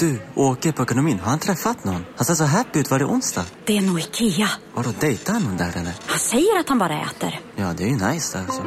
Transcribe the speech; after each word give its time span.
Du, 0.00 0.20
åker 0.34 0.72
på 0.72 0.82
ekonomin. 0.82 1.18
Har 1.18 1.30
han 1.30 1.38
träffat 1.38 1.84
någon? 1.84 2.04
Han 2.16 2.24
ser 2.24 2.34
så 2.34 2.44
happy 2.44 2.78
ut. 2.78 2.90
Var 2.90 2.98
det 2.98 3.04
onsdag? 3.04 3.44
Det 3.64 3.76
är 3.76 3.80
nog 3.80 4.00
Ikea. 4.00 4.48
Har 4.74 4.84
du 4.84 4.92
dejtar 5.00 5.32
han 5.32 5.42
någon 5.42 5.56
där 5.56 5.68
eller? 5.74 5.92
Han 6.06 6.18
säger 6.18 6.60
att 6.60 6.68
han 6.68 6.78
bara 6.78 7.00
äter. 7.00 7.40
Ja, 7.56 7.74
det 7.76 7.84
är 7.84 7.88
ju 7.88 7.94
nice 7.94 8.38
alltså. 8.38 8.62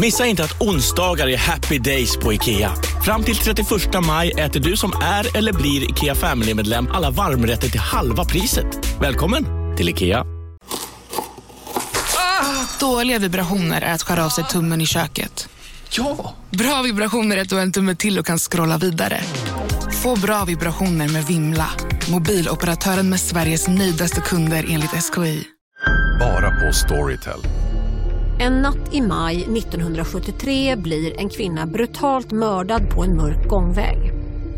Missa 0.00 0.26
inte 0.26 0.44
att 0.44 0.60
onsdagar 0.62 1.28
är 1.28 1.36
happy 1.36 1.78
days 1.78 2.16
på 2.16 2.32
IKEA. 2.32 2.72
Fram 3.04 3.22
till 3.22 3.36
31 3.36 3.68
maj 4.06 4.30
äter 4.30 4.60
du 4.60 4.76
som 4.76 4.92
är 5.02 5.36
eller 5.36 5.52
blir 5.52 5.90
IKEA 5.90 6.14
Family-medlem 6.14 6.88
alla 6.92 7.10
varmrätter 7.10 7.68
till 7.68 7.80
halva 7.80 8.24
priset. 8.24 9.00
Välkommen 9.00 9.44
till 9.76 9.88
IKEA. 9.88 10.24
Dåliga 12.80 13.18
vibrationer 13.18 13.82
är 13.82 13.94
att 13.94 14.02
skära 14.02 14.24
av 14.24 14.28
sig 14.28 14.44
tummen 14.44 14.80
i 14.80 14.86
köket. 14.86 15.48
Ja! 15.90 16.34
Bra 16.50 16.82
vibrationer 16.82 17.36
är 17.36 17.42
att 17.42 17.48
du 17.48 17.54
har 17.54 17.62
en 17.62 17.72
tumme 17.72 17.94
till 17.94 18.18
och 18.18 18.26
kan 18.26 18.38
scrolla 18.38 18.78
vidare. 18.78 19.20
Få 20.02 20.20
bra 20.20 20.44
vibrationer 20.44 21.12
med 21.12 21.24
Vimla. 21.24 21.68
Mobiloperatören 22.10 23.08
med 23.08 23.20
Sveriges 23.20 23.68
nöjdaste 23.68 24.20
kunder 24.20 24.64
enligt 24.70 24.90
SKI. 24.90 25.44
Bara 26.20 26.50
på 26.50 26.72
Storytel. 26.72 27.40
En 28.40 28.52
natt 28.52 28.94
i 28.94 29.00
maj 29.00 29.36
1973 29.36 30.76
blir 30.76 31.20
en 31.20 31.28
kvinna 31.28 31.66
brutalt 31.66 32.32
mördad 32.32 32.90
på 32.90 33.04
en 33.04 33.16
mörk 33.16 33.48
gångväg. 33.48 34.12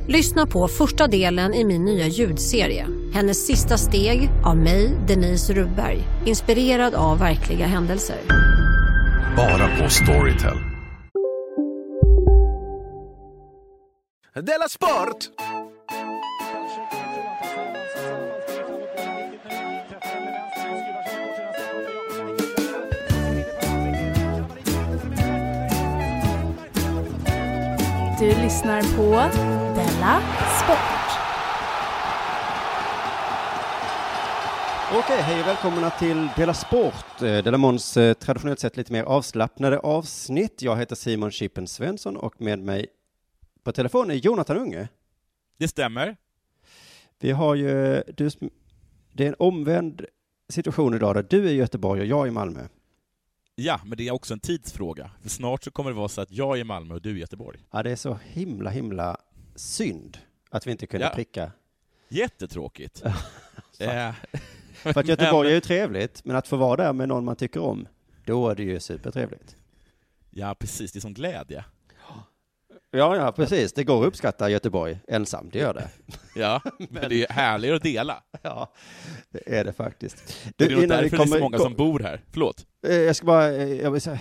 Lyssna 0.08 0.46
på 0.46 0.68
första 0.68 1.06
delen 1.06 1.54
i 1.54 1.64
min 1.64 1.84
nya 1.84 2.06
ljudserie. 2.06 2.86
Hennes 3.14 3.46
sista 3.46 3.76
steg 3.76 4.30
av 4.44 4.56
mig, 4.56 4.98
Denise 5.08 5.52
Rubberg. 5.52 6.02
Inspirerad 6.26 6.94
av 6.94 7.18
verkliga 7.18 7.66
händelser. 7.66 8.16
Bara 9.36 9.78
på 9.78 9.90
Storytel. 9.90 10.77
Della 14.42 14.68
Sport! 14.68 15.30
Du 28.18 28.26
lyssnar 28.26 28.96
på 28.96 29.10
Della 29.74 30.20
Sport. 30.62 30.98
Okej, 34.92 35.22
hej 35.22 35.40
och 35.40 35.46
välkomna 35.46 35.90
till 35.90 36.28
Dela 36.36 36.54
Sport, 36.54 37.22
eh, 37.22 37.38
Dela 37.38 37.58
Måns 37.58 37.96
eh, 37.96 38.14
traditionellt 38.14 38.60
sett 38.60 38.76
lite 38.76 38.92
mer 38.92 39.04
avslappnade 39.04 39.78
avsnitt. 39.78 40.62
Jag 40.62 40.76
heter 40.76 40.96
Simon 40.96 41.30
Chippen 41.30 41.66
Svensson 41.66 42.16
och 42.16 42.40
med 42.40 42.58
mig 42.58 42.86
på 43.68 43.72
telefon 43.72 44.10
är 44.10 44.14
Jonathan 44.14 44.56
Unge. 44.56 44.88
Det 45.58 45.68
stämmer. 45.68 46.16
Vi 47.18 47.30
har 47.30 47.54
ju, 47.54 48.02
du, 48.16 48.30
det 49.12 49.24
är 49.24 49.28
en 49.28 49.34
omvänd 49.38 50.04
situation 50.48 50.94
idag 50.94 51.14
där 51.14 51.26
du 51.30 51.48
är 51.48 51.52
i 51.52 51.54
Göteborg 51.54 52.00
och 52.00 52.06
jag 52.06 52.24
är 52.24 52.28
i 52.28 52.30
Malmö. 52.30 52.68
Ja, 53.54 53.80
men 53.84 53.98
det 53.98 54.08
är 54.08 54.12
också 54.12 54.34
en 54.34 54.40
tidsfråga. 54.40 55.10
För 55.22 55.28
snart 55.28 55.64
så 55.64 55.70
kommer 55.70 55.90
det 55.90 55.96
vara 55.96 56.08
så 56.08 56.20
att 56.20 56.30
jag 56.32 56.56
är 56.56 56.60
i 56.60 56.64
Malmö 56.64 56.94
och 56.94 57.02
du 57.02 57.10
är 57.10 57.14
i 57.14 57.18
Göteborg. 57.18 57.58
Ja, 57.70 57.82
det 57.82 57.90
är 57.90 57.96
så 57.96 58.18
himla, 58.24 58.70
himla 58.70 59.16
synd 59.54 60.18
att 60.50 60.66
vi 60.66 60.70
inte 60.70 60.86
kunde 60.86 61.06
Ja. 61.06 61.12
pricka. 61.14 61.52
Jättetråkigt. 62.08 63.02
Eh, 63.80 64.14
För 64.72 65.00
att 65.00 65.06
Göteborg 65.08 65.48
är 65.50 65.54
ju 65.54 65.60
trevligt, 65.60 66.24
men 66.24 66.36
att 66.36 66.48
få 66.48 66.56
vara 66.56 66.76
där 66.84 66.92
med 66.92 67.08
någon 67.08 67.24
man 67.24 67.36
tycker 67.36 67.60
om, 67.60 67.88
då 68.24 68.48
är 68.48 68.54
det 68.54 68.62
ju 68.62 68.80
supertrevligt. 68.80 69.56
Ja, 70.30 70.54
precis. 70.54 70.92
Det 70.92 70.98
är 70.98 71.00
som 71.00 71.14
glädje. 71.14 71.64
Ja, 72.90 73.16
ja, 73.16 73.32
precis. 73.32 73.72
Det 73.72 73.84
går 73.84 74.00
att 74.02 74.06
uppskatta 74.08 74.50
Göteborg 74.50 74.98
ensam, 75.08 75.50
det 75.52 75.58
gör 75.58 75.74
det. 75.74 75.88
Ja, 76.34 76.60
men 76.78 77.08
det 77.08 77.22
är 77.24 77.32
härligare 77.32 77.76
att 77.76 77.82
dela. 77.82 78.22
Ja, 78.42 78.72
det 79.30 79.58
är 79.58 79.64
det 79.64 79.72
faktiskt. 79.72 80.36
det 80.56 80.64
är 80.64 80.68
innan 80.70 80.80
vi 80.80 80.86
därför 80.86 81.02
det 81.02 81.06
är 81.06 81.10
så 81.10 81.16
kommer- 81.32 81.40
många 81.40 81.58
som 81.58 81.74
bor 81.74 82.00
här. 82.00 82.20
Förlåt. 82.32 82.66
Eh, 82.86 82.94
Jag 82.96 83.16
ska 83.16 83.26
bara, 83.26 83.48
eh, 83.52 83.72
jag 83.80 83.90
vill 83.90 84.00
säga, 84.00 84.18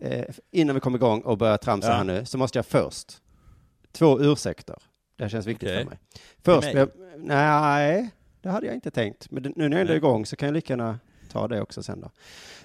eh, 0.00 0.24
innan 0.50 0.74
vi 0.74 0.80
kommer 0.80 0.98
igång 0.98 1.20
och 1.20 1.38
börjar 1.38 1.56
tramsa 1.56 1.88
Ja. 1.88 1.94
här 1.94 2.04
nu, 2.04 2.24
så 2.24 2.38
måste 2.38 2.58
jag 2.58 2.66
först, 2.66 3.12
två 3.92 4.20
ursäkter. 4.20 4.76
Det 5.16 5.24
här 5.24 5.28
känns 5.28 5.46
viktigt 5.46 5.68
Okej. 5.68 5.82
för 5.84 5.90
mig. 5.90 5.98
Först, 6.44 6.74
mig? 6.74 6.86
nej, 7.18 8.10
det 8.42 8.48
hade 8.48 8.66
jag 8.66 8.74
inte 8.74 8.90
tänkt. 8.90 9.30
Men 9.30 9.42
nu 9.56 9.68
när 9.68 9.76
jag 9.76 9.80
ändå 9.80 9.92
är 9.92 9.96
igång 9.96 10.26
så 10.26 10.36
kan 10.36 10.46
jag 10.46 10.54
lika 10.54 10.72
gärna 10.72 10.98
ta 11.32 11.48
det 11.48 11.60
också 11.60 11.82
sen 11.82 12.00
då. 12.00 12.10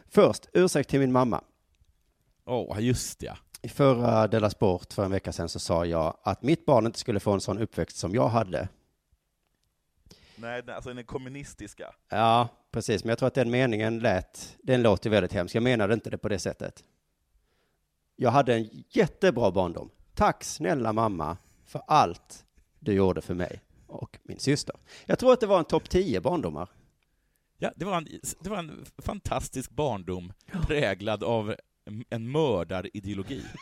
Först, 0.09 0.45
ursäkt 0.53 0.89
till 0.89 0.99
min 0.99 1.11
mamma. 1.11 1.41
Åh, 2.45 2.77
just 2.79 3.21
ja. 3.23 3.37
I 3.65 3.69
förra 3.69 4.27
Della 4.27 4.49
Sport 4.49 4.93
för 4.93 5.05
en 5.05 5.11
vecka 5.11 5.31
sedan 5.31 5.49
så 5.49 5.59
sa 5.59 5.85
jag 5.85 6.17
att 6.23 6.41
mitt 6.41 6.65
barn 6.65 6.85
inte 6.85 6.99
skulle 6.99 7.19
få 7.19 7.31
en 7.31 7.41
sån 7.41 7.59
uppväxt 7.59 7.97
som 7.97 8.15
jag 8.15 8.27
hade. 8.27 8.67
Nej, 10.35 10.63
alltså 10.71 10.93
den 10.93 11.05
kommunistiska. 11.05 11.95
Ja, 12.09 12.47
precis. 12.71 13.03
Men 13.03 13.09
jag 13.09 13.17
tror 13.17 13.27
att 13.27 13.33
den 13.33 13.51
meningen 13.51 13.99
lät, 13.99 14.57
den 14.63 14.81
låter 14.81 15.09
väldigt 15.09 15.33
hemskt. 15.33 15.55
Jag 15.55 15.63
menade 15.63 15.93
inte 15.93 16.09
det 16.09 16.17
på 16.17 16.29
det 16.29 16.39
sättet. 16.39 16.83
Jag 18.15 18.31
hade 18.31 18.55
en 18.55 18.69
jättebra 18.89 19.51
barndom. 19.51 19.89
Tack 20.13 20.43
snälla 20.43 20.93
mamma 20.93 21.37
för 21.65 21.81
allt 21.87 22.45
du 22.79 22.93
gjorde 22.93 23.21
för 23.21 23.33
mig 23.33 23.61
och 23.87 24.19
min 24.23 24.39
syster. 24.39 24.75
Jag 25.05 25.19
tror 25.19 25.33
att 25.33 25.39
det 25.39 25.47
var 25.47 25.59
en 25.59 25.65
topp 25.65 25.89
10 25.89 26.21
barndomar. 26.21 26.69
Ja, 27.57 27.71
det 27.75 27.85
var 27.85 27.97
en, 27.97 28.07
det 28.39 28.49
var 28.49 28.57
en 28.57 28.85
fantastisk 28.97 29.71
barndom 29.71 30.33
präglad 30.67 31.23
av 31.23 31.55
en- 31.85 32.05
en 32.09 32.31
mördarideologi. 32.31 33.43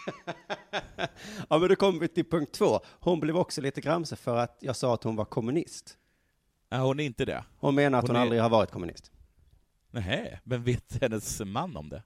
Ja, 1.50 1.58
men 1.60 1.70
då 1.70 1.76
kommer 1.76 2.00
vi 2.00 2.08
till 2.08 2.26
punkt 2.30 2.52
två. 2.54 2.80
Hon 3.00 3.20
blev 3.20 3.38
också 3.38 3.62
lite 3.62 3.82
gramse 3.82 4.16
för 4.16 4.38
att 4.38 4.58
jag 4.62 4.76
sa 4.76 4.94
att 4.94 5.04
hon 5.04 5.16
var 5.16 5.26
kommunist. 5.26 5.98
Ja, 6.70 6.78
hon 6.78 7.00
är 7.00 7.04
inte 7.04 7.26
det. 7.26 7.44
Hon 7.58 7.76
menar 7.76 7.98
att 8.00 8.04
hon, 8.04 8.10
Hon 8.10 8.16
är- 8.16 8.22
aldrig 8.22 8.42
har 8.42 8.50
varit 8.50 8.72
kommunist. 8.72 9.12
Nej, 9.92 10.40
men 10.44 10.64
vet 10.64 11.02
hennes 11.02 11.42
man 11.46 11.78
om 11.78 11.90
det? 11.90 12.04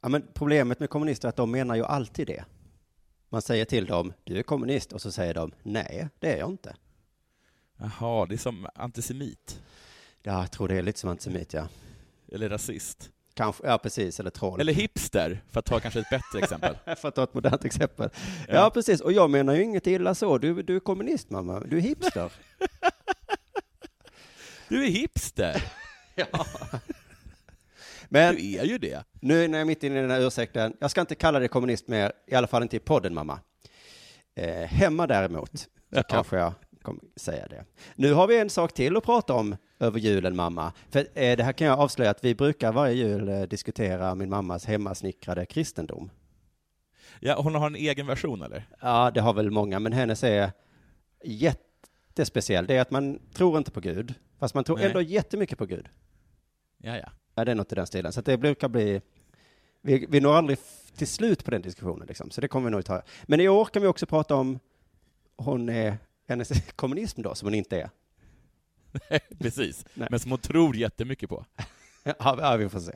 Ja, 0.00 0.08
men 0.08 0.24
problemet 0.34 0.80
med 0.80 0.90
kommunister 0.90 1.28
är 1.28 1.30
att 1.30 1.36
de 1.36 1.50
menar 1.50 1.74
ju 1.74 1.84
alltid 1.84 2.26
det. 2.26 2.44
Man 3.28 3.42
säger 3.42 3.64
till 3.64 3.86
dem, 3.86 4.12
du 4.24 4.38
är 4.38 4.42
kommunist, 4.42 4.92
och 4.92 5.02
så 5.02 5.12
säger 5.12 5.34
de, 5.34 5.52
nej, 5.62 6.08
det 6.18 6.32
är 6.32 6.38
jag 6.38 6.50
inte. 6.50 6.76
Jaha, 7.76 8.26
det 8.26 8.34
är 8.34 8.38
som 8.38 8.66
antisemit. 8.74 9.62
Ja, 10.22 10.40
jag 10.40 10.50
tror 10.52 10.68
det 10.68 10.74
är 10.76 10.82
lite 10.82 10.98
som 10.98 11.10
antisemit, 11.10 11.52
ja. 11.52 11.68
Eller 12.32 12.48
rasist. 12.48 13.10
Kanske, 13.38 13.66
ja 13.66 13.78
precis, 13.78 14.20
eller 14.20 14.30
troll. 14.30 14.60
Eller 14.60 14.72
hipster, 14.72 15.42
för 15.50 15.58
att 15.58 15.64
ta 15.66 15.80
kanske 15.80 16.00
ett 16.00 16.10
bättre 16.10 16.38
exempel. 16.38 16.76
För 16.96 17.08
att 17.08 17.14
ta 17.14 17.22
ett 17.24 17.34
modernt 17.34 17.64
exempel. 17.64 18.10
Ja. 18.48 18.54
Ja. 18.54 18.70
precis. 18.70 19.00
Och 19.00 19.12
jag 19.12 19.30
menar 19.30 19.54
ju 19.54 19.62
inget 19.62 19.86
illa 19.86 20.14
så. 20.14 20.38
Du, 20.38 20.62
du 20.62 20.76
är 20.76 20.80
kommunist, 20.80 21.30
mamma. 21.30 21.60
Du 21.60 21.76
är 21.76 21.80
hipster. 21.80 22.32
Du 24.68 24.84
är 24.84 24.88
hipster! 24.90 25.62
Men 28.08 28.34
Du 28.34 28.56
är 28.58 28.64
ju 28.64 28.78
det. 28.78 29.04
nu 29.20 29.48
när 29.48 29.58
jag 29.58 29.60
är 29.60 29.64
mitt 29.64 29.82
inne 29.82 29.98
i 29.98 30.02
den 30.02 30.10
här 30.10 30.26
ursäkten, 30.26 30.76
jag 30.80 30.90
ska 30.90 31.00
inte 31.00 31.14
kalla 31.14 31.38
dig 31.38 31.48
kommunist 31.48 31.88
mer, 31.88 32.12
i 32.26 32.34
alla 32.34 32.46
fall 32.46 32.62
inte 32.62 32.76
i 32.76 32.80
podden, 32.80 33.14
mamma. 33.14 33.40
Eh, 34.36 34.54
hemma 34.68 35.06
däremot, 35.06 35.58
så 35.58 35.66
Ja. 35.90 36.02
kanske 36.02 36.36
jag 36.36 36.52
kommer 36.82 37.00
säga 37.16 37.46
det. 37.46 37.64
Nu 37.94 38.12
har 38.12 38.26
vi 38.26 38.38
en 38.38 38.50
sak 38.50 38.72
till 38.72 38.96
att 38.96 39.04
prata 39.04 39.34
om 39.34 39.56
över 39.78 39.98
julen, 39.98 40.36
mamma. 40.36 40.72
För 40.90 41.00
eh, 41.00 41.36
det 41.36 41.42
här 41.42 41.52
kan 41.52 41.66
jag 41.66 41.78
avslöja 41.78 42.10
att 42.10 42.24
vi 42.24 42.34
brukar 42.34 42.72
varje 42.72 42.94
jul 42.94 43.28
eh, 43.28 43.42
diskutera 43.42 44.14
min 44.14 44.30
mammas 44.30 44.64
hemmasnickrade 44.64 45.46
kristendom. 45.46 46.10
Ja, 47.20 47.40
hon 47.40 47.54
har 47.54 47.66
en 47.66 47.76
egen 47.76 48.06
version 48.06 48.42
eller? 48.42 48.68
Ja, 48.80 49.10
det 49.10 49.20
har 49.20 49.34
väl 49.34 49.50
många, 49.50 49.78
men 49.78 49.92
hennes 49.92 50.24
är 50.24 50.50
jättespeciell. 51.24 52.66
Det 52.66 52.76
är 52.76 52.80
att 52.80 52.90
man 52.90 53.18
tror 53.32 53.58
inte 53.58 53.70
på 53.70 53.80
Gud, 53.80 54.14
fast 54.38 54.54
man 54.54 54.64
tror 54.64 54.76
Nej. 54.76 54.86
ändå 54.86 55.02
jättemycket 55.02 55.58
på 55.58 55.66
Gud. 55.66 55.88
Ja, 56.78 56.96
ja. 56.96 57.08
Ja, 57.34 57.44
det 57.44 57.50
är 57.50 57.54
något 57.54 57.72
i 57.72 57.74
den 57.74 57.86
stilen. 57.86 58.12
Så 58.12 58.20
det 58.20 58.38
brukar 58.38 58.68
bli... 58.68 59.00
Vi, 59.80 60.06
vi 60.08 60.20
når 60.20 60.34
aldrig 60.34 60.58
till 60.96 61.06
slut 61.06 61.44
på 61.44 61.50
den 61.50 61.62
diskussionen, 61.62 62.06
liksom. 62.06 62.30
så 62.30 62.40
det 62.40 62.48
kommer 62.48 62.64
vi 62.64 62.70
nog 62.70 62.84
ta. 62.84 63.02
Men 63.26 63.40
i 63.40 63.48
år 63.48 63.64
kan 63.64 63.82
vi 63.82 63.88
också 63.88 64.06
prata 64.06 64.34
om 64.34 64.58
hon 65.36 65.68
är 65.68 65.98
hennes 66.28 66.48
kommunism 66.76 67.22
då, 67.22 67.34
som 67.34 67.46
hon 67.46 67.54
inte 67.54 67.80
är. 67.80 67.90
Precis. 69.38 69.86
Nej. 69.94 70.08
Men 70.10 70.20
som 70.20 70.30
hon 70.30 70.40
tror 70.40 70.76
jättemycket 70.76 71.28
på. 71.28 71.44
Ja, 72.18 72.56
vi 72.56 72.68
får 72.68 72.80
se 72.80 72.92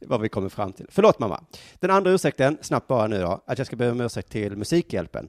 vad 0.00 0.20
vi 0.20 0.28
kommer 0.28 0.48
fram 0.48 0.72
till. 0.72 0.86
Förlåt 0.90 1.18
mamma. 1.18 1.44
Den 1.80 1.90
andra 1.90 2.10
ursäkten, 2.10 2.58
snabbt 2.62 2.86
bara 2.88 3.06
nu 3.06 3.20
då, 3.20 3.42
att 3.46 3.58
jag 3.58 3.66
ska 3.66 3.76
be 3.76 3.90
om 3.90 4.00
ursäkt 4.00 4.30
till 4.30 4.56
Musikhjälpen. 4.56 5.28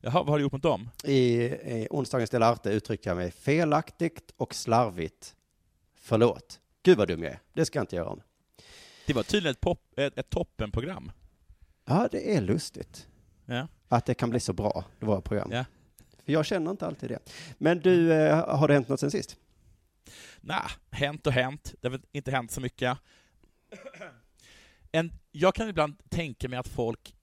Jaha, 0.00 0.12
vad 0.12 0.26
har 0.28 0.36
du 0.38 0.42
gjort 0.42 0.52
mot 0.52 0.62
dem? 0.62 0.88
I, 1.04 1.14
i 1.44 1.88
onsdagens 1.90 2.30
Del 2.30 2.42
Arte 2.42 2.70
uttryckte 2.70 3.08
jag 3.08 3.16
mig 3.16 3.30
felaktigt 3.30 4.32
och 4.36 4.54
slarvigt. 4.54 5.34
Förlåt. 6.00 6.60
Gud 6.82 6.98
vad 6.98 7.08
dum 7.08 7.22
jag 7.22 7.32
är. 7.32 7.38
Det 7.52 7.64
ska 7.64 7.78
jag 7.78 7.82
inte 7.82 7.96
göra 7.96 8.08
om. 8.08 8.20
Det 9.06 9.12
var 9.12 9.22
tydligen 9.22 9.52
ett, 9.52 9.60
pop, 9.60 9.80
ett, 9.96 10.18
ett 10.18 10.30
toppenprogram. 10.30 11.12
Ja, 11.84 12.08
det 12.10 12.36
är 12.36 12.40
lustigt 12.40 13.06
Ja. 13.46 13.68
att 13.88 14.06
det 14.06 14.14
kan 14.14 14.30
bli 14.30 14.40
så 14.40 14.52
bra, 14.52 14.84
det 14.98 15.06
var 15.06 15.20
program. 15.20 15.50
Ja. 15.52 15.64
För 16.26 16.32
jag 16.32 16.46
känner 16.46 16.70
inte 16.70 16.86
alltid 16.86 17.10
det. 17.10 17.18
Men 17.58 17.80
du, 17.80 18.12
eh, 18.12 18.56
har 18.56 18.68
det 18.68 18.74
hänt 18.74 18.88
något 18.88 19.00
sen 19.00 19.10
sist? 19.10 19.36
Nej, 20.40 20.62
hänt 20.90 21.26
och 21.26 21.32
hänt. 21.32 21.74
Det 21.80 21.88
har 21.88 21.90
väl 21.90 22.02
inte 22.12 22.30
hänt 22.30 22.50
så 22.50 22.60
mycket. 22.60 22.98
En, 24.92 25.12
jag 25.32 25.54
kan 25.54 25.68
ibland 25.68 25.94
tänka 26.08 26.48
mig 26.48 26.58
att 26.58 26.68
folk 26.68 27.14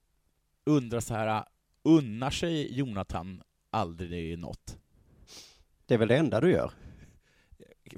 undrar 0.64 1.00
så 1.00 1.14
här, 1.14 1.44
unnar 1.82 2.30
sig 2.30 2.78
Jonathan 2.78 3.42
aldrig 3.70 4.38
nått. 4.38 4.78
Det 5.86 5.94
är 5.94 5.98
väl 5.98 6.08
det 6.08 6.16
enda 6.16 6.40
du 6.40 6.50
gör? 6.50 6.70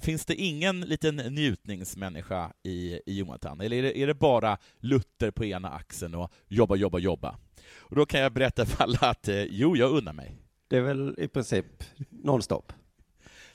Finns 0.00 0.24
det 0.24 0.34
ingen 0.34 0.80
liten 0.80 1.16
njutningsmänniska 1.16 2.52
i, 2.62 3.00
i 3.06 3.18
Jonathan? 3.18 3.60
Eller 3.60 3.76
är 3.76 3.82
det, 3.82 3.98
är 3.98 4.06
det 4.06 4.14
bara 4.14 4.58
Luther 4.78 5.30
på 5.30 5.44
ena 5.44 5.70
axeln 5.70 6.14
och 6.14 6.32
jobba, 6.48 6.76
jobba, 6.76 6.98
jobba? 6.98 7.38
Och 7.78 7.96
då 7.96 8.06
kan 8.06 8.20
jag 8.20 8.32
berätta 8.32 8.66
för 8.66 8.84
alla 8.84 8.98
att 9.00 9.28
eh, 9.28 9.42
jo, 9.42 9.76
jag 9.76 9.90
unnar 9.90 10.12
mig. 10.12 10.45
Det 10.68 10.76
är 10.76 10.80
väl 10.80 11.14
i 11.18 11.28
princip 11.28 11.66
nonstop. 12.10 12.72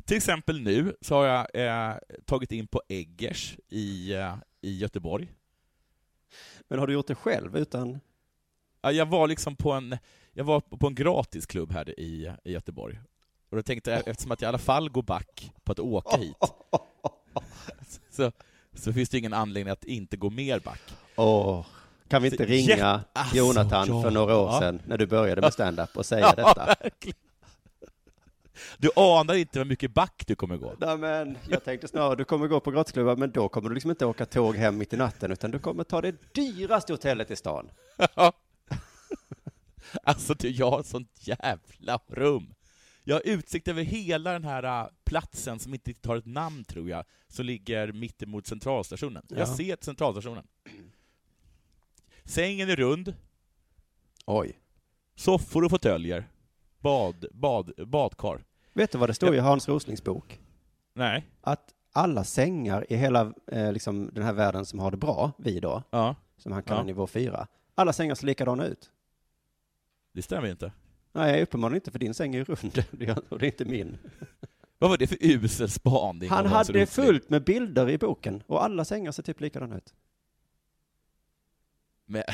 Till 0.06 0.18
exempel 0.18 0.62
nu 0.62 0.96
så 1.02 1.16
har 1.16 1.26
jag 1.26 1.48
eh, 1.90 1.96
tagit 2.26 2.52
in 2.52 2.68
på 2.68 2.82
Eggers 2.88 3.58
i, 3.70 4.14
eh, 4.14 4.36
i 4.62 4.78
Göteborg. 4.78 5.34
Men 6.68 6.80
har 6.80 6.88
du 6.88 6.94
gjort 6.94 7.08
det 7.08 7.16
själv 7.16 7.58
utan? 7.58 8.00
Ja, 8.82 8.92
Jag 8.92 9.06
var 9.06 9.28
liksom 9.28 9.56
på 9.56 9.72
en, 9.72 9.98
jag 10.34 10.44
var 10.44 10.60
på 10.60 10.88
en 10.88 10.96
gratisklubb 10.96 11.72
här 11.72 12.00
i, 12.00 12.32
i 12.44 12.52
Göteborg. 12.52 13.00
Och 13.50 13.58
då 13.58 13.64
tänkte 13.64 13.92
jag, 13.92 14.08
eftersom 14.08 14.32
att 14.32 14.42
jag 14.42 14.48
i 14.48 14.50
alla 14.50 14.58
fall 14.58 14.90
går 14.90 15.04
back 15.04 15.52
på 15.64 15.72
att 15.72 15.80
åka 15.80 16.18
hit, 16.18 16.36
så, 18.12 18.32
så 18.74 18.94
finns 18.94 19.10
det 19.10 19.18
ingen 19.18 19.34
anledning 19.34 19.72
att 19.72 19.84
inte 19.84 20.18
gå 20.18 20.30
mer 20.30 20.60
back. 20.60 20.82
Åh, 21.16 21.66
kan 22.12 22.22
vi 22.22 22.28
inte 22.28 22.44
Så 22.44 22.50
ringa 22.52 22.68
jätte- 22.70 23.04
alltså, 23.14 23.36
Jonathan 23.38 23.88
ja. 23.88 24.02
för 24.02 24.12
några 24.12 24.38
år 24.38 24.50
Ja. 24.52 24.60
sedan 24.60 24.82
när 24.86 24.98
du 24.98 25.06
började 25.06 25.42
med 25.42 25.54
stand-up 25.54 25.98
och 25.98 26.06
säga 26.06 26.34
detta? 26.36 26.66
verkligen. 26.66 27.18
Du 28.78 28.90
anar 28.96 29.34
inte 29.34 29.60
hur 29.60 29.66
mycket 29.66 29.94
back 29.94 30.24
du 30.28 30.36
kommer 30.36 30.58
gå. 30.58 30.74
Nej, 30.80 30.98
men 30.98 31.38
jag 31.50 31.64
tänkte 31.64 31.88
snarare 31.88 32.16
du 32.16 32.24
kommer 32.24 32.48
gå 32.48 32.60
på 32.60 32.72
grottsklubbar, 32.72 33.16
men 33.16 33.32
då 33.32 33.50
kommer 33.50 33.70
du 33.70 33.76
liksom 33.76 33.92
inte 33.92 34.06
åka 34.06 34.26
tåg 34.26 34.56
hem 34.56 34.78
mitt 34.78 34.94
i 34.94 34.98
natten, 34.98 35.32
utan 35.32 35.52
du 35.52 35.60
kommer 35.60 35.84
ta 35.84 36.02
det 36.02 36.34
dyraste 36.34 36.94
hotellet 36.94 37.32
i 37.32 37.36
stan. 37.36 37.70
Alltså 40.04 40.34
du, 40.34 40.50
jag 40.50 40.72
har 40.72 40.80
ett 40.80 40.86
sånt 40.86 41.10
jävla 41.20 42.00
rum. 42.08 42.54
Jag 43.04 43.16
har 43.16 43.22
utsikt 43.26 43.68
över 43.68 43.84
hela 43.84 44.34
den 44.34 44.44
här 44.44 44.64
äh, 44.84 44.88
platsen 45.06 45.60
som 45.60 45.74
inte 45.74 45.90
riktigt 45.90 46.06
har 46.06 46.16
ett 46.18 46.26
namn 46.26 46.64
tror 46.64 46.90
jag, 46.90 47.04
som 47.28 47.46
ligger 47.46 47.92
mittemot 47.92 48.48
centralstationen. 48.48 49.24
Ja. 49.28 49.38
Jag 49.38 49.48
ser 49.48 49.78
centralstationen. 49.82 50.44
Sängen 52.32 52.70
är 52.70 52.76
rund, 52.76 53.14
Oj. 54.26 54.60
soffor 55.16 55.64
och 55.64 55.72
fåtöljer, 55.72 56.30
bad, 56.80 57.26
bad, 57.32 57.72
badkar. 57.88 58.44
Vet 58.74 58.92
du 58.92 58.98
vad 58.98 59.10
det 59.10 59.14
står 59.14 59.36
i 59.36 59.40
Hans 59.40 59.68
Roslings 59.70 60.04
bok? 60.04 60.40
Nej. 60.94 61.28
Att 61.42 61.74
alla 61.94 62.24
sängar 62.24 62.86
i 62.90 62.96
hela 62.96 63.34
eh, 63.48 63.74
liksom, 63.74 64.10
den 64.14 64.24
här 64.24 64.34
världen 64.34 64.66
som 64.66 64.80
har 64.80 64.92
det 64.92 64.98
bra, 64.98 65.32
vi 65.38 65.60
då, 65.60 65.84
Ja, 65.90 66.16
som 66.38 66.52
han 66.52 66.64
kallar 66.64 66.82
Ja. 66.82 66.86
nivå 66.86 67.08
4, 67.08 67.48
alla 67.76 67.94
sängar 67.94 68.16
ser 68.16 68.26
likadana 68.28 68.66
ut. 68.66 68.92
det 70.14 70.22
stämmer 70.22 70.46
ju 70.46 70.52
inte. 70.52 70.72
Nej, 71.14 71.44
uppenbarligen 71.44 71.76
inte, 71.78 71.92
för 71.92 72.00
din 72.00 72.14
säng 72.14 72.36
är 72.36 72.40
ju 72.40 72.44
rund, 72.46 72.84
och 73.30 73.40
det 73.40 73.46
är 73.46 73.52
inte 73.52 73.66
min. 73.66 73.98
Vad 74.78 74.90
var 74.90 74.98
det 74.98 75.08
för 75.08 75.18
usel 75.22 75.70
spaning? 75.70 76.30
Han 76.30 76.46
hade 76.46 76.86
fullt 76.86 77.30
med 77.30 77.44
bilder 77.44 77.90
i 77.90 77.98
boken, 77.98 78.44
och 78.48 78.64
alla 78.64 78.86
sängar 78.86 79.12
ser 79.12 79.24
typ 79.24 79.42
likadana 79.42 79.78
ut. 79.78 79.94
Men... 82.12 82.24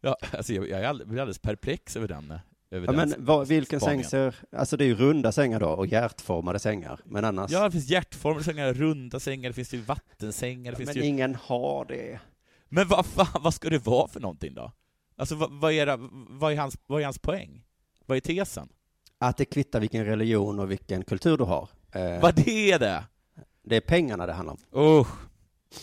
Ja, 0.00 0.16
alltså 0.32 0.52
jag, 0.52 0.68
jag 0.68 0.80
är 0.80 0.84
all- 0.88 1.06
blir 1.06 1.20
alldeles 1.20 1.38
perplex 1.38 1.96
över 1.96 2.08
den. 2.08 2.38
Över 2.70 2.86
Ja, 2.86 2.92
den 2.92 3.08
men 3.08 3.24
vad, 3.24 3.48
vilken 3.48 3.80
säng 3.80 4.04
spaningen. 4.04 4.32
ser, 4.32 4.58
alltså 4.58 4.76
det 4.76 4.84
är 4.84 4.86
ju 4.86 4.94
runda 4.94 5.32
sängar 5.32 5.60
då, 5.60 5.68
och 5.68 5.86
hjärtformade 5.86 6.58
sängar, 6.58 7.00
men 7.04 7.24
annars, 7.24 7.50
Ja, 7.50 7.64
det 7.64 7.70
finns 7.70 7.88
hjärtformade 7.88 8.44
sängar, 8.44 8.72
runda 8.72 9.20
sängar, 9.20 9.50
det 9.50 9.54
finns 9.54 9.74
ju 9.74 9.80
vattensängar, 9.80 10.70
det 10.72 10.76
finns 10.76 10.86
men 10.88 10.96
ju... 10.96 11.04
ingen 11.04 11.34
har 11.34 11.84
det. 11.84 12.20
Men 12.68 12.88
vad 12.88 13.06
fan, 13.06 13.42
vad 13.42 13.54
ska 13.54 13.70
det 13.70 13.86
vara 13.86 14.08
för 14.08 14.20
någonting 14.20 14.54
då? 14.54 14.72
Alltså 15.16 15.34
vad, 15.34 15.52
vad, 15.52 15.72
är, 15.72 15.86
det, 15.86 15.96
vad, 16.28 16.52
är, 16.52 16.56
hans, 16.56 16.78
vad 16.86 17.00
är 17.00 17.04
hans 17.04 17.18
poäng? 17.18 17.64
Vad 18.06 18.16
är 18.16 18.20
tesen? 18.20 18.68
Att 19.18 19.36
det 19.36 19.44
kvittar 19.44 19.80
vilken 19.80 20.04
religion 20.04 20.60
och 20.60 20.70
vilken 20.70 21.04
kultur 21.04 21.36
du 21.38 21.44
har. 21.44 21.68
Eh, 21.92 22.20
Vad 22.20 22.34
det 22.34 22.72
är 22.72 22.78
det? 22.78 23.04
det 23.62 23.76
är 23.76 23.80
pengarna 23.80 24.26
det 24.26 24.32
handlar 24.32 24.56
om. 24.70 24.80
Usch! 25.00 25.08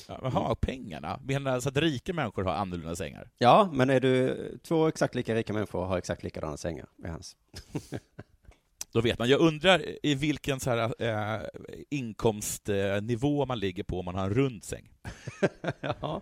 Ja, 0.08 0.20
Jaha, 0.24 0.56
pengarna? 0.56 1.20
Menar 1.24 1.52
alltså 1.52 1.70
att 1.70 1.78
rika 1.78 2.14
människor 2.14 2.44
har 2.44 2.54
annorlunda 2.54 2.96
sängar? 2.96 3.30
Ja, 3.38 3.70
men 3.74 3.90
är 3.90 4.00
du 4.00 4.58
två 4.64 4.88
exakt 4.88 5.16
lika 5.16 5.36
rika 5.36 5.54
människor 5.54 5.80
och 5.80 5.88
har 5.88 5.98
exakt 5.98 6.24
likadana 6.24 6.58
sängar 6.58 6.86
med 6.98 7.12
hans. 7.12 7.36
Då 8.94 9.02
vet 9.02 9.20
man. 9.20 9.30
Jag 9.30 9.40
undrar 9.40 10.06
i 10.06 10.16
vilken 10.16 10.60
så 10.60 10.70
här, 10.70 10.94
eh, 11.02 11.42
inkomstnivå 11.90 13.46
man 13.46 13.60
ligger 13.60 13.84
på 13.84 14.00
om 14.00 14.06
man 14.06 14.16
har 14.16 14.24
en 14.26 14.34
rund 14.34 14.64
säng. 14.64 14.90
ja, 15.82 16.22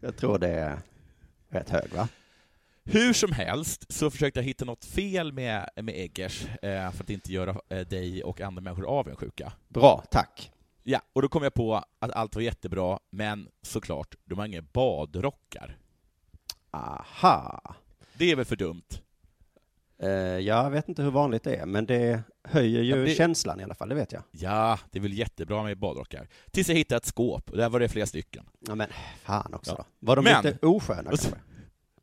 jag 0.00 0.16
tror 0.16 0.38
det 0.38 0.48
är 0.48 0.78
rätt 1.48 1.70
hög 1.70 1.92
va? 1.92 2.08
Hur 2.84 3.12
som 3.12 3.32
helst 3.32 3.92
så 3.92 4.10
försökte 4.10 4.40
jag 4.40 4.44
hitta 4.44 4.64
något 4.64 4.84
fel 4.84 5.32
med, 5.32 5.68
med 5.76 5.94
Eggers 5.94 6.46
eh, 6.62 6.90
för 6.90 7.04
att 7.04 7.10
inte 7.10 7.32
göra 7.32 7.56
eh, 7.68 7.86
dig 7.86 8.24
och 8.24 8.40
andra 8.40 8.62
människor 8.62 8.86
avundsjuka. 8.86 9.52
Bra, 9.68 10.04
tack. 10.10 10.52
Ja, 10.82 11.00
och 11.12 11.22
då 11.22 11.28
kom 11.28 11.42
jag 11.42 11.54
på 11.54 11.74
att 11.98 12.10
allt 12.12 12.34
var 12.34 12.42
jättebra, 12.42 12.98
men 13.10 13.48
såklart, 13.62 14.14
de 14.24 14.38
har 14.38 14.46
inga 14.46 14.62
badrockar. 14.62 15.76
Aha. 16.70 17.74
Det 18.14 18.30
är 18.30 18.36
väl 18.36 18.44
för 18.44 18.56
dumt? 18.56 18.82
Eh, 20.02 20.08
jag 20.38 20.70
vet 20.70 20.88
inte 20.88 21.02
hur 21.02 21.10
vanligt 21.10 21.42
det 21.44 21.56
är, 21.56 21.66
men 21.66 21.86
det 21.86 22.22
höjer 22.44 22.82
ju 22.82 22.90
Ja, 22.90 22.96
det- 22.96 23.14
känslan 23.14 23.60
i 23.60 23.64
alla 23.64 23.74
fall, 23.74 23.88
det 23.88 23.94
vet 23.94 24.12
jag. 24.12 24.22
Ja, 24.30 24.78
det 24.90 24.98
är 24.98 25.02
väl 25.02 25.12
jättebra 25.12 25.62
med 25.62 25.78
badrockar. 25.78 26.28
Tills 26.50 26.68
jag 26.68 26.76
hittade 26.76 26.96
ett 26.96 27.04
skåp, 27.06 27.50
och 27.50 27.56
där 27.56 27.68
var 27.68 27.80
det 27.80 27.88
flera 27.88 28.06
stycken. 28.06 28.46
Ja, 28.68 28.74
men 28.74 28.88
fan 29.22 29.54
också 29.54 29.70
Ja. 29.70 29.76
då. 29.76 29.84
Var 30.06 30.16
de 30.16 30.24
Men- 30.24 30.44
lite 30.44 30.66
osköna 30.66 31.02
kanske? 31.10 31.28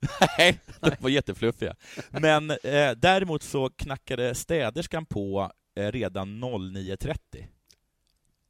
Nej, 0.38 0.60
de 0.80 0.92
var 1.00 1.10
jättefluffiga. 1.10 1.76
Men 2.10 2.52
eh, 2.52 2.92
däremot 2.98 3.44
så 3.44 3.70
knackade 3.70 4.36
städerskan 4.36 5.06
på 5.06 5.52
eh, 5.76 5.92
redan 5.92 6.44
09.30. 6.44 7.46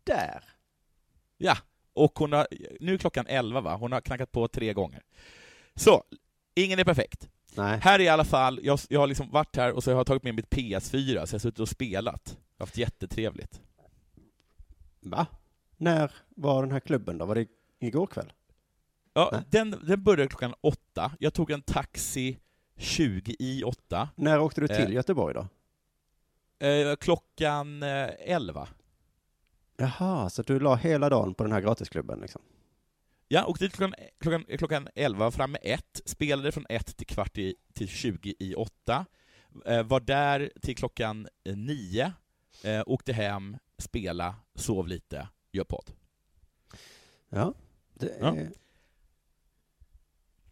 Där. 0.03 0.43
Ja, 1.37 1.57
och 1.93 2.19
hon 2.19 2.33
har, 2.33 2.47
nu 2.79 2.93
är 2.93 2.97
klockan 2.97 3.25
11 3.27 3.61
va? 3.61 3.75
Hon 3.75 3.91
har 3.91 4.01
knackat 4.01 4.31
på 4.31 4.47
tre 4.47 4.73
gånger. 4.73 5.03
Så, 5.75 6.03
ingen 6.55 6.79
är 6.79 6.83
perfekt. 6.83 7.29
Nej. 7.55 7.79
Här 7.79 7.99
är 7.99 8.03
i 8.03 8.07
alla 8.07 8.25
fall, 8.25 8.59
jag, 8.63 8.79
jag 8.89 8.99
har 8.99 9.07
liksom 9.07 9.31
varit 9.31 9.55
här 9.55 9.71
och 9.71 9.83
så 9.83 9.91
har 9.91 9.97
jag 9.97 10.07
tagit 10.07 10.23
med 10.23 10.35
mitt 10.35 10.49
PS4, 10.49 11.05
så 11.05 11.15
jag 11.15 11.21
har 11.21 11.39
suttit 11.39 11.59
och 11.59 11.69
spelat. 11.69 12.37
Jag 12.57 12.61
har 12.63 12.67
haft 12.67 12.77
jättetrevligt. 12.77 13.61
Va? 15.01 15.27
När 15.77 16.11
var 16.29 16.63
den 16.63 16.71
här 16.71 16.79
klubben 16.79 17.17
då? 17.17 17.25
Var 17.25 17.35
det 17.35 17.47
igår 17.79 18.07
kväll? 18.07 18.33
Ja, 19.13 19.29
Nej. 19.33 19.41
den, 19.49 19.75
den 19.83 20.03
började 20.03 20.27
klockan 20.29 20.53
åtta. 20.61 21.11
Jag 21.19 21.33
tog 21.33 21.51
en 21.51 21.61
taxi 21.61 22.39
20 22.77 23.35
i 23.39 23.63
åtta. 23.63 24.09
När 24.15 24.39
åkte 24.39 24.61
du 24.61 24.67
till 24.67 24.87
Eh. 24.87 24.91
Göteborg 24.91 25.33
då? 25.33 25.47
Eh, 26.67 26.95
klockan 26.95 27.83
eh, 27.83 28.09
11. 28.19 28.67
Jaha, 29.79 30.29
så 30.29 30.41
du 30.41 30.59
la 30.59 30.75
hela 30.75 31.09
dagen 31.09 31.33
på 31.33 31.43
den 31.43 31.51
här 31.53 31.61
gratisklubben 31.61 32.19
liksom? 32.19 32.41
Ja, 33.27 33.45
och 33.45 33.57
dit 33.57 33.73
klockan, 33.75 33.95
klockan, 34.19 34.45
klockan 34.57 34.87
11, 34.95 35.19
var 35.25 35.31
framme 35.31 35.57
ett, 35.61 36.01
spelade 36.05 36.51
från 36.51 36.65
ett 36.69 36.97
till 36.97 37.07
kvart 37.07 37.37
i, 37.37 37.55
till 37.73 37.87
20 37.87 38.33
i 38.39 38.55
åtta, 38.55 39.05
eh, 39.65 39.83
var 39.83 39.99
där 39.99 40.51
till 40.61 40.75
klockan 40.75 41.27
eh, 41.43 41.55
nio, 41.55 42.13
eh, 42.63 42.83
åkte 42.85 43.13
hem, 43.13 43.57
spela, 43.77 44.35
sov 44.55 44.87
lite, 44.87 45.27
gör 45.51 45.63
podd. 45.63 45.91
Ja. 47.29 47.53
Det 47.93 48.17
Ja. 48.21 48.35
är... 48.35 48.49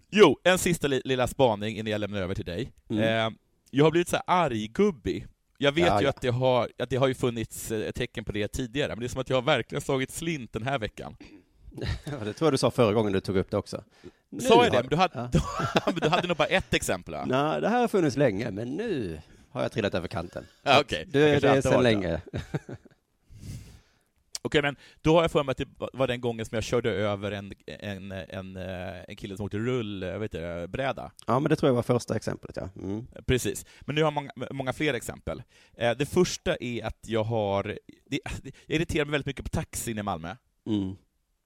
Jo, 0.10 0.39
en 0.43 0.57
sista 0.57 0.88
li, 0.88 1.01
lilla 1.05 1.27
spaning 1.27 1.77
innan 1.77 1.91
jag 1.91 2.00
lämnar 2.01 2.22
över 2.22 2.36
till 2.36 2.46
dig. 2.46 2.72
Mm. 2.89 3.03
Eh, 3.03 3.38
jag 3.72 3.84
har 3.84 3.91
blivit 3.91 4.10
så 4.10 4.15
här 4.15 4.24
arggubbig. 4.27 5.27
Jag 5.57 5.71
vet 5.71 5.85
Ja, 5.87 6.01
ju 6.01 6.07
att 6.07 6.21
det, 6.21 6.29
har, 6.29 6.69
att 6.79 6.89
det 6.89 6.95
har 6.95 7.07
ju 7.07 7.13
funnits 7.13 7.71
eh, 7.71 7.91
tecken 7.91 8.25
på 8.25 8.31
det 8.31 8.47
tidigare, 8.47 8.89
men 8.89 8.99
det 8.99 9.05
är 9.05 9.09
som 9.09 9.21
att 9.21 9.29
jag 9.29 9.37
har 9.37 9.41
verkligen 9.41 9.81
slagit 9.81 10.11
slint 10.11 10.53
den 10.53 10.63
här 10.63 10.79
veckan. 10.79 11.15
Ja, 12.05 12.11
det 12.25 12.33
tror 12.33 12.47
jag 12.47 12.53
du 12.53 12.57
sa 12.57 12.71
förra 12.71 12.93
gången 12.93 13.13
du 13.13 13.19
tog 13.19 13.37
upp 13.37 13.51
det 13.51 13.57
också. 13.57 13.83
Nu 14.29 14.39
Sa 14.41 14.63
jag 14.63 14.73
det? 14.73 14.79
Men 14.79 14.89
du 14.89 14.95
hade, 14.95 15.29
Ja. 15.85 15.91
du 16.01 16.09
hade 16.09 16.27
nog 16.27 16.37
bara 16.37 16.47
ett 16.47 16.73
exempel 16.73 17.13
va? 17.13 17.25
Nej, 17.25 17.61
det 17.61 17.69
här 17.69 17.81
har 17.81 17.87
funnits 17.87 18.17
länge, 18.17 18.51
men 18.51 18.75
nu 18.75 19.19
har 19.51 19.61
jag 19.61 19.71
trillat 19.71 19.93
över 19.95 20.07
kanten. 20.07 20.45
Ja, 20.63 20.79
okej. 20.81 21.05
Du, 21.07 21.19
det 21.19 21.43
är 21.43 21.49
alltid 21.49 21.63
sedan 21.63 21.83
länge. 21.83 22.21
Okej, 24.47 24.61
men 24.61 24.75
då 25.01 25.15
har 25.15 25.21
jag 25.21 25.31
för 25.31 25.43
mig 25.43 25.51
att 25.51 25.57
det 25.57 25.67
var 25.93 26.07
den 26.07 26.21
gången 26.21 26.45
som 26.45 26.55
jag 26.55 26.63
körde 26.63 26.91
över 26.91 27.31
en, 27.31 27.53
en, 27.65 28.11
en, 28.11 28.57
eh, 28.57 29.03
en 29.07 29.15
kille 29.15 29.37
som 29.37 29.45
åkte 29.45 29.57
rull, 29.57 30.01
jag 30.01 30.19
vet 30.19 30.33
inte, 30.33 30.65
bräda. 30.69 31.11
Ja, 31.27 31.39
men 31.39 31.49
det 31.49 31.55
tror 31.55 31.69
jag 31.69 31.75
var 31.75 31.83
första 31.83 32.15
exemplet, 32.15 32.55
ja. 32.55 32.69
Mm. 32.75 33.07
Precis. 33.25 33.65
Men 33.81 33.95
nu 33.95 34.01
har 34.01 34.05
jag 34.07 34.13
många, 34.13 34.31
många 34.51 34.73
fler 34.73 34.93
exempel. 34.93 35.43
Eh, 35.77 35.91
Det 35.97 36.05
första 36.05 36.55
är 36.59 36.85
att 36.85 36.99
jag 37.07 37.23
har... 37.23 37.63
Det, 38.09 38.19
jag 38.65 38.75
irriterar 38.75 39.05
mig 39.05 39.11
väldigt 39.11 39.25
mycket 39.25 39.45
på 39.45 39.49
taxin 39.49 39.97
i 39.97 40.03
Malmö. 40.03 40.35
Mm. 40.67 40.89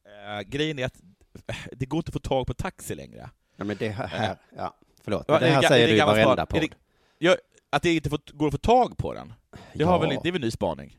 Eh, 0.05 0.41
Grejen 0.41 0.79
är 0.79 0.85
att 0.85 1.01
eh, 1.47 1.55
det 1.71 1.85
går 1.85 1.97
inte 1.97 2.09
att 2.09 2.13
få 2.13 2.19
tag 2.19 2.47
på 2.47 2.53
taxi 2.53 2.95
längre. 2.95 3.29
Ja, 3.55 3.63
men 3.63 3.77
det 3.77 3.89
här, 3.89 4.35
ja, 4.57 4.77
förlåt. 5.03 5.27
Men 5.27 5.39
det 5.41 5.47
är 5.47 5.51
här 5.53 5.61
säger 5.61 5.87
du 5.87 5.93
i 5.95 5.99
varenda 5.99 6.45
podd. 6.45 6.75
att 7.69 7.81
det 7.83 7.93
inte 7.93 8.09
får, 8.09 8.19
går 8.33 8.47
att 8.47 8.53
få 8.53 8.57
tag 8.57 8.97
på 8.97 9.13
den. 9.13 9.33
Det, 9.73 9.83
har 9.83 9.93
Ja. 9.93 9.99
väl, 9.99 10.19
det 10.23 10.29
är 10.29 10.31
väl 10.31 10.41
ny 10.41 10.51
spaning? 10.51 10.97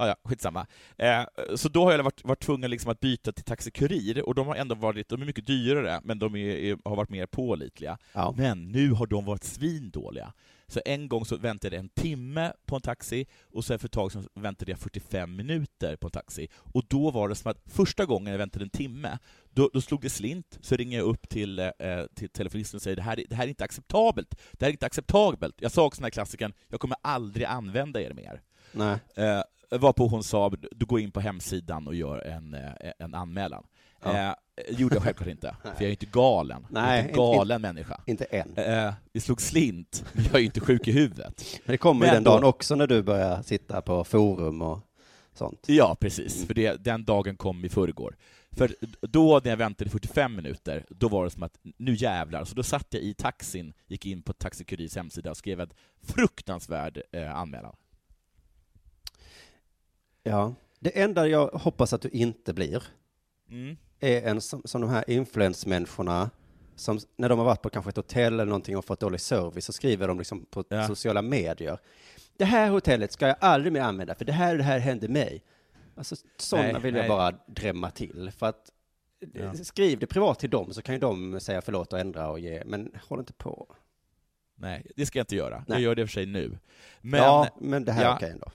Ja, 0.00 0.06
ja, 0.08 0.16
skitsamma. 0.24 0.66
Eh, 0.96 1.22
så 1.56 1.68
då 1.68 1.84
har 1.84 1.92
jag 1.92 2.02
varit, 2.02 2.24
varit 2.24 2.42
tvungen 2.42 2.70
liksom 2.70 2.90
att 2.90 3.00
byta 3.00 3.32
till 3.32 3.44
Taxi 3.44 3.70
Kurir, 3.70 4.22
och 4.28 4.34
de 4.34 4.46
har 4.46 4.54
ändå 4.54 4.74
varit, 4.74 5.08
de 5.08 5.22
är 5.22 5.26
mycket 5.26 5.46
dyrare, 5.46 6.00
men 6.04 6.18
de 6.18 6.36
är, 6.36 6.78
har 6.88 6.96
varit 6.96 7.10
mer 7.10 7.26
pålitliga. 7.26 7.98
Ja. 8.12 8.34
Men 8.36 8.68
nu 8.68 8.90
har 8.92 9.06
de 9.06 9.24
varit 9.24 9.44
svindåliga. 9.44 10.32
Så 10.66 10.80
en 10.84 11.08
gång 11.08 11.24
så 11.24 11.36
väntade 11.36 11.76
jag 11.76 11.80
en 11.82 11.88
timme 11.88 12.52
på 12.66 12.76
en 12.76 12.82
taxi, 12.82 13.26
och 13.52 13.64
sen 13.64 13.78
för 13.78 13.86
ett 13.88 13.92
tag 13.92 14.12
så 14.12 14.22
väntade 14.34 14.70
jag 14.72 14.78
45 14.78 15.36
minuter 15.36 15.96
på 15.96 16.06
en 16.06 16.10
taxi. 16.10 16.48
Och 16.54 16.82
då 16.88 17.10
var 17.10 17.28
det 17.28 17.34
som 17.34 17.50
att 17.50 17.58
första 17.66 18.06
gången 18.06 18.30
jag 18.32 18.38
väntade 18.38 18.64
en 18.64 18.70
timme, 18.70 19.18
då, 19.50 19.70
då 19.72 19.80
slog 19.80 20.00
det 20.02 20.10
slint, 20.10 20.58
så 20.60 20.76
ringer 20.76 20.98
jag 20.98 21.06
upp 21.06 21.28
till, 21.28 21.58
eh, 21.58 21.70
till 22.14 22.28
telefonisten 22.30 22.78
och 22.78 22.82
säger 22.82 22.96
det 22.96 23.02
här, 23.02 23.20
är- 23.20 23.26
det 23.28 23.36
här 23.36 23.44
är 23.44 23.48
inte 23.48 23.64
acceptabelt. 23.64 24.30
Det 24.52 24.64
här 24.64 24.68
är 24.68 24.72
inte 24.72 24.86
acceptabelt. 24.86 25.54
Jag 25.60 25.72
sa 25.72 25.84
också 25.86 26.00
den 26.00 26.04
här 26.04 26.10
klassikern, 26.10 26.52
jag 26.68 26.80
kommer 26.80 26.96
aldrig 27.02 27.46
använda 27.46 28.00
er 28.02 28.12
mer. 28.14 28.40
Nej. 28.72 28.98
Varpå 29.70 30.06
hon 30.06 30.22
sa, 30.24 30.52
du 30.72 30.86
går 30.86 31.00
in 31.00 31.10
på 31.10 31.20
hemsidan 31.20 31.86
och 31.86 31.94
gör 31.94 32.18
en, 32.18 32.54
eh, 32.54 32.70
en 32.98 33.14
anmälan. 33.14 33.64
Ja. 34.02 34.16
Eh, 34.28 34.34
gjorde 34.80 34.94
jag 34.94 35.02
självklart 35.02 35.28
inte, 35.28 35.56
för 35.62 35.70
jag 35.78 35.82
är 35.82 35.90
inte 35.90 36.06
galen. 36.06 36.66
jag 36.70 36.82
är 36.82 36.86
Nej, 36.86 36.98
inte 37.00 37.10
en 37.10 37.16
galen 37.16 37.62
människa. 37.62 38.00
Inte 38.06 38.24
än. 38.24 38.56
Eh, 38.56 38.92
vi 39.12 39.20
slog 39.20 39.40
slint, 39.40 40.04
men 40.12 40.24
jag 40.24 40.34
är 40.34 40.38
ju 40.38 40.44
inte 40.44 40.60
sjuk 40.60 40.88
i 40.88 40.92
huvudet. 40.92 41.44
Men 41.64 41.72
det 41.72 41.78
kommer 41.78 42.06
ju 42.06 42.12
Men 42.12 42.14
den 42.14 42.24
då- 42.24 42.30
dagen 42.30 42.44
också 42.44 42.74
när 42.74 42.86
du 42.86 43.02
börjar 43.02 43.42
sitta 43.42 43.82
på 43.82 44.04
forum 44.04 44.62
och 44.62 44.78
sånt. 45.34 45.64
Ja, 45.66 45.96
precis, 46.00 46.46
för 46.46 46.54
det, 46.54 46.84
den 46.84 47.04
dagen 47.04 47.36
kom 47.36 47.64
i 47.64 47.68
förrgår. 47.68 48.16
För 48.52 48.74
då 49.00 49.40
när 49.44 49.50
jag 49.50 49.56
väntade 49.56 49.88
i 49.88 49.90
45 49.90 50.36
minuter, 50.36 50.84
då 50.88 51.08
var 51.08 51.24
det 51.24 51.30
som 51.30 51.42
att 51.42 51.58
nu 51.76 51.94
jävlar. 51.94 52.44
Så 52.44 52.54
då 52.54 52.62
satt 52.62 52.86
jag 52.90 53.02
i 53.02 53.14
taxin, 53.14 53.72
gick 53.86 54.06
in 54.06 54.22
på 54.22 54.32
Taxi 54.32 54.64
Kurirs 54.64 54.96
hemsida 54.96 55.30
och 55.30 55.36
skrev 55.36 55.60
en 55.60 55.70
fruktansvärd 56.02 57.02
eh, 57.12 57.36
anmälan. 57.36 57.74
Ja. 60.22 60.54
Det 60.80 61.00
enda 61.02 61.28
jag 61.28 61.46
hoppas 61.48 61.92
att 61.92 62.02
du 62.02 62.08
inte 62.08 62.52
blir 62.54 62.82
Mm. 63.50 63.76
är 64.00 64.22
en 64.22 64.40
som, 64.40 64.62
som 64.64 64.80
de 64.80 64.90
här 64.90 65.10
influensmänniskorna 65.10 66.30
som 66.76 66.98
när 67.16 67.28
de 67.28 67.38
har 67.38 67.46
varit 67.46 67.62
på 67.62 67.70
kanske 67.70 67.88
ett 67.88 67.96
hotell 67.96 68.32
eller 68.34 68.44
någonting 68.44 68.76
och 68.76 68.84
fått 68.84 69.00
dålig 69.00 69.20
service 69.20 69.64
så 69.64 69.72
skriver 69.72 70.08
de 70.08 70.18
liksom 70.18 70.44
på 70.50 70.64
Ja. 70.68 70.86
sociala 70.86 71.22
medier. 71.22 71.78
Det 72.36 72.44
här 72.44 72.70
hotellet 72.70 73.12
ska 73.12 73.26
jag 73.28 73.36
aldrig 73.40 73.72
mer 73.72 73.80
använda 73.80 74.14
för 74.14 74.24
det 74.24 74.32
här 74.32 74.56
det 74.56 74.62
här 74.62 74.78
hände 74.78 75.08
mig. 75.08 75.42
Alltså 75.94 76.16
sådana 76.36 76.72
Nej, 76.72 76.82
vill 76.82 76.94
jag 76.94 77.02
nej. 77.02 77.08
bara 77.08 77.32
drämma 77.46 77.90
till 77.90 78.30
för 78.36 78.46
att 78.46 78.70
Ja. 79.32 79.54
skriv 79.54 79.98
det 79.98 80.06
privat 80.06 80.38
till 80.38 80.50
dem 80.50 80.72
så 80.72 80.82
kan 80.82 80.94
ju 80.94 80.98
de 81.00 81.40
säga 81.40 81.62
förlåt 81.62 81.92
och 81.92 81.98
ändra 81.98 82.30
och 82.30 82.40
ge, 82.40 82.62
men 82.66 82.92
håll 83.08 83.18
inte 83.18 83.32
på. 83.32 83.74
Nej, 84.54 84.86
det 84.96 85.06
ska 85.06 85.18
jag 85.18 85.22
inte 85.24 85.36
göra. 85.36 85.56
Nej. 85.68 85.76
Jag 85.76 85.80
gör 85.80 85.94
det 85.94 86.06
för 86.06 86.12
sig 86.12 86.26
nu. 86.26 86.58
Men, 87.00 87.20
ja, 87.20 87.48
men 87.60 87.84
det 87.84 87.92
här 87.92 88.02
är 88.02 88.06
ja. 88.06 88.16
okej 88.16 88.30
ändå. 88.30 88.50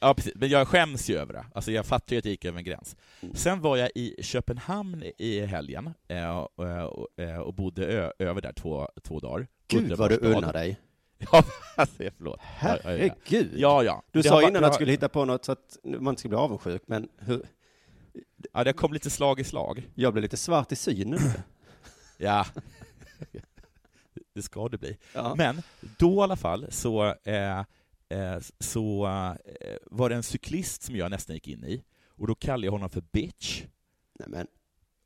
Ja, 0.00 0.14
precis. 0.14 0.32
Men 0.36 0.48
jag 0.48 0.68
skäms 0.68 1.10
ju 1.10 1.16
över 1.18 1.32
det. 1.32 1.46
Alltså, 1.54 1.72
jag 1.72 1.86
fattar 1.86 2.12
ju 2.12 2.18
att 2.18 2.24
jag 2.24 2.30
gick 2.30 2.44
över 2.44 2.58
en 2.58 2.64
gräns. 2.64 2.96
Mm. 3.20 3.34
Sen 3.34 3.60
var 3.60 3.76
jag 3.76 3.90
i 3.94 4.22
Köpenhamn 4.22 5.04
i 5.18 5.40
helgen 5.40 5.94
eh, 6.08 6.38
och, 6.38 6.58
och, 6.58 7.22
eh, 7.22 7.38
och 7.38 7.54
bodde 7.54 8.12
över 8.18 8.40
där 8.40 8.52
två, 8.52 8.88
två 9.02 9.20
dagar. 9.20 9.46
Gud 9.68 9.92
vad 9.92 10.10
du 10.10 10.16
unnar 10.16 10.52
dig. 10.52 10.80
Ja, 11.32 11.44
alltså, 11.76 12.02
förlåt. 12.16 12.40
Herregud. 12.40 13.50
Ja, 13.56 13.82
ja. 13.82 14.02
Du 14.12 14.22
Det 14.22 14.28
sa 14.28 14.42
innan 14.42 14.52
det 14.62 14.66
att 14.66 14.72
du 14.72 14.74
skulle 14.74 14.92
hitta 14.92 15.08
på 15.08 15.24
något 15.24 15.44
så 15.44 15.52
att 15.52 15.78
man 15.84 16.08
inte 16.08 16.20
ska 16.20 16.28
bli 16.28 16.38
avundsjuk, 16.38 16.82
men 16.86 17.08
hur, 17.18 17.42
Ja, 18.52 18.64
det 18.64 18.72
kom 18.72 18.92
lite 18.92 19.10
slag 19.10 19.40
i 19.40 19.44
slag. 19.44 19.88
jag 19.94 20.12
blev 20.12 20.22
lite 20.22 20.36
svart 20.36 20.72
i 20.72 20.76
synen. 20.76 21.18
Ja. 22.20 22.46
det 24.34 24.42
ska 24.42 24.68
det 24.68 24.78
bli. 24.78 24.96
Ja. 25.14 25.34
Men 25.36 25.62
då 25.98 26.14
i 26.14 26.20
alla 26.20 26.36
fall 26.36 26.66
så, 26.70 27.14
eh, 27.24 27.58
eh, 27.58 27.64
så 28.60 29.06
eh, 29.06 29.76
var 29.86 30.08
det 30.08 30.14
en 30.16 30.22
cyklist 30.22 30.82
som 30.82 30.96
jag 30.96 31.10
nästan 31.10 31.34
gick 31.36 31.48
in 31.48 31.64
i, 31.64 31.82
och 32.08 32.26
då 32.26 32.34
kallade 32.34 32.66
jag 32.66 32.72
honom 32.72 32.90
för 32.90 33.00
bitch. 33.00 33.64
Nej, 34.18 34.28
men, 34.28 34.46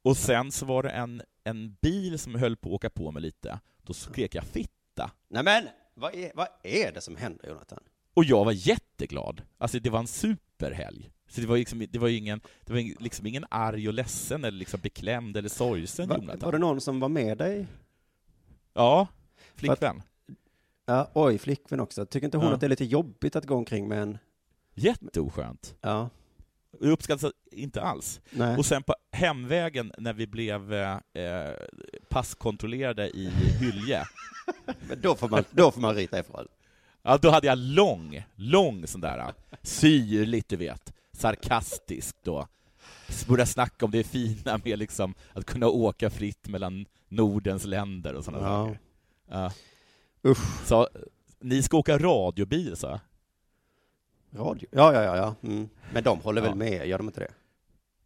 Och 0.02 0.16
sen 0.16 0.52
så 0.52 0.66
var 0.66 0.82
det 0.82 0.90
en, 0.90 1.22
en 1.44 1.76
bil 1.82 2.18
som 2.18 2.34
höll 2.34 2.56
på 2.56 2.68
att 2.68 2.74
åka 2.74 2.90
på 2.90 3.10
mig 3.10 3.22
lite, 3.22 3.60
då 3.82 3.92
skrek 3.92 4.34
jag 4.34 4.44
fitta. 4.44 5.10
nej 5.28 5.42
men, 5.44 5.68
vad 5.94 6.14
är, 6.14 6.32
vad 6.34 6.48
är 6.62 6.92
det 6.92 7.00
som 7.00 7.16
händer 7.16 7.48
Jonathan? 7.48 7.82
Och 8.14 8.24
jag 8.24 8.44
var 8.44 8.52
jätteglad. 8.52 9.42
Alltså 9.58 9.78
det 9.78 9.90
var 9.90 9.98
en 9.98 10.06
superhelg. 10.06 11.10
Så 11.28 11.40
det 11.40 11.46
var, 11.46 11.56
liksom, 11.56 11.86
det 11.90 11.98
var 11.98 12.08
ingen, 12.08 12.40
det 12.64 12.72
var 12.72 13.02
liksom 13.02 13.26
ingen 13.26 13.44
arg 13.50 13.88
och 13.88 13.94
ledsen 13.94 14.44
eller 14.44 14.58
liksom 14.58 14.80
beklämd 14.80 15.36
eller 15.36 15.48
sorgsen 15.48 16.08
Va, 16.08 16.16
Jonathan. 16.18 16.40
var 16.40 16.52
det 16.52 16.58
någon 16.58 16.80
som 16.80 17.00
var 17.00 17.08
med 17.08 17.38
dig? 17.38 17.66
Ja, 18.74 19.06
flickvän. 19.54 20.02
Ja, 20.86 21.10
oj, 21.14 21.38
flickvän 21.38 21.80
också. 21.80 22.06
Tycker 22.06 22.24
inte 22.24 22.36
hon 22.38 22.46
Ja. 22.46 22.54
att 22.54 22.60
det 22.60 22.66
är 22.66 22.68
lite 22.70 22.84
jobbigt 22.84 23.36
att 23.36 23.46
gå 23.46 23.54
omkring 23.56 23.88
med 23.88 24.02
en... 24.02 24.18
Jätteoskönt. 24.74 25.74
Ja, 25.80 26.10
Jag 26.80 26.90
uppskattar 26.90 27.32
inte 27.52 27.82
alls. 27.82 28.20
nej. 28.30 28.56
Och 28.56 28.66
sen 28.66 28.82
på 28.82 28.94
hemvägen 29.12 29.92
när 29.98 30.12
vi 30.12 30.26
blev 30.26 30.72
eh, 30.74 30.96
passkontrollerade 32.08 33.08
i 33.10 33.28
Hylje, 33.60 34.04
Men 34.88 35.00
då 35.00 35.14
får 35.14 35.28
man, 35.28 35.44
då 35.50 35.70
får 35.70 35.80
man 35.80 35.94
rita 35.94 36.18
ifrån. 36.18 36.46
ja, 37.02 37.18
då 37.22 37.30
hade 37.30 37.46
jag 37.46 37.58
lång, 37.58 38.24
lång 38.34 38.86
sån 38.86 39.00
där, 39.00 39.32
syrligt 39.62 40.48
du 40.48 40.56
vet, 40.56 40.92
sarkastisk 41.12 42.16
då. 42.22 42.48
Började 43.28 43.46
snacka 43.50 43.84
om 43.84 43.90
det 43.90 44.04
fina 44.04 44.60
med 44.64 44.78
liksom 44.78 45.14
att 45.32 45.44
kunna 45.46 45.66
åka 45.68 46.10
fritt 46.10 46.48
mellan 46.48 46.86
Nordens 47.08 47.64
länder 47.64 48.14
och 48.14 48.24
sådana 48.24 48.44
Ja. 48.46 48.64
saker. 48.66 48.80
Ja. 49.30 49.52
Usch. 50.24 50.66
Så, 50.66 50.88
ni 51.40 51.62
ska 51.62 51.76
åka 51.76 51.98
radiobil, 51.98 52.76
så? 52.76 53.00
Radio. 54.34 54.68
Ja, 54.72 54.92
ja, 54.94 55.02
ja, 55.02 55.16
ja. 55.16 55.34
Mm. 55.48 55.68
Men 55.92 56.04
de 56.04 56.20
håller 56.20 56.42
Ja. 56.42 56.48
väl 56.48 56.58
med, 56.58 56.86
gör 56.88 56.98
de 56.98 57.06
inte 57.06 57.20
det? 57.20 57.32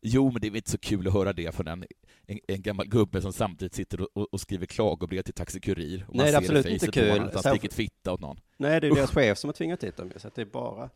Jo, 0.00 0.30
men 0.30 0.40
det 0.40 0.46
är 0.46 0.50
väl 0.50 0.56
inte 0.56 0.70
så 0.70 0.78
kul 0.78 1.06
att 1.08 1.12
höra 1.14 1.32
det 1.32 1.54
från 1.54 1.68
en, 1.68 1.84
en, 2.26 2.38
en 2.48 2.62
gammal 2.62 2.86
gubbe 2.88 3.20
som 3.22 3.32
samtidigt 3.32 3.74
sitter 3.74 4.18
och, 4.18 4.32
och, 4.34 4.40
skriver 4.40 4.66
klagobrev 4.66 5.22
till 5.22 5.34
Taxi 5.34 5.60
Kurir. 5.60 6.04
Och 6.08 6.14
man 6.16 6.24
Nej, 6.24 6.32
det 6.32 6.36
är 6.36 6.38
absolut 6.38 6.66
inte 6.66 6.86
kul. 6.92 7.10
honom 7.10 7.26
att 7.28 7.34
Han 7.34 7.42
Särskilt- 7.42 7.72
stickit 7.72 7.92
fitta 7.92 8.12
åt 8.12 8.20
någon. 8.20 8.40
Nej, 8.56 8.80
det 8.80 8.86
är 8.86 8.94
deras 8.94 9.10
chef 9.10 9.38
som 9.38 9.48
har 9.48 9.52
tvingat 9.52 9.84
hit 9.84 9.96
dem, 9.96 10.12
så 10.16 10.30
det 10.34 10.40
är 10.40 10.46
bara... 10.46 10.90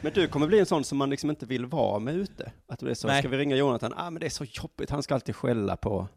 Men 0.00 0.12
du 0.12 0.28
kommer 0.28 0.46
bli 0.46 0.58
en 0.60 0.66
sån 0.66 0.84
som 0.84 0.98
man 0.98 1.10
liksom 1.10 1.30
inte 1.30 1.46
vill 1.46 1.66
vara 1.66 1.98
med 1.98 2.14
ute. 2.14 2.52
Att 2.66 2.78
det 2.80 2.90
är 2.90 2.94
så, 2.94 3.06
Nej. 3.08 3.22
ska 3.22 3.28
vi 3.28 3.36
ringa 3.36 3.56
Jonathan? 3.56 3.92
Ah, 3.96 4.10
men 4.10 4.20
det 4.20 4.26
är 4.26 4.30
så 4.30 4.44
jobbigt, 4.44 4.90
han 4.90 5.02
ska 5.02 5.14
alltid 5.14 5.36
skälla 5.36 5.76
på... 5.76 6.08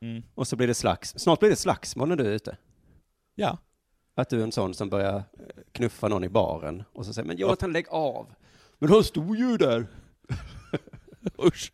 Mm. 0.00 0.22
Och 0.34 0.48
så 0.48 0.56
blir 0.56 0.66
det 0.66 0.74
slags... 0.74 1.14
Snart 1.18 1.40
blir 1.40 1.50
det 1.50 1.56
slagsmål 1.56 2.08
när 2.08 2.16
du 2.16 2.24
är 2.26 2.30
ute. 2.32 2.56
Ja. 3.34 3.58
Att 4.14 4.28
du 4.28 4.38
är 4.38 4.42
en 4.42 4.52
sån 4.52 4.74
som 4.74 4.88
börjar 4.90 5.16
eh, 5.16 5.22
knuffa 5.72 6.08
någon 6.08 6.24
i 6.24 6.28
baren 6.28 6.84
och 6.92 7.06
så 7.06 7.12
säger 7.12 7.28
men 7.28 7.36
Jonathan 7.36 7.72
lägg 7.72 7.86
av. 7.88 8.34
Men 8.78 8.88
han 8.90 9.04
stod 9.04 9.36
ju 9.36 9.56
där. 9.56 9.86
Usch. 11.46 11.72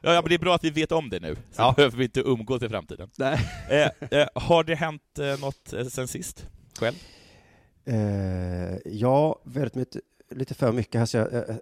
Ja, 0.00 0.12
ja, 0.14 0.22
men 0.22 0.28
det 0.28 0.34
är 0.34 0.38
bra 0.38 0.54
att 0.54 0.64
vi 0.64 0.70
vet 0.70 0.92
om 0.92 1.10
det 1.10 1.20
nu, 1.20 1.34
så 1.34 1.40
Ja. 1.62 1.72
behöver 1.76 1.96
vi 1.98 2.04
inte 2.04 2.20
umgås 2.20 2.62
i 2.62 2.68
framtiden. 2.68 3.10
Nej. 3.18 3.38
Eh, 3.70 4.18
eh, 4.20 4.28
har 4.34 4.64
det 4.64 4.74
hänt 4.74 5.18
eh, 5.18 5.40
något 5.40 5.72
eh, 5.72 5.84
sen 5.84 6.08
sist? 6.08 6.46
Själv? 6.78 6.94
Eh, 7.84 8.76
ja, 8.84 9.40
väldigt 9.44 9.74
mycket, 9.74 10.02
lite 10.30 10.54
för 10.54 10.72
mycket 10.72 10.98
här 10.98 11.06
så 11.06 11.16
jag, 11.16 11.34
eh, 11.34 11.56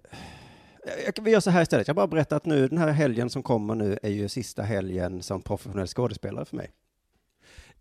jag, 1.06 1.24
vi 1.24 1.30
gör 1.30 1.40
så 1.40 1.50
här 1.50 1.62
istället. 1.62 1.86
Jag 1.86 1.96
bara 1.96 2.06
berättar 2.06 2.36
att 2.36 2.46
nu 2.46 2.68
den 2.68 2.78
här 2.78 2.90
helgen 2.90 3.30
som 3.30 3.42
kommer 3.42 3.74
nu 3.74 3.98
är 4.02 4.10
ju 4.10 4.28
sista 4.28 4.62
helgen 4.62 5.22
som 5.22 5.42
professionell 5.42 5.86
skådespelare 5.86 6.44
för 6.44 6.56
mig. 6.56 6.70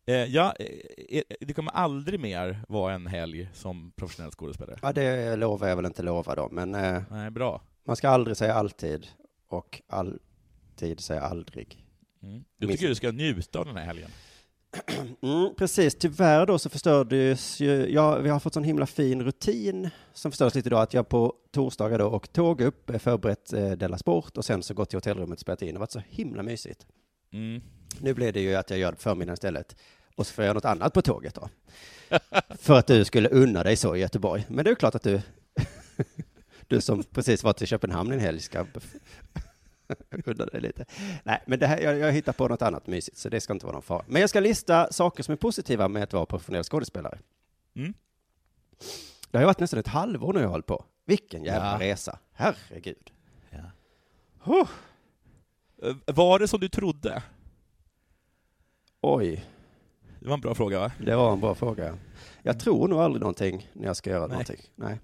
Eh, 0.10 0.26
ja, 0.26 0.54
eh, 0.60 1.18
eh, 1.18 1.24
det 1.40 1.54
kommer 1.54 1.72
aldrig 1.72 2.20
mer 2.20 2.60
vara 2.68 2.94
en 2.94 3.08
helg 3.08 3.50
som 3.54 3.92
professionell 3.96 4.32
skådespelare. 4.32 4.80
Ja, 4.82 4.94
det 4.94 5.36
lovar 5.36 5.68
jag 5.68 5.76
väl 5.76 5.86
inte 5.86 6.04
lova 6.04 6.36
då, 6.36 6.50
men 6.52 6.72
Nej, 7.12 7.32
bra. 7.32 7.62
man 7.84 7.96
ska 7.96 8.10
aldrig 8.10 8.38
säga 8.38 8.54
alltid 8.54 9.08
och 9.48 9.82
alltid 9.88 11.00
säga 11.00 11.22
aldrig. 11.22 11.86
Mm. 12.24 12.44
Minst- 12.58 12.72
tycker 12.72 12.88
du 12.88 12.96
ska 12.96 13.12
njuta 13.12 13.60
av 13.60 13.66
den 13.66 13.78
här 13.78 13.86
helgen. 13.86 14.10
Mm, 15.22 15.56
precis, 15.58 15.96
tyvärr 15.96 16.46
då 16.46 16.60
så 16.60 16.70
förstördes 16.70 17.60
ju, 17.60 17.94
ja, 17.94 18.20
vi 18.20 18.30
har 18.30 18.40
fått 18.40 18.54
sån 18.54 18.64
himla 18.64 18.86
fin 18.86 19.24
rutin 19.24 19.90
som 20.14 20.32
förstördes 20.32 20.56
lite 20.56 20.70
då 20.70 20.78
att 20.78 20.94
jag 20.94 21.10
på 21.10 21.34
torsdagar 21.52 22.00
då 22.00 22.08
och 22.08 22.34
tåg 22.34 22.62
upp, 22.62 22.92
förberett 23.02 23.54
eh, 23.54 23.72
Della 23.72 23.98
Sport 23.98 24.38
och 24.38 24.46
sen 24.46 24.64
så 24.64 24.74
gått 24.74 24.90
till 24.90 24.98
hotellrummet 24.98 25.36
och 25.36 25.40
spelat 25.40 25.62
in. 25.62 25.68
Det 25.68 25.74
har 25.74 25.80
varit 25.80 25.92
så 25.92 26.02
himla 26.10 26.44
mysigt. 26.44 26.88
Mm. 27.34 27.62
Nu 28.00 28.14
blev 28.14 28.34
det 28.34 28.42
ju 28.42 28.56
att 28.56 28.70
jag 28.70 28.80
gör 28.80 28.92
det 28.92 28.96
på 28.96 29.02
förmiddagen 29.02 29.34
istället 29.34 29.76
och 30.20 30.28
så 30.28 30.34
får 30.34 30.44
jag 30.44 30.48
göra 30.48 30.54
något 30.54 30.66
annat 30.66 30.94
på 30.94 31.02
tåget 31.02 31.36
då. 31.36 31.50
För 32.60 32.80
att 32.80 32.88
du 32.88 33.06
skulle 33.06 33.30
unna 33.30 33.64
dig 33.64 33.76
så 33.76 33.96
i 33.96 34.00
Göteborg. 34.00 34.46
Men 34.50 34.66
det 34.66 34.72
är 34.72 34.76
klart 34.76 34.96
att 34.96 35.04
du, 35.04 35.22
du 36.68 36.82
som 36.82 37.04
precis 37.04 37.44
var 37.44 37.54
till 37.54 37.68
Köpenhamn 37.68 38.12
en 38.12 38.20
helg 38.20 38.40
ska 38.40 38.66
unna 40.26 40.46
dig 40.46 40.62
lite. 40.62 40.86
Nej, 41.24 41.44
men 41.48 41.60
det 41.60 41.68
här, 41.68 41.80
jag, 41.80 41.98
jag 41.98 42.12
hittar 42.12 42.34
på 42.34 42.48
något 42.48 42.62
annat 42.62 42.88
mysigt, 42.88 43.18
så 43.18 43.30
det 43.30 43.42
ska 43.42 43.54
inte 43.54 43.66
vara 43.66 43.74
någon 43.74 43.82
fara. 43.82 44.04
Men 44.08 44.22
jag 44.22 44.30
ska 44.30 44.40
lista 44.40 44.92
saker 44.92 45.24
som 45.24 45.32
är 45.32 45.36
positiva 45.38 45.88
med 45.88 46.04
att 46.04 46.14
vara 46.14 46.26
professionell 46.26 46.64
skådespelare. 46.64 47.20
Mm. 47.76 47.94
Det 49.32 49.38
har 49.38 49.42
ju 49.42 49.46
varit 49.46 49.60
nästan 49.60 49.80
ett 49.80 49.88
halvår 49.88 50.34
nu 50.34 50.40
jag 50.42 50.50
hållit 50.50 50.66
på. 50.66 50.86
Vilken 51.06 51.44
jävla 51.44 51.72
Ja. 51.72 51.80
resa. 51.92 52.20
Herregud. 52.34 53.12
Ja. 53.50 54.68
Eh, 55.84 55.96
Var 56.16 56.40
det 56.40 56.48
som 56.48 56.60
du 56.60 56.70
trodde? 56.70 57.24
Oj, 59.02 59.46
Det 60.20 60.28
var 60.28 60.34
en 60.34 60.42
bra 60.42 60.56
fråga, 60.56 60.80
va? 60.80 60.92
det 61.06 61.16
var 61.16 61.34
en 61.34 61.40
bra 61.40 61.56
fråga. 61.56 61.98
Jag 62.42 62.60
tror 62.60 62.88
nog 62.88 63.00
aldrig 63.00 63.22
någonting 63.22 63.70
när 63.74 63.86
jag 63.88 63.96
ska 63.96 64.10
göra 64.10 64.28
Nej. 64.28 64.30
någonting. 64.30 64.60
Nej. 64.76 65.00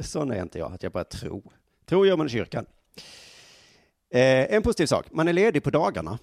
Sån 0.00 0.30
är 0.30 0.42
inte 0.42 0.58
jag, 0.58 0.72
att 0.72 0.82
jag 0.82 0.92
bara 0.92 1.04
tror. 1.04 1.52
Tror 1.86 2.06
gör 2.06 2.16
man 2.16 2.26
i 2.26 2.30
kyrkan. 2.30 2.66
Eh, 4.10 4.54
en 4.54 4.62
positiv 4.62 4.86
sak, 4.86 5.06
man 5.10 5.28
är 5.28 5.32
ledig 5.32 5.64
på 5.64 5.70
dagarna. 5.70 6.18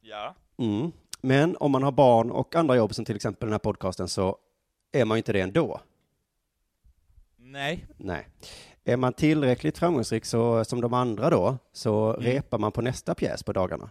Ja. 0.00 0.34
Mm. 0.58 0.92
Men 1.20 1.56
om 1.60 1.70
man 1.72 1.82
har 1.82 1.92
barn 1.92 2.30
och 2.30 2.54
andra 2.56 2.76
jobb, 2.76 2.94
som 2.94 3.04
till 3.04 3.16
exempel 3.16 3.46
den 3.46 3.52
här 3.52 3.58
podcasten, 3.58 4.08
så 4.08 4.36
är 4.92 5.04
man 5.04 5.16
ju 5.16 5.18
inte 5.18 5.32
det 5.32 5.40
ändå. 5.40 5.80
Nej. 7.36 7.86
Nej. 7.96 8.28
Är 8.84 8.96
man 8.96 9.12
tillräckligt 9.12 9.78
framgångsrik 9.78 10.24
så, 10.24 10.64
som 10.64 10.80
de 10.80 10.94
andra 10.94 11.30
då, 11.30 11.58
så 11.72 12.10
Mm. 12.14 12.20
repar 12.22 12.58
man 12.58 12.72
på 12.72 12.82
nästa 12.82 13.14
pjäs 13.14 13.42
på 13.42 13.52
dagarna. 13.52 13.90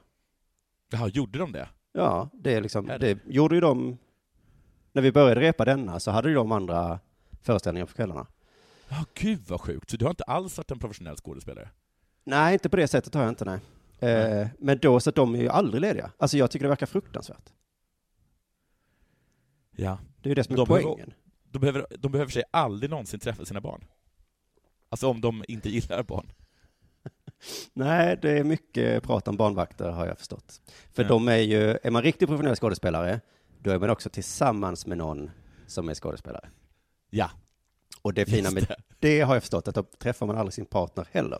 Jaha, 0.89 1.07
gjorde 1.07 1.39
de 1.39 1.51
det? 1.51 1.69
Ja, 1.91 2.29
det 2.33 2.53
är 2.53 2.61
liksom, 2.61 2.85
det 2.85 3.19
gjorde 3.25 3.55
ju 3.55 3.61
de, 3.61 3.97
när 4.91 5.01
vi 5.01 5.11
började 5.11 5.41
repa 5.41 5.65
denna 5.65 5.99
så 5.99 6.11
hade 6.11 6.29
ju 6.29 6.35
de 6.35 6.51
andra 6.51 6.99
föreställningar 7.41 7.85
på 7.85 7.93
kvällarna. 7.93 8.27
Ja, 8.89 9.05
gud 9.13 9.41
vad 9.47 9.61
sjukt. 9.61 9.89
Så 9.89 9.97
du 9.97 10.05
har 10.05 10.09
inte 10.09 10.23
alls 10.23 10.57
varit 10.57 10.71
en 10.71 10.79
professionell 10.79 11.15
skådespelare? 11.15 11.69
Nej, 12.23 12.53
inte 12.53 12.69
på 12.69 12.75
det 12.77 12.87
sättet 12.87 13.13
har 13.13 13.21
jag 13.21 13.31
inte, 13.31 13.45
nej. 13.45 13.59
Eh, 14.11 14.47
men 14.59 14.77
då, 14.81 14.99
så 14.99 15.09
att 15.09 15.15
de 15.15 15.35
är 15.35 15.39
ju 15.41 15.49
aldrig 15.49 15.81
lediga. 15.81 16.11
Alltså 16.17 16.37
jag 16.37 16.51
tycker 16.51 16.63
det 16.63 16.69
verkar 16.69 16.85
fruktansvärt. 16.85 17.53
Ja. 19.75 19.97
Det 20.21 20.27
är 20.27 20.31
ju 20.31 20.35
det 20.35 20.43
som 20.43 20.53
är 20.53 20.57
De 20.57 20.67
behöver- 20.67 20.83
poängen. 20.89 21.13
De 21.51 21.59
behöver, 21.59 21.85
de 21.99 22.11
behöver 22.11 22.31
sig 22.31 22.43
aldrig 22.51 22.89
någonsin 22.89 23.19
träffa 23.19 23.45
sina 23.45 23.61
barn. 23.61 23.85
Alltså 24.89 25.07
om 25.07 25.21
de 25.21 25.43
inte 25.47 25.69
gillar 25.69 26.03
barn. 26.03 26.31
Nej, 27.73 28.17
det 28.21 28.31
är 28.39 28.43
mycket 28.43 29.03
prat 29.03 29.27
om 29.27 29.37
barnvakter 29.37 29.89
har 29.89 30.07
jag 30.07 30.17
förstått. 30.17 30.61
För 30.93 31.03
Ja. 31.03 31.09
de 31.09 31.27
är 31.27 31.37
ju, 31.37 31.77
är 31.83 31.91
man 31.91 32.03
riktigt 32.03 32.27
professionell 32.29 32.55
skådespelare, 32.55 33.19
då 33.61 33.71
är 33.71 33.79
man 33.79 33.89
också 33.89 34.09
tillsammans 34.09 34.85
med 34.85 34.97
någon 34.97 35.31
som 35.67 35.89
är 35.89 35.93
skådespelare. 35.93 36.49
Ja. 37.09 37.29
Och 38.01 38.13
det 38.13 38.25
fina 38.25 38.51
med 38.51 38.63
det. 38.63 38.75
det 38.99 39.21
har 39.21 39.33
jag 39.35 39.43
förstått, 39.43 39.67
att 39.67 39.75
då 39.75 39.83
träffar 39.83 40.25
man 40.25 40.37
aldrig 40.37 40.53
sin 40.53 40.65
partner 40.65 41.05
heller. 41.11 41.39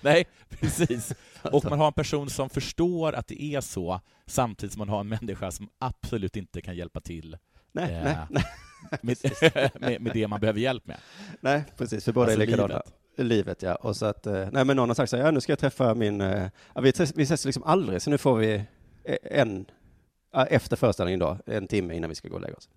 Nej, 0.00 0.24
precis. 0.48 1.12
Och 1.42 1.64
man 1.64 1.78
har 1.78 1.86
en 1.86 1.92
person 1.92 2.30
som 2.30 2.50
förstår 2.50 3.12
att 3.12 3.26
det 3.26 3.42
är 3.42 3.60
så, 3.60 4.00
samtidigt 4.26 4.72
som 4.72 4.78
man 4.78 4.88
har 4.88 5.00
en 5.00 5.08
människa 5.08 5.50
som 5.50 5.68
absolut 5.78 6.36
inte 6.36 6.60
kan 6.60 6.76
hjälpa 6.76 7.00
till 7.00 7.36
Nej, 7.72 7.94
eh, 7.94 8.04
nej, 8.04 8.16
nej. 8.30 8.44
med, 9.02 9.16
med, 9.80 10.00
med 10.00 10.12
det 10.14 10.28
man 10.28 10.40
behöver 10.40 10.60
hjälp 10.60 10.86
med. 10.86 10.96
Nej, 11.40 11.64
precis, 11.76 12.04
för 12.04 12.12
båda 12.12 12.26
Alltså 12.26 12.42
är 12.42 12.46
likadana. 12.46 12.68
livet. 12.68 12.94
Livet. 13.16 13.62
ja. 13.62 13.74
Och 13.74 13.96
så 13.96 14.06
att, 14.06 14.26
eh, 14.26 14.48
nej 14.52 14.64
men 14.64 14.76
någon 14.76 14.88
har 14.90 14.94
sagt 14.94 15.10
så 15.10 15.16
här, 15.16 15.24
ja 15.24 15.30
nu 15.30 15.40
ska 15.40 15.52
jag 15.52 15.58
träffa 15.58 15.94
min, 15.94 16.20
eh, 16.20 16.48
ja, 16.74 16.80
vi, 16.80 16.88
ses, 16.88 17.16
vi 17.16 17.22
ses 17.22 17.44
liksom 17.44 17.62
aldrig, 17.62 18.02
så 18.02 18.10
nu 18.10 18.18
får 18.18 18.36
vi 18.36 18.54
eh, 19.04 19.16
en, 19.22 19.64
efter 20.48 20.76
föreställningen 20.76 21.20
då, 21.20 21.38
en 21.46 21.66
timme 21.66 21.94
innan 21.94 22.08
vi 22.08 22.14
ska 22.14 22.28
gå 22.28 22.34
och 22.34 22.40
lägga 22.40 22.54
oss. 22.54 22.68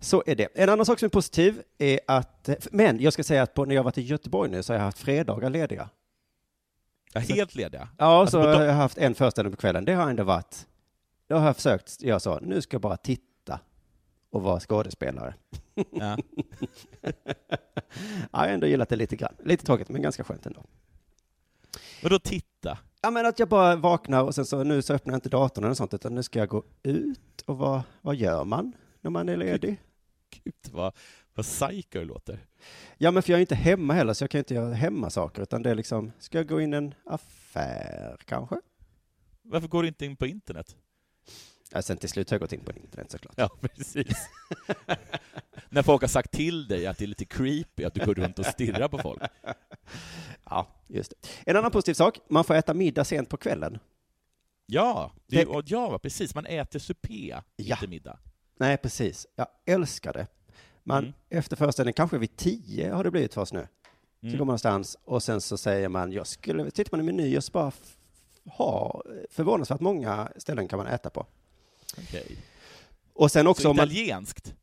Så 0.00 0.22
är 0.26 0.34
det. 0.34 0.48
En 0.54 0.68
annan 0.68 0.86
sak 0.86 0.98
som 0.98 1.06
är 1.06 1.10
positiv 1.10 1.62
är 1.78 2.00
att, 2.06 2.48
men 2.70 3.00
jag 3.00 3.12
ska 3.12 3.24
säga 3.24 3.42
att 3.42 3.54
på, 3.54 3.64
när 3.64 3.74
jag 3.74 3.82
varit 3.82 3.98
i 3.98 4.02
Göteborg 4.02 4.50
nu 4.50 4.62
så 4.62 4.72
har 4.72 4.78
jag 4.78 4.84
haft 4.84 4.98
fredagar 4.98 5.50
lediga. 5.50 5.88
Ja, 7.12 7.20
helt 7.20 7.54
lediga. 7.54 7.88
Ja, 7.98 8.20
Alltså, 8.20 8.42
så 8.42 8.52
på 8.52 8.58
har 8.58 8.64
jag 8.64 8.72
haft 8.72 8.98
en 8.98 9.14
föreställning 9.14 9.52
på 9.54 9.60
kvällen. 9.60 9.84
Det 9.84 9.94
har 9.94 10.10
ändå 10.10 10.24
varit, 10.24 10.66
då 11.28 11.36
har 11.36 11.46
jag 11.46 11.56
försökt, 11.56 12.02
jag 12.02 12.22
sa, 12.22 12.38
nu 12.42 12.62
ska 12.62 12.74
jag 12.74 12.80
bara 12.80 12.96
titta 12.96 13.60
och 14.30 14.42
vara 14.42 14.60
skådespelare. 14.60 15.34
Ja. 15.90 16.16
ja, 18.20 18.28
jag 18.32 18.38
har 18.38 18.48
ändå 18.48 18.66
gillat 18.66 18.88
det 18.88 18.96
lite 18.96 19.16
grann. 19.16 19.34
Lite 19.44 19.66
tråkigt, 19.66 19.88
men 19.88 20.02
ganska 20.02 20.24
skönt 20.24 20.46
ändå. 20.46 20.64
Vadå 22.02 22.18
titta? 22.18 22.78
Ja, 23.02 23.10
men 23.10 23.26
att 23.26 23.38
jag 23.38 23.48
bara 23.48 23.76
vaknar 23.76 24.22
och 24.22 24.34
sen 24.34 24.46
så 24.46 24.64
nu 24.64 24.82
så 24.82 24.94
öppnar 24.94 25.12
jag 25.12 25.16
inte 25.16 25.28
datorn 25.28 25.64
eller 25.64 25.74
sånt, 25.74 25.94
utan 25.94 26.14
nu 26.14 26.22
ska 26.22 26.38
jag 26.38 26.48
gå 26.48 26.64
ut 26.82 27.40
och 27.46 27.58
vad, 27.58 27.82
vad 28.00 28.16
gör 28.16 28.44
man 28.44 28.72
när 29.00 29.10
man 29.10 29.28
är 29.28 29.36
ledig? 29.36 29.82
Gud, 30.30 30.54
vad, 30.72 30.96
vad 31.34 31.46
psycho 31.46 31.98
det 31.98 32.04
låter. 32.04 32.46
Ja, 32.98 33.10
men 33.10 33.22
för 33.22 33.32
jag 33.32 33.38
är 33.38 33.40
inte 33.40 33.54
hemma 33.54 33.94
heller, 33.94 34.14
så 34.14 34.22
jag 34.24 34.30
kan 34.30 34.38
inte 34.38 34.54
göra 34.54 34.74
hemmasaker, 34.74 35.42
utan 35.42 35.62
det 35.62 35.70
är 35.70 35.74
liksom, 35.74 36.12
ska 36.18 36.38
jag 36.38 36.48
gå 36.48 36.60
in 36.60 36.74
i 36.74 36.76
en 36.76 36.94
affär 37.04 38.16
kanske? 38.24 38.56
Varför 39.42 39.68
går 39.68 39.82
du 39.82 39.88
inte 39.88 40.06
in 40.06 40.16
på 40.16 40.26
internet? 40.26 40.76
Ja, 41.70 41.82
sen 41.82 41.96
till 41.96 42.08
slut 42.08 42.30
har 42.30 42.34
jag 42.34 42.40
gått 42.40 42.52
in 42.52 42.64
på 42.64 42.72
internet 42.72 43.10
såklart. 43.10 43.34
Ja, 43.36 43.50
precis. 43.60 44.16
När 45.68 45.82
folk 45.82 46.02
har 46.02 46.08
sagt 46.08 46.30
till 46.32 46.68
dig 46.68 46.86
att 46.86 46.98
det 46.98 47.04
är 47.04 47.06
lite 47.06 47.24
creepy 47.24 47.84
att 47.84 47.94
du 47.94 48.04
går 48.06 48.14
runt 48.14 48.38
och 48.38 48.46
stirrar 48.46 48.88
på 48.88 48.98
folk. 48.98 49.22
Ja, 50.44 50.66
just 50.86 51.10
det. 51.10 51.28
En 51.50 51.56
annan 51.56 51.70
positiv 51.70 51.94
sak, 51.94 52.18
man 52.28 52.44
får 52.44 52.54
äta 52.54 52.74
middag 52.74 53.04
sent 53.04 53.28
på 53.28 53.36
kvällen. 53.36 53.78
Ja, 54.66 55.12
det, 55.26 55.44
Det- 55.44 55.62
ja, 55.66 55.98
precis. 55.98 56.34
Man 56.34 56.46
äter 56.46 56.78
supé, 56.78 57.36
Ja. 57.56 57.74
inte 57.76 57.86
middag. 57.86 58.18
Nej, 58.58 58.76
precis. 58.76 59.26
Jag 59.36 59.46
älskar 59.66 60.12
det. 60.12 60.26
Man, 60.84 60.98
Mm. 61.04 61.12
efter 61.28 61.56
föreställningen, 61.56 61.94
kanske 61.94 62.18
vid 62.18 62.36
tio 62.36 62.92
har 62.92 63.04
det 63.04 63.10
blivit 63.10 63.34
för 63.34 63.40
oss 63.40 63.52
nu. 63.52 63.68
Så 64.20 64.26
Mm. 64.26 64.38
går 64.38 64.44
man 64.44 64.46
någonstans 64.46 64.96
och 65.04 65.22
sen 65.22 65.40
så 65.40 65.56
säger 65.58 65.88
man, 65.88 66.12
jag 66.12 66.26
skulle, 66.26 66.70
tittar 66.70 66.96
man 66.96 67.00
i 67.08 67.12
menyn 67.12 67.36
och 67.36 67.44
så 67.44 67.52
bara 67.52 67.72
ha 68.44 69.02
förvånansvärt 69.30 69.80
många 69.80 70.32
ställen 70.36 70.68
kan 70.68 70.76
man 70.76 70.86
äta 70.86 71.10
på. 71.10 71.26
Okej. 71.98 72.36
Och 73.12 73.30
sen 73.32 73.46
också 73.46 73.62
Så 73.62 73.70
om 73.70 73.76
man, 73.76 73.86
italienskt? 73.86 74.54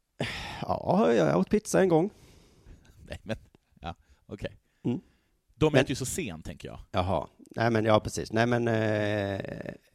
Ja, 0.62 1.14
jag 1.14 1.38
åt 1.40 1.50
pizza 1.50 1.82
en 1.82 1.90
gång. 1.90 2.10
Nej, 3.08 3.20
men... 3.24 3.38
Ja, 3.82 3.96
okej. 4.26 4.58
Mm. 4.86 5.02
De 5.56 5.74
Men- 5.74 5.82
äter 5.82 5.90
ju 5.90 5.96
så 5.96 6.06
sent, 6.06 6.46
tänker 6.46 6.68
jag. 6.68 6.80
Jaha, 6.92 7.28
nej 7.56 7.72
men 7.72 7.86
ja 7.86 8.00
precis, 8.00 8.32
nej 8.32 8.46
men, 8.48 8.68
eh, 8.68 9.40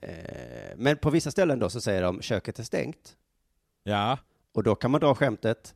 eh, 0.00 0.76
men 0.76 0.96
på 0.96 1.10
vissa 1.10 1.30
ställen 1.30 1.58
då 1.58 1.70
så 1.70 1.80
säger 1.80 2.02
de 2.02 2.22
köket 2.22 2.58
är 2.58 2.62
stängt 2.62 3.16
Ja. 3.82 4.18
och 4.54 4.62
då 4.62 4.74
kan 4.74 4.90
man 4.90 5.00
dra 5.00 5.14
skämtet, 5.14 5.74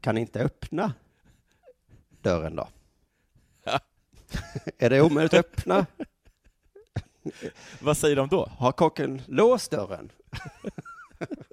kan 0.00 0.18
inte 0.18 0.40
öppna 0.40 0.92
dörren 2.22 2.56
då? 2.56 2.68
Ja. 3.64 3.80
är 4.78 4.90
det 4.90 5.00
omöjligt 5.02 5.34
att 5.34 5.40
öppna? 5.40 5.86
Vad 7.80 7.96
säger 7.96 8.16
de 8.16 8.28
då? 8.28 8.46
Har 8.58 8.72
kocken 8.72 9.22
låst 9.26 9.70
dörren? 9.70 10.12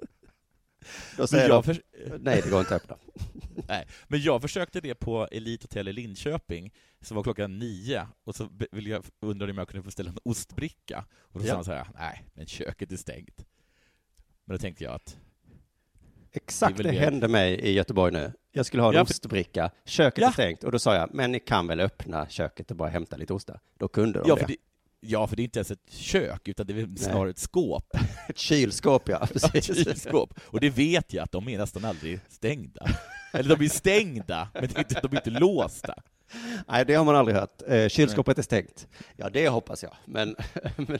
då 1.16 1.26
säger 1.26 1.48
de, 1.48 1.62
för... 1.64 1.82
nej 2.18 2.40
det 2.44 2.50
går 2.50 2.60
inte 2.60 2.76
att 2.76 2.82
öppna. 2.82 2.96
Nej, 3.68 3.86
men 4.08 4.20
jag 4.22 4.42
försökte 4.42 4.80
det 4.80 4.94
på 4.94 5.28
Elite 5.30 5.64
Hotel 5.64 5.88
i 5.88 5.92
Linköping, 5.92 6.72
som 7.00 7.14
var 7.16 7.22
klockan 7.24 7.58
nio, 7.58 8.08
och 8.24 8.34
så 8.34 8.48
ville 8.72 8.90
jag, 8.90 9.04
undrade 9.20 9.52
om 9.52 9.58
jag 9.58 9.68
kunde 9.68 9.84
få 9.84 9.90
ställa 9.90 10.10
en 10.10 10.18
ostbricka. 10.24 11.04
Och 11.20 11.40
då 11.40 11.46
Ja. 11.46 11.50
sa 11.50 11.54
han 11.54 11.64
så 11.64 11.72
här, 11.72 11.86
nej, 11.98 12.24
men 12.34 12.46
köket 12.46 12.92
är 12.92 12.96
stängt. 12.96 13.46
Men 14.44 14.56
då 14.56 14.60
tänkte 14.60 14.84
jag 14.84 14.94
att, 14.94 15.16
Exakt 16.32 16.76
Det 16.76 16.82
det, 16.82 16.92
hände 16.92 17.28
mig 17.28 17.54
i 17.60 17.72
Göteborg 17.72 18.12
nu. 18.12 18.32
Jag 18.52 18.66
skulle 18.66 18.82
ha 18.82 18.88
en 18.90 18.94
Ja, 18.94 19.02
ostbricka, 19.02 19.70
köket 19.84 20.22
Ja. 20.22 20.28
är 20.28 20.32
stängt 20.32 20.64
och 20.64 20.72
då 20.72 20.78
sa 20.78 20.94
jag, 20.94 21.14
men 21.14 21.32
ni 21.32 21.40
kan 21.40 21.66
väl 21.66 21.80
öppna 21.80 22.28
köket 22.28 22.70
och 22.70 22.76
bara 22.76 22.88
hämta 22.88 23.16
lite 23.16 23.32
ostar? 23.34 23.60
Då 23.78 23.88
kunde 23.88 24.18
de 24.18 24.28
ja 24.28 24.34
det. 24.34 24.44
det, 24.46 24.56
ja, 25.00 25.26
för 25.26 25.36
det 25.36 25.42
är 25.42 25.44
inte 25.44 25.58
ens 25.58 25.70
ett 25.70 25.90
kök, 25.90 26.48
utan 26.48 26.66
det 26.66 26.72
är 26.80 26.96
snarare 26.96 27.30
ett 27.30 27.38
skåp. 27.38 27.96
Ett 28.28 28.38
kylskåp, 28.38 29.08
ja. 29.08 29.28
Ja, 29.34 29.48
ett 29.48 29.52
Precis. 29.52 29.84
kylskåp. 29.84 30.34
Och 30.44 30.60
det 30.60 30.70
vet 30.70 31.12
jag 31.12 31.22
att 31.22 31.32
de 31.32 31.48
är 31.48 31.58
nästan 31.58 31.84
aldrig 31.84 32.20
stängda. 32.28 32.86
Eller 33.32 33.56
de 33.56 33.64
är 33.64 33.68
stängda, 33.68 34.48
men 34.54 34.62
det 34.68 34.76
är 34.76 34.78
inte, 34.78 35.00
de 35.00 35.12
är 35.12 35.16
inte 35.16 35.40
låsta. 35.40 35.94
Nej, 36.68 36.84
det 36.86 36.94
har 36.94 37.04
man 37.04 37.16
aldrig 37.16 37.36
hört. 37.36 37.62
Eh, 37.68 37.88
kylskåpet 37.88 38.38
är 38.38 38.42
stängt. 38.42 38.88
Ja, 39.16 39.30
det 39.30 39.48
hoppas 39.48 39.82
jag. 39.82 39.94
Men, 40.04 40.36
men 40.76 40.98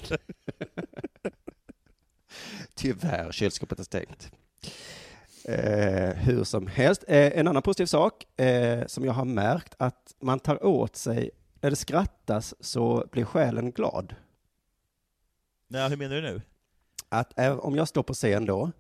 tyvärr, 2.74 3.32
kylskåpet 3.32 3.78
är 3.78 3.84
stängt. 3.84 4.30
Eh, 5.44 6.14
hur 6.14 6.44
som 6.44 6.66
helst. 6.66 7.04
Eh, 7.08 7.38
en 7.38 7.48
annan 7.48 7.62
positiv 7.62 7.86
sak 7.86 8.40
eh, 8.40 8.86
som 8.86 9.04
jag 9.04 9.12
har 9.12 9.24
märkt 9.24 9.74
att 9.78 10.14
man 10.20 10.40
tar 10.40 10.64
åt 10.64 10.96
sig, 10.96 11.30
när 11.60 11.70
det 11.70 11.76
skrattas 11.76 12.54
så 12.60 13.04
blir 13.12 13.24
själen 13.24 13.70
glad. 13.72 14.14
Nej, 15.68 15.88
hur 15.88 15.96
menar 15.96 16.14
du 16.16 16.22
nu? 16.22 16.42
Att 17.08 17.38
eh, 17.38 17.58
om 17.58 17.76
jag 17.76 17.88
står 17.88 18.02
på 18.02 18.14
scen 18.14 18.44
då 18.46 18.70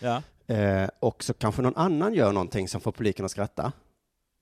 Ja. 0.00 0.22
eh, 0.54 0.88
och 1.00 1.24
så 1.24 1.34
kanske 1.34 1.62
någon 1.62 1.76
annan 1.76 2.14
gör 2.14 2.32
någonting 2.32 2.68
som 2.68 2.80
får 2.80 2.92
publiken 2.92 3.24
att 3.24 3.30
skratta, 3.30 3.72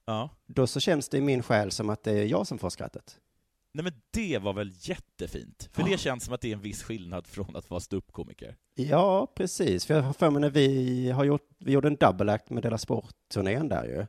Ja. 0.04 0.28
då 0.46 0.66
så 0.66 0.80
känns 0.80 1.08
det 1.08 1.18
i 1.18 1.20
min 1.20 1.42
själ 1.42 1.70
som 1.70 1.90
att 1.90 2.02
det 2.02 2.12
är 2.12 2.24
jag 2.26 2.46
som 2.46 2.58
får 2.58 2.70
skrattet. 2.70 3.18
Nej 3.72 3.84
men 3.84 3.92
det 4.10 4.38
var 4.38 4.52
väl 4.52 4.72
jättefint? 4.74 5.68
För 5.72 5.82
Ja. 5.82 5.88
det 5.88 5.98
känns 5.98 6.24
som 6.24 6.34
att 6.34 6.40
det 6.40 6.48
är 6.48 6.52
en 6.52 6.60
viss 6.60 6.82
skillnad 6.82 7.26
från 7.26 7.56
att 7.56 7.70
vara 7.70 7.80
ståuppkomiker. 7.80 8.56
Ja, 8.74 9.26
precis. 9.34 9.86
För 9.86 9.94
jag 9.94 10.02
har 10.02 10.12
för 10.12 10.30
mig 10.30 10.40
när 10.40 10.50
vi 10.50 11.10
har 11.10 11.24
gjort, 11.24 11.48
vi 11.58 11.72
gjorde 11.72 11.88
en 11.88 11.96
double 11.96 12.32
act 12.32 12.50
med 12.50 12.62
Dela 12.62 12.78
Sport-turnén 12.78 13.68
där 13.68 13.84
ju. 13.84 14.06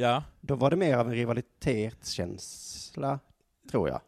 Ja. 0.00 0.24
Då 0.40 0.54
var 0.54 0.70
det 0.70 0.76
mer 0.76 0.96
av 0.96 1.08
en 1.08 1.14
rivalitetskänsla, 1.14 3.18
tror 3.70 3.88
jag. 3.88 4.00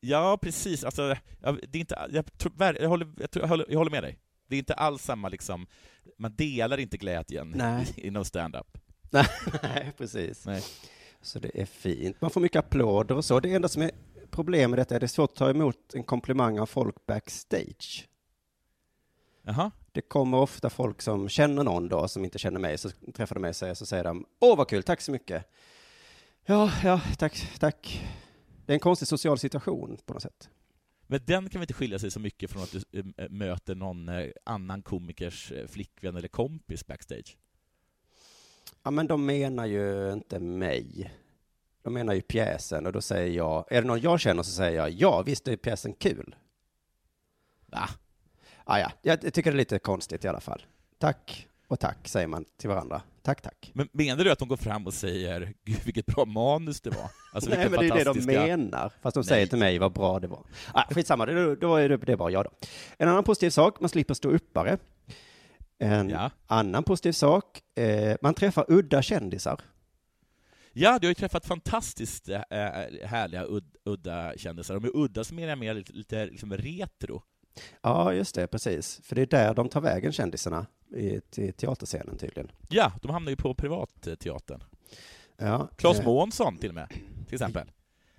Ja, 0.00 0.38
precis. 0.42 0.84
Alltså, 0.84 1.16
jag, 1.40 1.58
det 1.68 1.78
är 1.78 1.80
inte, 1.80 2.08
jag, 2.10 2.38
tror, 2.38 2.52
jag, 2.58 2.88
håller, 2.88 3.08
jag, 3.18 3.30
tror, 3.30 3.42
jag, 3.42 3.48
håller, 3.48 3.66
jag 3.68 3.78
håller 3.78 3.90
med 3.90 4.02
dig. 4.02 4.18
Det 4.48 4.56
är 4.56 4.58
inte 4.58 4.74
alls 4.74 5.02
samma 5.02 5.28
liksom, 5.28 5.66
man 6.18 6.34
delar 6.36 6.80
inte 6.80 6.96
glädjen 6.96 7.52
Nej. 7.56 7.86
inom 7.96 8.24
stand-up. 8.24 8.78
Nej, 9.62 9.92
precis. 9.96 10.46
Nej. 10.46 10.62
Så 11.20 11.38
det 11.38 11.60
är 11.60 11.66
fint. 11.66 12.20
Man 12.20 12.30
får 12.30 12.40
mycket 12.40 12.58
applåder 12.58 13.16
och 13.16 13.24
så. 13.24 13.40
Det 13.40 13.54
enda 13.54 13.68
som 13.68 13.82
är 13.82 13.90
problem 14.30 14.70
med 14.70 14.78
detta 14.78 14.94
är 14.94 14.96
att 14.96 15.00
det 15.00 15.06
är 15.06 15.08
svårt 15.08 15.30
att 15.30 15.36
ta 15.36 15.50
emot 15.50 15.94
en 15.94 16.04
komplimang 16.04 16.58
av 16.58 16.66
folk 16.66 17.06
backstage. 17.06 18.08
Jaha. 19.42 19.70
Det 19.92 20.00
kommer 20.00 20.38
ofta 20.38 20.70
folk 20.70 21.02
som 21.02 21.28
känner 21.28 21.64
någon 21.64 21.88
då, 21.88 22.08
som 22.08 22.24
inte 22.24 22.38
känner 22.38 22.60
mig, 22.60 22.78
så 22.78 22.90
träffar 23.14 23.34
de 23.34 23.40
mig 23.40 23.48
och 23.48 23.56
säger, 23.56 23.74
så 23.74 23.86
säger 23.86 24.04
de, 24.04 24.26
åh 24.40 24.56
vad 24.56 24.68
kul, 24.68 24.82
tack 24.82 25.00
så 25.00 25.12
mycket. 25.12 25.44
Ja, 26.44 26.72
ja, 26.84 27.00
tack, 27.18 27.58
tack. 27.58 28.04
Det 28.66 28.72
är 28.72 28.74
en 28.74 28.80
konstig 28.80 29.08
social 29.08 29.38
situation 29.38 29.98
på 30.06 30.12
något 30.12 30.22
sätt. 30.22 30.50
Men 31.06 31.20
den 31.24 31.48
kan 31.48 31.60
väl 31.60 31.62
inte 31.62 31.74
skilja 31.74 31.98
sig 31.98 32.10
så 32.10 32.20
mycket 32.20 32.50
från 32.50 32.62
att 32.62 32.72
du 32.72 33.00
eh, 33.16 33.28
möter 33.28 33.74
någon 33.74 34.08
eh, 34.08 34.30
annan 34.44 34.82
komikers 34.82 35.52
eh, 35.52 35.66
flickvän 35.66 36.16
eller 36.16 36.28
kompis 36.28 36.86
backstage? 36.86 37.36
Ja, 38.82 38.90
men 38.90 39.06
de 39.06 39.26
menar 39.26 39.66
ju 39.66 40.12
inte 40.12 40.40
mig. 40.40 41.12
De 41.82 41.94
menar 41.94 42.14
ju 42.14 42.22
pjäsen 42.22 42.86
och 42.86 42.92
då 42.92 43.00
säger 43.00 43.36
jag, 43.36 43.64
är 43.70 43.82
det 43.82 43.88
någon 43.88 44.00
jag 44.00 44.20
känner 44.20 44.42
så 44.42 44.50
säger 44.50 44.76
jag, 44.76 44.90
ja 44.90 45.22
visst 45.22 45.48
är 45.48 45.56
pjäsen 45.56 45.92
kul. 45.92 46.36
Va? 47.66 47.88
Ah, 48.64 48.78
ja, 48.78 48.90
jag 49.02 49.20
tycker 49.34 49.50
det 49.50 49.54
är 49.54 49.58
lite 49.58 49.78
konstigt 49.78 50.24
i 50.24 50.28
alla 50.28 50.40
fall. 50.40 50.62
Tack 50.98 51.48
och 51.68 51.80
tack 51.80 52.08
säger 52.08 52.26
man 52.26 52.44
till 52.58 52.68
varandra. 52.68 53.02
Tack, 53.22 53.40
tack. 53.42 53.70
Men 53.74 53.88
menar 53.92 54.24
du 54.24 54.30
att 54.32 54.38
de 54.38 54.48
går 54.48 54.56
fram 54.56 54.86
och 54.86 54.94
säger 54.94 55.52
”Gud, 55.64 55.80
vilket 55.84 56.06
bra 56.06 56.24
manus 56.24 56.80
det 56.80 56.90
var”? 56.90 57.10
Alltså, 57.32 57.50
Nej, 57.50 57.70
men 57.70 57.80
det 57.80 57.86
är 57.86 57.88
det 57.94 58.04
de 58.04 58.04
fantastiska- 58.04 58.46
menar. 58.46 58.92
Fast 59.02 59.14
de 59.14 59.20
Nej. 59.20 59.24
säger 59.24 59.46
till 59.46 59.58
mig 59.58 59.78
vad 59.78 59.92
bra 59.92 60.20
det 60.20 60.26
var. 60.28 60.44
Ah, 60.74 60.84
skitsamma, 60.94 61.26
det, 61.26 61.56
då 61.56 61.76
är 61.76 61.88
det, 61.88 61.96
det 61.96 62.12
är 62.12 62.16
bara 62.16 62.30
jag 62.30 62.44
då. 62.44 62.50
En 62.98 63.08
annan 63.08 63.24
positiv 63.24 63.50
sak, 63.50 63.80
man 63.80 63.88
slipper 63.88 64.14
stå 64.14 64.28
uppare. 64.30 64.78
En 65.78 66.08
Ja. 66.08 66.30
annan 66.46 66.84
positiv 66.84 67.12
sak, 67.12 67.60
eh, 67.74 68.16
man 68.22 68.34
träffar 68.34 68.64
udda 68.68 69.02
kändisar. 69.02 69.60
Ja, 70.72 70.98
du 70.98 71.06
har 71.06 71.10
ju 71.10 71.14
träffat 71.14 71.46
fantastiskt 71.46 72.28
äh, 72.28 72.40
härliga, 73.04 73.44
ud, 73.44 73.64
udda 73.84 74.32
kändisar. 74.36 74.74
De 74.74 74.84
är 74.84 74.96
udda 74.96 75.24
som 75.24 75.38
är 75.38 75.56
mer 75.56 75.74
lite, 75.74 75.92
lite 75.92 76.26
liksom 76.26 76.52
retro. 76.56 77.22
Ja, 77.82 78.14
just 78.14 78.34
det, 78.34 78.46
precis. 78.46 79.00
För 79.04 79.14
det 79.14 79.22
är 79.22 79.26
där 79.26 79.54
de 79.54 79.68
tar 79.68 79.80
vägen, 79.80 80.12
kändisarna, 80.12 80.66
i, 80.96 81.20
teaterscenen 81.52 82.18
tydligen. 82.18 82.50
Ja, 82.68 82.92
de 83.02 83.10
hamnar 83.10 83.30
ju 83.30 83.36
på 83.36 83.54
privatteatern. 83.54 84.62
Ja, 85.36 85.68
Claes 85.76 85.98
eh, 85.98 86.04
Månsson 86.04 86.58
till 86.58 86.68
och 86.68 86.74
med, 86.74 86.88
till 87.26 87.34
exempel. 87.34 87.70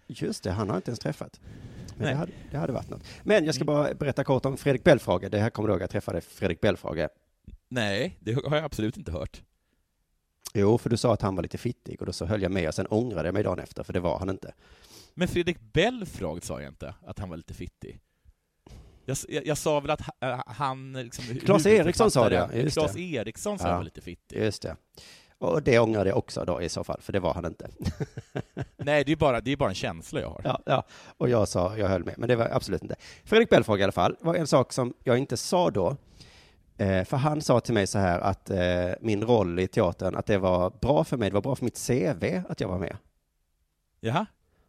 Just 0.07 0.43
det, 0.43 0.51
han 0.51 0.69
har 0.69 0.75
inte 0.75 0.91
ens 0.91 0.99
träffat. 0.99 1.39
Men 1.97 1.97
Nej. 1.97 2.11
det 2.11 2.17
hade, 2.17 2.31
det 2.51 2.57
hade 2.57 2.73
varit 2.73 2.89
något. 2.89 3.03
Men 3.23 3.45
jag 3.45 3.55
ska 3.55 3.65
bara 3.65 3.93
berätta 3.93 4.23
kort 4.23 4.45
om 4.45 4.57
Fredrik 4.57 4.83
Belfrage. 4.83 5.31
Det 5.31 5.39
här 5.39 5.49
kommer 5.49 5.67
du 5.69 5.73
ihåg, 5.73 5.81
jag 5.81 5.89
träffade 5.89 6.21
Fredrik 6.21 6.61
Belfrage. 6.61 7.07
Nej, 7.69 8.17
det 8.19 8.33
har 8.33 8.55
jag 8.55 8.65
absolut 8.65 8.97
inte 8.97 9.11
hört. 9.11 9.41
Jo, 10.53 10.77
för 10.77 10.89
du 10.89 10.97
sa 10.97 11.13
att 11.13 11.21
han 11.21 11.35
var 11.35 11.43
lite 11.43 11.57
fittig 11.57 11.99
och 11.99 12.05
då 12.05 12.13
så 12.13 12.25
höll 12.25 12.41
jag 12.41 12.51
med 12.51 12.67
och 12.67 12.73
sen 12.73 12.87
ångrade 12.89 13.27
jag 13.27 13.33
mig 13.33 13.43
dagen 13.43 13.59
efter, 13.59 13.83
för 13.83 13.93
det 13.93 13.99
var 13.99 14.19
han 14.19 14.29
inte. 14.29 14.53
Men 15.13 15.27
Fredrik 15.27 15.59
Belfrage 15.59 16.43
sa 16.43 16.61
jag 16.61 16.71
inte, 16.71 16.93
att 17.05 17.19
han 17.19 17.29
var 17.29 17.37
lite 17.37 17.53
fittig. 17.53 17.99
Jag, 19.05 19.17
jag, 19.29 19.45
jag 19.47 19.57
sa 19.57 19.79
väl 19.79 19.91
att 19.91 20.01
äh, 20.19 20.39
han... 20.45 20.93
Liksom, 20.93 21.25
Claes 21.39 21.65
Eriksson 21.65 22.11
sa 22.11 22.29
det. 22.29 22.49
Just 22.53 22.77
Claes. 22.77 22.97
Eriksson 22.97 23.59
sa 23.59 23.67
Ja. 23.67 23.81
lite 23.81 24.01
fittig. 24.01 24.43
Just 24.43 24.61
det. 24.61 24.75
Och 25.37 25.63
det 25.63 25.79
ångrade 25.79 26.09
jag 26.09 26.17
också 26.17 26.45
då 26.45 26.61
i 26.61 26.69
så 26.69 26.83
fall, 26.83 27.01
för 27.01 27.13
det 27.13 27.19
var 27.19 27.33
han 27.33 27.45
inte. 27.45 27.69
Nej, 28.77 29.03
det 29.03 29.11
är 29.11 29.15
bara, 29.15 29.41
det 29.41 29.51
är 29.51 29.57
bara 29.57 29.69
en 29.69 29.75
känsla 29.75 30.21
jag 30.21 30.29
har. 30.29 30.41
Ja, 30.43 30.59
ja. 30.65 30.83
Och 31.17 31.29
jag 31.29 31.47
sa, 31.47 31.77
jag 31.77 31.87
höll 31.87 32.03
med, 32.03 32.13
men 32.17 32.27
det 32.29 32.35
var 32.35 32.49
absolut 32.51 32.81
inte. 32.81 32.95
Fredrik 33.23 33.49
Belfrage 33.49 33.79
i 33.79 33.83
alla 33.83 33.91
fall, 33.91 34.15
var 34.19 34.35
en 34.35 34.47
sak 34.47 34.73
som 34.73 34.93
jag 35.03 35.17
inte 35.17 35.37
sa 35.37 35.69
då. 35.71 35.97
Eh, 36.77 37.03
för 37.03 37.17
han 37.17 37.41
sa 37.41 37.59
till 37.59 37.73
mig 37.73 37.87
så 37.87 37.99
här 37.99 38.19
att 38.19 38.49
eh, 38.49 38.91
min 39.01 39.23
roll 39.23 39.59
i 39.59 39.67
teatern, 39.67 40.15
att 40.15 40.25
det 40.25 40.37
var 40.37 40.69
bra 40.81 41.03
för 41.03 41.17
mig, 41.17 41.29
det 41.29 41.33
var 41.33 41.41
bra 41.41 41.55
för 41.55 41.65
mitt 41.65 41.87
CV 41.87 42.41
att 42.49 42.59
jag 42.61 42.67
var 42.67 42.79
med. 42.79 42.97
Jaha? 43.99 44.25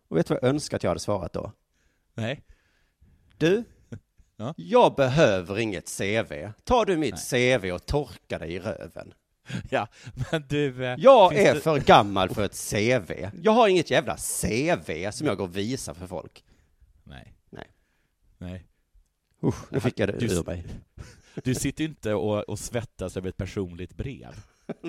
Och 0.09 0.17
vet 0.17 0.27
du 0.27 0.35
vad 0.35 0.43
jag 0.43 0.49
önskar 0.51 0.77
att 0.77 0.83
jag 0.83 0.91
hade 0.91 1.01
svarat 1.01 1.33
då? 1.33 1.53
Nej. 2.15 2.43
Du, 3.39 3.65
Ja. 4.37 4.55
jag 4.57 4.95
behöver 4.95 5.59
inget 5.59 5.99
CV. 5.99 6.33
Ta 6.65 6.85
du 6.85 6.97
mitt 6.97 7.31
CV 7.31 7.71
och 7.73 7.87
torka 7.87 8.39
dig 8.39 8.55
i 8.55 8.59
röven. 8.59 9.15
Ja, 9.71 9.89
men 10.31 10.45
du... 10.49 10.85
eh, 10.87 10.95
Jag 10.99 11.35
är 11.37 11.55
det- 11.55 11.61
för 11.61 11.81
gammal 11.81 12.29
för 12.35 12.45
ett 12.45 12.71
CV. 12.71 13.13
Jag 13.43 13.53
har 13.53 13.69
inget 13.69 13.91
jävla 13.91 14.17
CV 14.17 15.11
som 15.11 15.27
jag 15.27 15.37
går 15.37 15.45
och 15.45 15.57
visar 15.57 15.95
för 15.95 16.07
folk. 16.07 16.45
Nej. 17.05 17.33
Nej. 17.51 17.67
Nej. 18.39 18.67
Usch, 19.43 19.73
nu 19.73 19.81
fick 19.81 19.99
jag 19.99 20.09
det 20.09 20.19
Du- 20.19 20.27
ur 20.39 20.45
mig. 20.45 20.65
Du 21.45 21.55
sitter 21.55 21.85
inte 21.85 22.15
och, 22.15 22.49
och 22.49 22.59
svettas 22.59 23.17
över 23.17 23.29
ett 23.29 23.37
personligt 23.37 23.97
brev. 23.97 24.35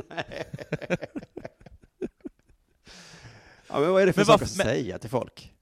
Ja, 3.68 3.80
men 3.80 3.92
vad 3.92 4.02
är 4.02 4.06
det 4.06 4.14
för 4.14 4.20
Men 4.20 4.26
sak 4.26 4.42
att 4.42 4.58
men- 4.58 4.66
säga 4.66 4.98
till 5.00 5.10
folk? 5.10 5.54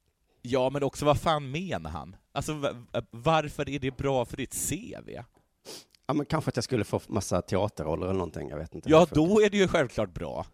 Ja, 0.42 0.70
men 0.70 0.84
också 0.84 1.06
vad 1.06 1.20
fan 1.22 1.52
menar 1.52 1.90
han? 1.90 2.16
Alltså, 2.36 2.54
va- 2.54 2.86
varför 3.12 3.70
är 3.70 3.80
det 3.80 3.98
bra 3.98 4.26
för 4.26 4.38
ditt 4.38 4.70
CV? 4.70 5.10
Ja, 6.08 6.14
men 6.14 6.26
kanske 6.26 6.50
att 6.50 6.58
jag 6.58 6.64
skulle 6.64 6.84
få 6.84 7.02
massa 7.08 7.42
teaterroller 7.42 8.06
eller 8.06 8.14
någonting, 8.14 8.50
jag 8.50 8.58
vet 8.58 8.76
inte. 8.76 8.90
Ja, 8.90 9.00
varför. 9.00 9.16
då 9.16 9.42
är 9.42 9.50
det 9.50 9.58
ju 9.58 9.68
självklart 9.68 10.14
bra. 10.14 10.46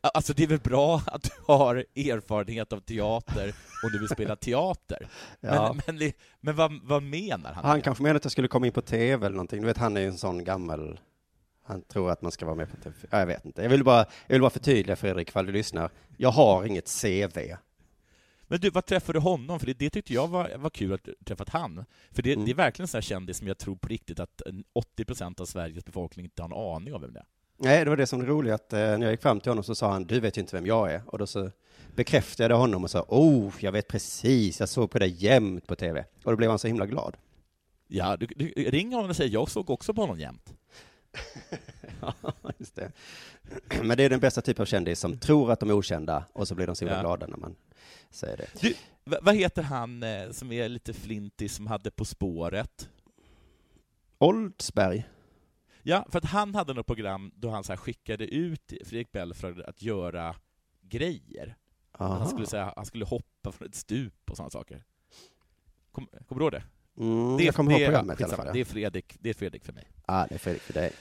Alltså, 0.00 0.32
det 0.32 0.42
är 0.42 0.46
väl 0.46 0.58
bra 0.60 1.02
att 1.06 1.22
du 1.22 1.30
har 1.46 1.76
erfarenhet 1.96 2.72
av 2.72 2.80
teater 2.80 3.54
och 3.84 3.92
du 3.92 3.98
vill 3.98 4.08
spela 4.08 4.36
teater. 4.36 5.08
Ja. 5.40 5.76
Men, 5.86 5.96
men, 5.98 6.12
men 6.40 6.56
vad, 6.56 6.80
vad 6.82 7.02
menar 7.02 7.52
han? 7.52 7.64
Han 7.64 7.76
med? 7.76 7.84
kanske 7.84 8.02
menar 8.02 8.16
att 8.16 8.24
jag 8.24 8.32
skulle 8.32 8.48
komma 8.48 8.66
in 8.66 8.72
på 8.72 8.80
tv 8.82 9.26
eller 9.26 9.36
någonting. 9.36 9.60
Du 9.60 9.66
vet, 9.66 9.76
han 9.76 9.96
är 9.96 10.00
ju 10.00 10.06
en 10.06 10.18
sån 10.18 10.44
gammal... 10.44 11.00
Han 11.64 11.82
tror 11.82 12.10
att 12.10 12.22
man 12.22 12.32
ska 12.32 12.46
vara 12.46 12.56
med 12.56 12.70
på 12.70 12.76
tv. 12.76 12.94
Ja, 13.10 13.18
jag 13.18 13.26
vet 13.26 13.44
inte. 13.44 13.62
Jag 13.62 13.68
vill 13.70 13.84
bara, 13.84 13.98
jag 13.98 14.34
vill 14.34 14.40
bara 14.40 14.50
förtydliga 14.50 14.96
Fredrik, 14.96 15.28
ifall 15.28 15.46
du 15.46 15.52
lyssnar. 15.52 15.90
Jag 16.16 16.30
har 16.30 16.64
inget 16.64 17.00
CV. 17.02 17.38
Men 18.48 18.60
du, 18.60 18.70
vad 18.70 18.86
träffade 18.86 19.18
du 19.18 19.22
honom? 19.22 19.58
För 19.60 19.66
det, 19.66 19.74
det 19.74 19.90
tyckte 19.90 20.14
jag 20.14 20.28
var, 20.28 20.56
var 20.56 20.70
kul 20.70 20.92
att 20.92 21.08
träffat 21.26 21.48
han. 21.48 21.84
För 22.10 22.22
det, 22.22 22.32
Mm. 22.32 22.44
det 22.44 22.50
är 22.50 22.54
verkligen 22.54 22.84
en 22.84 22.88
sån 22.88 22.96
här 22.98 23.02
kändis 23.02 23.38
som 23.38 23.46
jag 23.46 23.58
tror 23.58 23.76
på 23.76 23.88
riktigt 23.88 24.20
att 24.20 24.40
en 24.46 24.64
80% 24.98 25.40
av 25.40 25.46
Sveriges 25.46 25.84
befolkning 25.84 26.24
inte 26.26 26.42
har 26.42 26.48
en 26.48 26.76
aning 26.76 26.94
om 26.94 27.00
vem 27.00 27.12
det 27.12 27.18
är. 27.20 27.26
Nej, 27.60 27.84
det 27.84 27.90
var 27.90 27.96
det 27.96 28.06
som 28.06 28.18
var 28.20 28.26
roligt, 28.26 28.52
att 28.52 28.72
eh, 28.72 28.78
när 28.78 29.02
jag 29.02 29.10
gick 29.10 29.22
fram 29.22 29.40
till 29.40 29.50
honom 29.50 29.64
så 29.64 29.74
sa 29.74 29.92
han, 29.92 30.04
du 30.04 30.20
vet 30.20 30.36
ju 30.36 30.40
inte 30.40 30.56
vem 30.56 30.66
jag 30.66 30.92
är. 30.92 31.02
Och 31.06 31.18
då 31.18 31.26
så 31.26 31.50
bekräftade 31.94 32.54
jag 32.54 32.58
honom 32.58 32.84
och 32.84 32.90
sa, 32.90 33.04
oh, 33.08 33.52
jag 33.60 33.72
vet 33.72 33.88
precis, 33.88 34.60
jag 34.60 34.68
såg 34.68 34.90
på 34.90 34.98
dig 34.98 35.24
jämt 35.24 35.66
på 35.66 35.76
tv. 35.76 36.04
Och 36.24 36.30
då 36.32 36.36
blev 36.36 36.50
han 36.50 36.58
så 36.58 36.66
himla 36.66 36.86
glad. 36.86 37.16
Ja, 37.88 38.16
du, 38.16 38.26
du, 38.26 38.46
ring 38.48 38.92
honom 38.94 39.10
och 39.10 39.16
säg 39.16 39.28
jag 39.28 39.50
såg 39.50 39.70
också 39.70 39.94
på 39.94 40.00
honom 40.00 40.18
jämt. 40.20 40.52
Ja, 42.00 42.14
just 42.58 42.74
det. 42.74 42.92
Men 43.82 43.96
det 43.96 44.02
är 44.04 44.10
den 44.10 44.20
bästa 44.20 44.40
typen 44.40 44.62
av 44.62 44.66
kändis 44.66 45.00
som 45.00 45.18
tror 45.18 45.52
att 45.52 45.60
de 45.60 45.70
är 45.70 45.74
okända 45.74 46.24
och 46.32 46.48
så 46.48 46.54
blir 46.54 46.66
de 46.66 46.76
så 46.76 46.84
himla 46.84 46.96
Ja. 46.96 47.00
glada 47.02 47.26
när 47.26 47.36
man 47.36 47.56
säger 48.10 48.36
det. 48.36 48.48
Du, 48.60 48.74
va- 49.04 49.18
vad 49.22 49.34
heter 49.34 49.62
han 49.62 50.02
eh, 50.02 50.30
som 50.30 50.52
är 50.52 50.68
lite 50.68 50.92
flintig 50.92 51.50
som 51.50 51.66
hade 51.66 51.90
På 51.90 52.04
spåret? 52.04 52.88
Oldsberg. 54.18 55.08
Ja, 55.82 56.06
för 56.10 56.18
att 56.18 56.24
han 56.24 56.54
hade 56.54 56.74
något 56.74 56.86
program 56.86 57.32
då 57.34 57.50
han 57.50 57.64
så 57.64 57.76
skickade 57.76 58.26
ut 58.26 58.72
Fredrik 58.84 59.12
Belfrage 59.12 59.58
att 59.66 59.82
göra 59.82 60.34
grejer. 60.82 61.56
Aha. 61.92 62.14
Han 62.18 62.28
skulle, 62.28 62.46
säga, 62.46 62.72
han 62.76 62.86
skulle 62.86 63.04
hoppa 63.04 63.52
från 63.52 63.68
ett 63.68 63.74
stup 63.74 64.30
och 64.30 64.36
sådana 64.36 64.50
saker. 64.50 64.84
Kom, 65.92 66.06
kommer 66.28 66.38
du 66.40 66.44
ihåg 66.44 66.52
det? 66.52 66.62
Mm, 66.98 67.36
det 67.36 67.44
jag 67.44 67.54
kommer 67.54 67.72
ihåg 67.72 67.80
programmet 67.86 68.20
i 68.20 68.24
alla 68.24 68.36
fall. 68.36 68.50
Det 68.52 68.60
är 68.60 68.64
Fredrik, 68.64 69.16
det 69.20 69.30
är 69.30 69.34
Fredrik 69.34 69.64
för 69.64 69.72
mig. 69.72 69.88
Ah, 70.06 70.26
det 70.26 70.34
är 70.34 70.38
Fredrik 70.38 70.62
för 70.62 70.72
dig. 70.72 70.92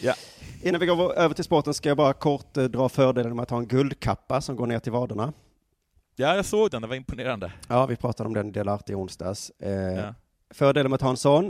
Ja. 0.00 0.14
Innan 0.62 0.80
vi 0.80 0.86
går 0.86 1.14
över 1.14 1.34
till 1.34 1.44
sporten 1.44 1.74
ska 1.74 1.88
jag 1.88 1.96
bara 1.96 2.12
kort 2.12 2.56
eh, 2.56 2.64
dra 2.64 2.88
fördelen 2.88 3.36
med 3.36 3.42
att 3.42 3.50
ha 3.50 3.58
en 3.58 3.66
guldkappa 3.68 4.40
som 4.40 4.56
går 4.56 4.66
ner 4.66 4.78
till 4.78 4.92
vaderna. 4.92 5.32
Ja, 6.16 6.36
jag 6.36 6.44
såg 6.44 6.70
den, 6.70 6.82
det 6.82 6.88
var 6.88 6.94
imponerande. 6.96 7.52
Ja, 7.68 7.86
vi 7.86 7.96
pratade 7.96 8.26
om 8.26 8.34
den 8.34 8.48
i 8.48 8.50
Del 8.50 8.68
Arte 8.68 8.92
i 8.92 8.94
onsdags. 8.94 9.50
Eh, 9.50 9.72
Ja. 9.72 10.14
Fördelen 10.50 10.90
med 10.90 10.94
att 10.94 11.00
ha 11.02 11.10
en 11.10 11.16
sån, 11.16 11.44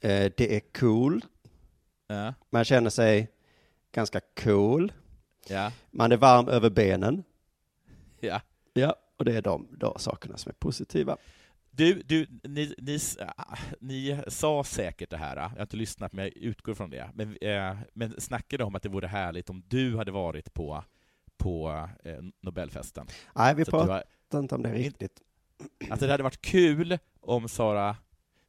eh, 0.00 0.32
det 0.36 0.56
är 0.56 0.60
cool. 0.80 1.24
Ja. 2.06 2.34
Man 2.50 2.64
känner 2.64 2.90
sig 2.90 3.30
ganska 3.92 4.20
cool. 4.42 4.92
Ja. 5.48 5.72
Man 5.90 6.12
är 6.12 6.16
varm 6.16 6.48
över 6.48 6.70
benen. 6.70 7.24
Ja. 8.20 8.40
Ja, 8.72 8.94
och 9.18 9.24
det 9.24 9.36
är 9.36 9.42
de 9.42 9.68
då 9.70 9.98
sakerna 9.98 10.36
som 10.36 10.50
är 10.50 10.54
positiva. 10.54 11.16
Du, 11.70 12.02
du 12.02 12.26
ni, 12.44 12.74
ni, 12.78 12.98
ah, 13.36 13.56
ni 13.80 14.20
sa 14.28 14.64
säkert 14.64 15.10
det 15.10 15.16
här, 15.16 15.36
jag 15.36 15.42
har 15.48 15.60
inte 15.62 15.76
lyssnat 15.76 16.12
men 16.12 16.24
jag 16.24 16.36
utgår 16.36 16.74
från 16.74 16.90
det, 16.90 17.10
men, 17.14 17.36
eh, 17.40 17.76
men 17.94 18.20
snackade 18.20 18.64
om 18.64 18.74
att 18.74 18.82
det 18.82 18.88
vore 18.88 19.06
härligt 19.06 19.50
om 19.50 19.62
du 19.68 19.96
hade 19.96 20.10
varit 20.12 20.54
på, 20.54 20.84
på 21.38 21.88
eh, 22.04 22.14
Nobelfesten. 22.40 23.06
Nej, 23.34 23.54
vi 23.54 23.64
pratar 23.64 24.04
har- 24.32 24.40
inte 24.40 24.54
om 24.54 24.62
det 24.62 24.72
riktigt. 24.72 25.20
Alltså 25.90 26.06
det 26.06 26.12
hade 26.12 26.22
varit 26.22 26.40
kul 26.42 26.98
om 27.20 27.48
Sara 27.48 27.96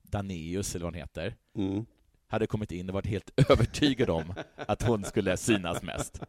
Daneus, 0.03 0.75
eller 0.75 0.85
vad 0.85 0.93
hon 0.93 0.99
heter, 1.01 1.35
Mm. 1.55 1.85
hade 2.27 2.47
kommit 2.47 2.71
in 2.71 2.89
och 2.89 2.93
varit 2.93 3.05
helt 3.07 3.29
övertygad 3.49 4.09
om 4.09 4.33
att 4.55 4.81
hon 4.83 5.03
skulle 5.03 5.37
synas 5.37 5.83
mest. 5.83 6.21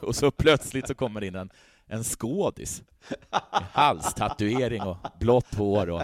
Och 0.00 0.16
så 0.16 0.30
plötsligt 0.30 0.86
så 0.88 0.94
kommer 0.94 1.24
in 1.24 1.34
en, 1.34 1.50
en 1.86 2.04
skådis. 2.04 2.82
Halstatuering 3.72 4.82
och 4.82 4.96
blått 5.20 5.54
hår 5.54 5.90
och 5.90 6.02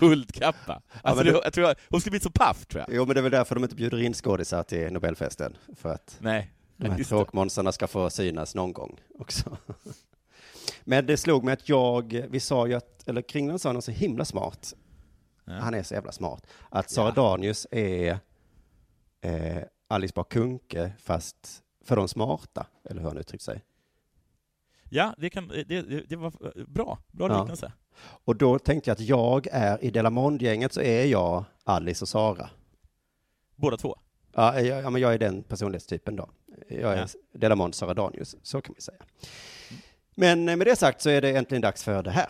guldkappa. 0.00 0.82
Alltså 1.02 1.24
det, 1.24 1.30
det- 1.32 1.40
jag 1.44 1.52
tror 1.52 1.66
jag, 1.68 1.76
hon 1.88 2.00
skulle 2.00 2.10
bli 2.10 2.20
så 2.20 2.30
paff, 2.30 2.66
tror 2.66 2.84
jag. 2.88 2.96
Jo, 2.96 3.06
men 3.06 3.14
det 3.14 3.20
är 3.20 3.22
väl 3.22 3.32
därför 3.32 3.54
de 3.54 3.64
inte 3.64 3.76
bjuder 3.76 4.02
in 4.02 4.14
skådisar 4.14 4.62
till 4.62 4.92
Nobelfesten. 4.92 5.56
För 5.76 5.92
att 5.92 6.16
Nej, 6.20 6.50
de 6.80 6.90
här 6.90 7.04
tråkmånsarna 7.04 7.72
ska 7.72 7.86
få 7.86 8.10
synas 8.10 8.54
någon 8.54 8.72
gång 8.72 9.00
också. 9.18 9.56
Men 10.84 11.06
det 11.06 11.16
slog 11.16 11.44
mig 11.44 11.52
att 11.52 11.68
jag, 11.68 12.26
vi 12.30 12.40
sa 12.40 12.66
ju 12.66 12.74
att, 12.74 13.08
eller 13.08 13.22
Kringlan 13.22 13.58
sa 13.58 13.72
något 13.72 13.84
så 13.84 13.90
himla 13.90 14.24
smart. 14.24 14.74
Ja. 15.44 15.52
Han 15.52 15.74
är 15.74 15.82
så 15.82 15.94
jävla 15.94 16.12
smart. 16.12 16.46
Att 16.68 16.90
Sara 16.90 17.12
Ja. 17.16 17.22
Danius 17.22 17.66
är 17.70 18.18
eh, 19.20 19.62
Alice 19.88 20.12
Bah 20.16 20.24
Kuhnke 20.24 20.92
fast 20.98 21.62
för 21.84 21.96
de 21.96 22.08
smarta, 22.08 22.66
eller 22.84 23.00
hur 23.00 23.08
han 23.08 23.18
uttryckt 23.18 23.44
sig. 23.44 23.64
Ja, 24.90 25.14
det, 25.18 25.30
kan, 25.30 25.48
det, 25.48 25.64
det, 25.64 26.08
det 26.08 26.16
var 26.16 26.32
eh, 26.56 26.64
bra. 26.66 26.98
Bra 27.12 27.28
Ja. 27.28 27.38
liknelse. 27.40 27.72
Och 28.02 28.36
då 28.36 28.58
tänkte 28.58 28.90
jag 28.90 28.94
att 28.94 29.00
jag 29.00 29.46
är, 29.52 29.84
i 29.84 29.90
Delamond-gänget 29.90 30.72
så 30.72 30.80
är 30.80 31.04
jag 31.04 31.44
Alice 31.64 32.04
och 32.04 32.08
Sara. 32.08 32.50
Båda 33.56 33.76
två. 33.76 33.98
Ja, 34.32 34.60
jag, 34.60 34.82
ja 34.84 34.90
men 34.90 35.02
jag 35.02 35.14
är 35.14 35.18
den 35.18 35.42
personlighetstypen 35.42 36.16
då. 36.16 36.30
Jag 36.68 36.92
är 36.92 36.96
Ja. 36.96 37.06
Delamond 37.32 37.74
Sara 37.74 37.94
Danius, 37.94 38.36
så 38.42 38.60
kan 38.60 38.74
vi 38.74 38.80
säga. 38.80 39.02
Men 40.14 40.48
eh, 40.48 40.56
med 40.56 40.66
det 40.66 40.76
sagt 40.76 41.00
så 41.00 41.10
är 41.10 41.20
det 41.20 41.36
äntligen 41.36 41.62
dags 41.62 41.84
för 41.84 42.02
det 42.02 42.10
här. 42.10 42.26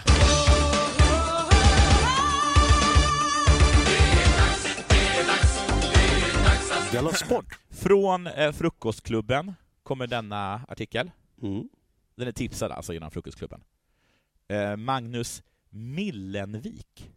Della 6.93 7.13
Sport. 7.13 7.59
Från 7.71 8.27
eh, 8.27 8.53
Frukostklubben 8.53 9.55
kommer 9.83 10.07
denna 10.07 10.61
artikel. 10.69 11.11
Mm. 11.43 11.69
Den 12.17 12.29
är 12.29 12.33
tipsad 12.33 12.73
alltså 12.73 12.93
genom 12.93 13.11
Frukostklubben. 13.11 13.63
Eh, 14.49 14.77
Magnus 14.77 15.43
Millenvik. 15.71 17.11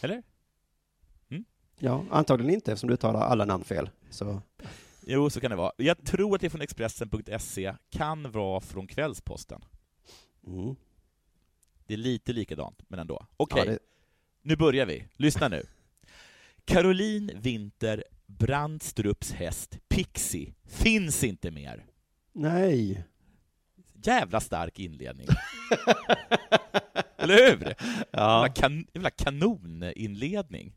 Eller? 0.00 0.22
Ja, 1.84 2.04
antagligen 2.10 2.54
inte 2.54 2.72
eftersom 2.72 2.90
du 2.90 2.96
talar 2.96 3.20
alla 3.20 3.44
namn 3.44 3.64
fel. 3.64 3.90
Så, 4.10 4.42
Jo, 5.06 5.30
så 5.30 5.40
kan 5.40 5.50
det 5.50 5.56
vara. 5.56 5.72
Jag 5.76 6.04
tror 6.04 6.34
att 6.34 6.40
det 6.40 6.46
är 6.46 6.50
från 6.50 6.60
Expressen.se, 6.60 7.74
kan 7.90 8.30
vara 8.30 8.60
från 8.60 8.86
Kvällsposten. 8.86 9.64
mm. 10.46 10.76
Det 11.86 11.94
är 11.94 11.98
lite 11.98 12.32
likadant, 12.32 12.82
men 12.88 12.98
ändå. 12.98 13.26
Okej, 13.36 13.62
ja, 13.66 13.72
det, 13.72 13.78
nu 14.42 14.56
börjar 14.56 14.86
vi. 14.86 15.04
Lyssna 15.16 15.48
nu. 15.48 15.62
Caroline 16.64 17.30
Winter 17.34 18.04
Brandstrups 18.26 19.32
häst 19.32 19.78
Pixie 19.88 20.54
finns 20.64 21.24
inte 21.24 21.50
mer. 21.50 21.84
nej. 22.32 23.04
Jävla 24.04 24.40
stark 24.40 24.78
inledning. 24.78 25.26
Eller 27.16 27.50
hur? 27.50 27.74
Ja. 28.10 28.46
Jävla, 28.46 28.48
kan, 28.48 28.86
jävla 28.94 29.10
kanoninledning. 29.10 30.72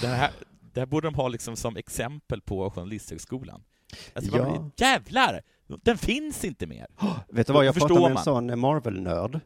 Det 0.00 0.06
här, 0.06 0.30
det 0.72 0.80
här 0.80 0.86
borde 0.86 1.06
de 1.06 1.14
ha 1.14 1.28
liksom 1.28 1.56
som 1.56 1.76
exempel 1.76 2.40
på 2.40 2.70
Journalisthögskolan. 2.70 3.62
Alltså, 4.14 4.36
Ja. 4.36 4.48
man, 4.48 4.72
jävlar! 4.76 5.42
Den 5.66 5.98
finns 5.98 6.44
inte 6.44 6.66
mer. 6.66 6.86
Vet 7.28 7.46
du 7.46 7.52
vad, 7.52 7.64
jag 7.64 7.74
pratade 7.74 8.00
med 8.00 8.10
en 8.10 8.18
sån 8.24 8.58
Marvel-nörd 8.60 9.40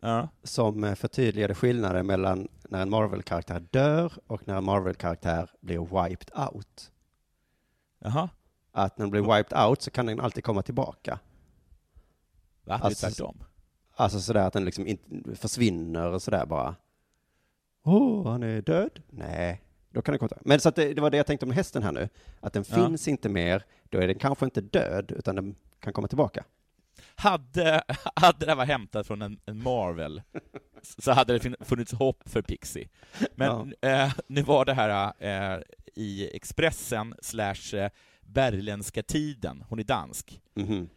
Ja. 0.00 0.28
som 0.42 0.84
eh, 0.84 0.94
förtydligade 0.94 1.54
skillnaden 1.54 2.06
mellan 2.06 2.48
när 2.68 2.82
en 2.82 2.90
Marvel-karaktär 2.90 3.60
dör 3.70 4.12
och 4.26 4.48
när 4.48 4.56
en 4.56 4.64
Marvel-karaktär 4.64 5.50
blir 5.60 5.78
wiped 6.08 6.30
out. 6.52 6.90
Jaha. 7.98 8.28
Att 8.72 8.98
när 8.98 9.04
den 9.04 9.10
blir 9.10 9.36
wiped 9.36 9.58
out 9.68 9.82
så 9.82 9.90
kan 9.90 10.06
den 10.06 10.20
alltid 10.20 10.44
komma 10.44 10.62
tillbaka. 10.62 11.18
Va? 12.64 12.76
Det 12.78 12.82
är 12.82 12.86
Alltså, 12.86 13.06
tvärtom. 13.06 13.44
Alltså 13.94 14.20
sådär 14.20 14.46
att 14.46 14.52
den 14.52 14.64
liksom 14.64 14.86
försvinner 15.34 16.10
och 16.12 16.22
sådär 16.22 16.46
bara. 16.46 16.74
Åh, 17.84 18.28
han 18.30 18.42
är 18.42 18.62
död? 18.62 19.02
Nej, 19.10 19.62
då 19.90 20.02
kan 20.02 20.12
den 20.12 20.18
tillbaka. 20.18 20.42
Men 20.44 20.60
så 20.60 20.68
att 20.68 20.76
det, 20.76 20.94
det 20.94 21.00
var 21.02 21.10
det 21.10 21.16
jag 21.16 21.26
tänkte 21.26 21.46
om 21.46 21.52
hästen 21.52 21.82
här 21.82 21.92
nu. 21.92 22.08
Att 22.40 22.52
den 22.52 22.64
Ja. 22.68 22.74
finns 22.74 23.08
inte 23.08 23.28
mer, 23.28 23.64
då 23.90 23.98
är 23.98 24.06
den 24.06 24.18
kanske 24.18 24.44
inte 24.44 24.60
död, 24.60 25.12
utan 25.16 25.36
den 25.36 25.54
kan 25.80 25.92
komma 25.92 26.08
tillbaka. 26.08 26.44
Hade, 27.14 27.82
hade 28.16 28.38
det 28.38 28.50
här 28.50 28.56
varit 28.56 28.68
hämtat 28.68 29.06
från 29.06 29.22
en, 29.22 29.38
en 29.46 29.62
Marvel 29.62 30.22
så 30.98 31.12
hade 31.12 31.38
det 31.38 31.54
funnits 31.64 31.92
hopp 31.92 32.22
för 32.28 32.42
Pixie. 32.42 32.88
Men 33.34 33.74
eh, 33.80 34.12
nu 34.26 34.42
var 34.42 34.64
det 34.64 34.74
här 34.74 35.12
eh, 35.18 35.60
i 35.94 36.36
Expressen 36.36 37.14
slash 37.22 37.74
eh, 37.76 37.90
Berländska 38.20 39.02
Tiden, 39.02 39.64
hon 39.68 39.78
är 39.78 39.84
dansk. 39.84 40.40
Mhm. 40.54 40.88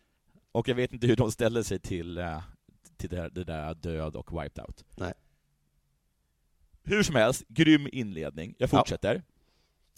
Och 0.51 0.67
jag 0.67 0.75
vet 0.75 0.93
inte 0.93 1.07
hur 1.07 1.15
de 1.15 1.31
ställer 1.31 1.63
sig 1.63 1.79
till, 1.79 2.17
eh, 2.17 2.41
till 2.97 3.09
det, 3.09 3.15
där, 3.15 3.29
det 3.29 3.43
där 3.43 3.73
död 3.73 4.15
och 4.15 4.41
wiped 4.43 4.63
out. 4.65 4.85
Nej. 4.97 5.13
Hur 6.85 7.03
som 7.03 7.15
helst, 7.15 7.43
grym 7.47 7.87
inledning. 7.91 8.55
Jag 8.57 8.69
Ja. 8.73 8.77
fortsätter. 8.77 9.23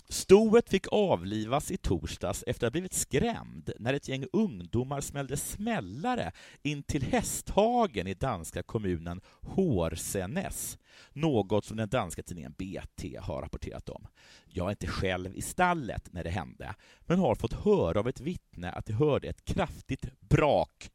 Stoet 0.10 0.70
fick 0.70 0.88
avlivas 0.92 1.72
i 1.72 1.78
torsdags 1.78 2.44
efter 2.48 2.68
att 2.68 2.72
ha 2.72 2.72
blivit 2.72 2.94
skrämd 2.94 3.72
när 3.80 3.94
ett 3.94 4.08
gäng 4.08 4.26
ungdomar 4.34 5.02
smällde 5.02 5.38
smällare 5.38 6.32
in 6.64 6.84
till 6.84 7.04
hästhagen 7.04 8.08
i 8.08 8.14
danska 8.14 8.64
kommunen 8.64 9.22
Hårsenäs, 9.42 10.78
något 11.14 11.66
som 11.66 11.78
den 11.78 11.90
danska 11.90 12.24
tidningen 12.24 12.52
BT 12.58 13.18
har 13.22 13.42
rapporterat 13.42 13.90
om. 13.90 14.08
Jag 14.46 14.66
är 14.66 14.70
inte 14.72 14.88
själv 14.88 15.36
i 15.36 15.42
stallet 15.42 16.14
när 16.14 16.24
det 16.24 16.30
hände, 16.30 16.76
men 17.00 17.20
har 17.20 17.36
fått 17.36 17.54
höra 17.54 18.00
av 18.00 18.08
ett 18.08 18.20
vittne 18.22 18.72
att 18.72 18.86
de 18.86 18.94
hörde 18.94 19.28
ett 19.28 19.46
kraftigt 19.46 20.06
brak. 20.20 20.90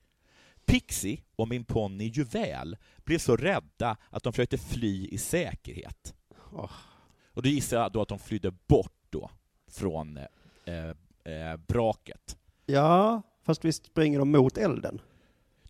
Pixie 0.72 1.20
och 1.36 1.48
min 1.48 1.64
ponny 1.64 2.04
Juvel 2.04 2.76
blev 3.04 3.18
så 3.18 3.36
rädda 3.36 3.96
att 4.10 4.22
de 4.22 4.32
försökte 4.32 4.58
fly 4.58 5.08
i 5.08 5.18
säkerhet. 5.18 6.14
Åh. 6.52 6.70
Och 7.32 7.42
då 7.42 7.48
gissar 7.48 7.76
jag 7.76 7.92
då 7.92 8.02
att 8.02 8.08
de 8.08 8.18
flydde 8.18 8.50
bort 8.66 9.06
då 9.10 9.30
från 9.70 10.16
eh, 10.16 11.34
eh, 11.34 11.56
braket. 11.68 12.38
Ja, 12.66 13.22
fast 13.42 13.64
visst 13.64 13.86
springer 13.86 14.18
de 14.18 14.30
mot 14.30 14.58
elden? 14.58 15.00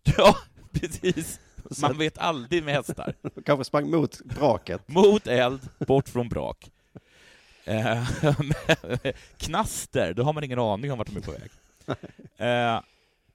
Ja, 0.17 0.35
precis. 0.71 1.39
Man 1.81 1.97
vet 1.97 2.17
aldrig 2.17 2.63
med 2.63 2.73
hästar. 2.73 3.13
De 3.35 3.43
kanske 3.43 3.63
sprang 3.63 3.91
mot 3.91 4.21
braket. 4.25 4.87
Mot 4.87 5.27
eld, 5.27 5.69
bort 5.87 6.09
från 6.09 6.29
brak. 6.29 6.71
Eh, 7.63 8.07
Knaster, 9.37 10.13
då 10.13 10.23
har 10.23 10.33
man 10.33 10.43
ingen 10.43 10.59
aning 10.59 10.91
om 10.91 10.97
vart 10.97 11.07
de 11.07 11.17
är 11.17 11.21
på 11.21 11.31
väg. 11.31 11.51
Eh, 12.37 12.81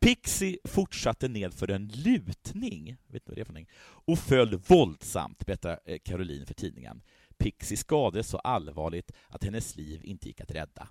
Pixie 0.01 0.59
fortsatte 0.65 1.29
ned 1.29 1.55
för 1.55 1.71
en 1.71 1.89
lutning, 1.89 2.97
vet 3.07 3.29
vad 3.29 3.37
det 3.37 3.41
är 3.41 3.45
för 3.45 3.53
någonting, 3.53 3.75
och 3.81 4.19
föll 4.19 4.57
våldsamt, 4.57 5.47
berättar 5.47 5.81
eh, 5.85 5.99
Caroline 5.99 6.47
för 6.47 6.55
tidningen. 6.55 7.03
Pixie 7.39 7.77
skadades 7.77 8.29
så 8.29 8.39
allvarligt 8.39 9.13
att 9.29 9.45
hennes 9.45 9.77
liv 9.77 10.01
inte 10.05 10.29
gick 10.29 10.41
att 10.41 10.51
rädda. 10.51 10.89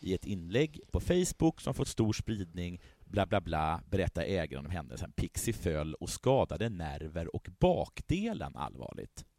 I 0.00 0.14
ett 0.14 0.24
inlägg 0.26 0.80
på 0.90 1.00
Facebook 1.00 1.60
som 1.60 1.74
fått 1.74 1.88
stor 1.88 2.12
spridning, 2.12 2.80
bla 3.04 3.26
bla 3.26 3.40
bla, 3.40 3.80
berättar 3.90 4.22
ägaren 4.22 4.66
om 4.66 4.72
händelsen. 4.72 5.12
Pixie 5.12 5.54
föll 5.54 5.94
och 5.94 6.10
skadade 6.10 6.68
nerver 6.68 7.36
och 7.36 7.48
bakdelen 7.58 8.56
allvarligt. 8.56 9.24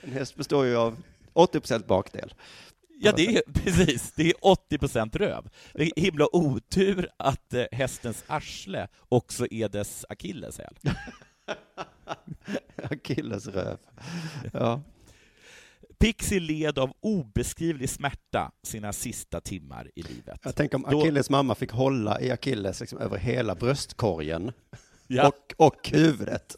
En 0.00 0.12
häst 0.12 0.36
består 0.36 0.66
ju 0.66 0.76
av 0.76 1.02
80% 1.34 1.86
bakdel. 1.86 2.34
Ja, 2.98 3.12
det 3.16 3.26
är 3.36 3.42
precis. 3.52 4.12
Det 4.16 4.22
är 4.30 4.34
80 4.40 4.78
procent 4.78 5.16
röv. 5.16 5.48
Det 5.74 5.82
är 5.82 6.00
himla 6.02 6.26
otur 6.36 7.08
att 7.16 7.54
eh, 7.54 7.64
hästens 7.72 8.24
arsle 8.26 8.88
också 9.08 9.46
är 9.50 9.68
dess 9.68 10.04
akilleshäl. 10.08 10.74
Akillesröv. 12.82 13.78
Ja. 14.52 14.82
Pixie 15.98 16.40
led 16.40 16.78
av 16.78 16.92
obeskrivlig 17.00 17.88
smärta 17.90 18.52
sina 18.62 18.92
sista 18.92 19.40
timmar 19.40 19.90
i 19.94 20.02
livet. 20.02 20.40
Jag 20.42 20.54
tänker 20.56 20.76
om 20.76 20.86
Då- 20.90 21.00
Akilles 21.00 21.30
mamma 21.30 21.54
fick 21.54 21.70
hålla 21.70 22.20
i 22.20 22.30
Akilles 22.30 22.80
liksom 22.80 22.98
över 22.98 23.18
hela 23.18 23.54
bröstkorgen 23.54 24.52
Ja. 25.06 25.28
och, 25.28 25.66
och 25.66 25.88
huvudet. 25.92 26.56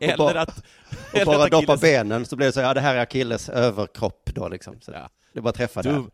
Eller 0.00 0.16
bara- 0.16 0.40
att... 0.40 0.64
Och 1.12 1.26
bara 1.26 1.44
att 1.44 1.50
doppa 1.50 1.76
benen 1.76 2.26
så 2.26 2.36
blir 2.36 2.46
det 2.46 2.52
så, 2.52 2.60
ja 2.60 2.74
det 2.74 2.80
här 2.80 2.94
är 2.94 3.00
Akilles 3.00 3.48
överkropp 3.48 4.30
då 4.34 4.48
liksom. 4.48 4.80
Så 4.80 4.92
Ja. 4.92 5.10
Det 5.32 5.40
bara 5.40 5.50
att 5.50 5.56
träffa 5.56 5.82
där. 5.82 5.92
Dum, 5.92 6.10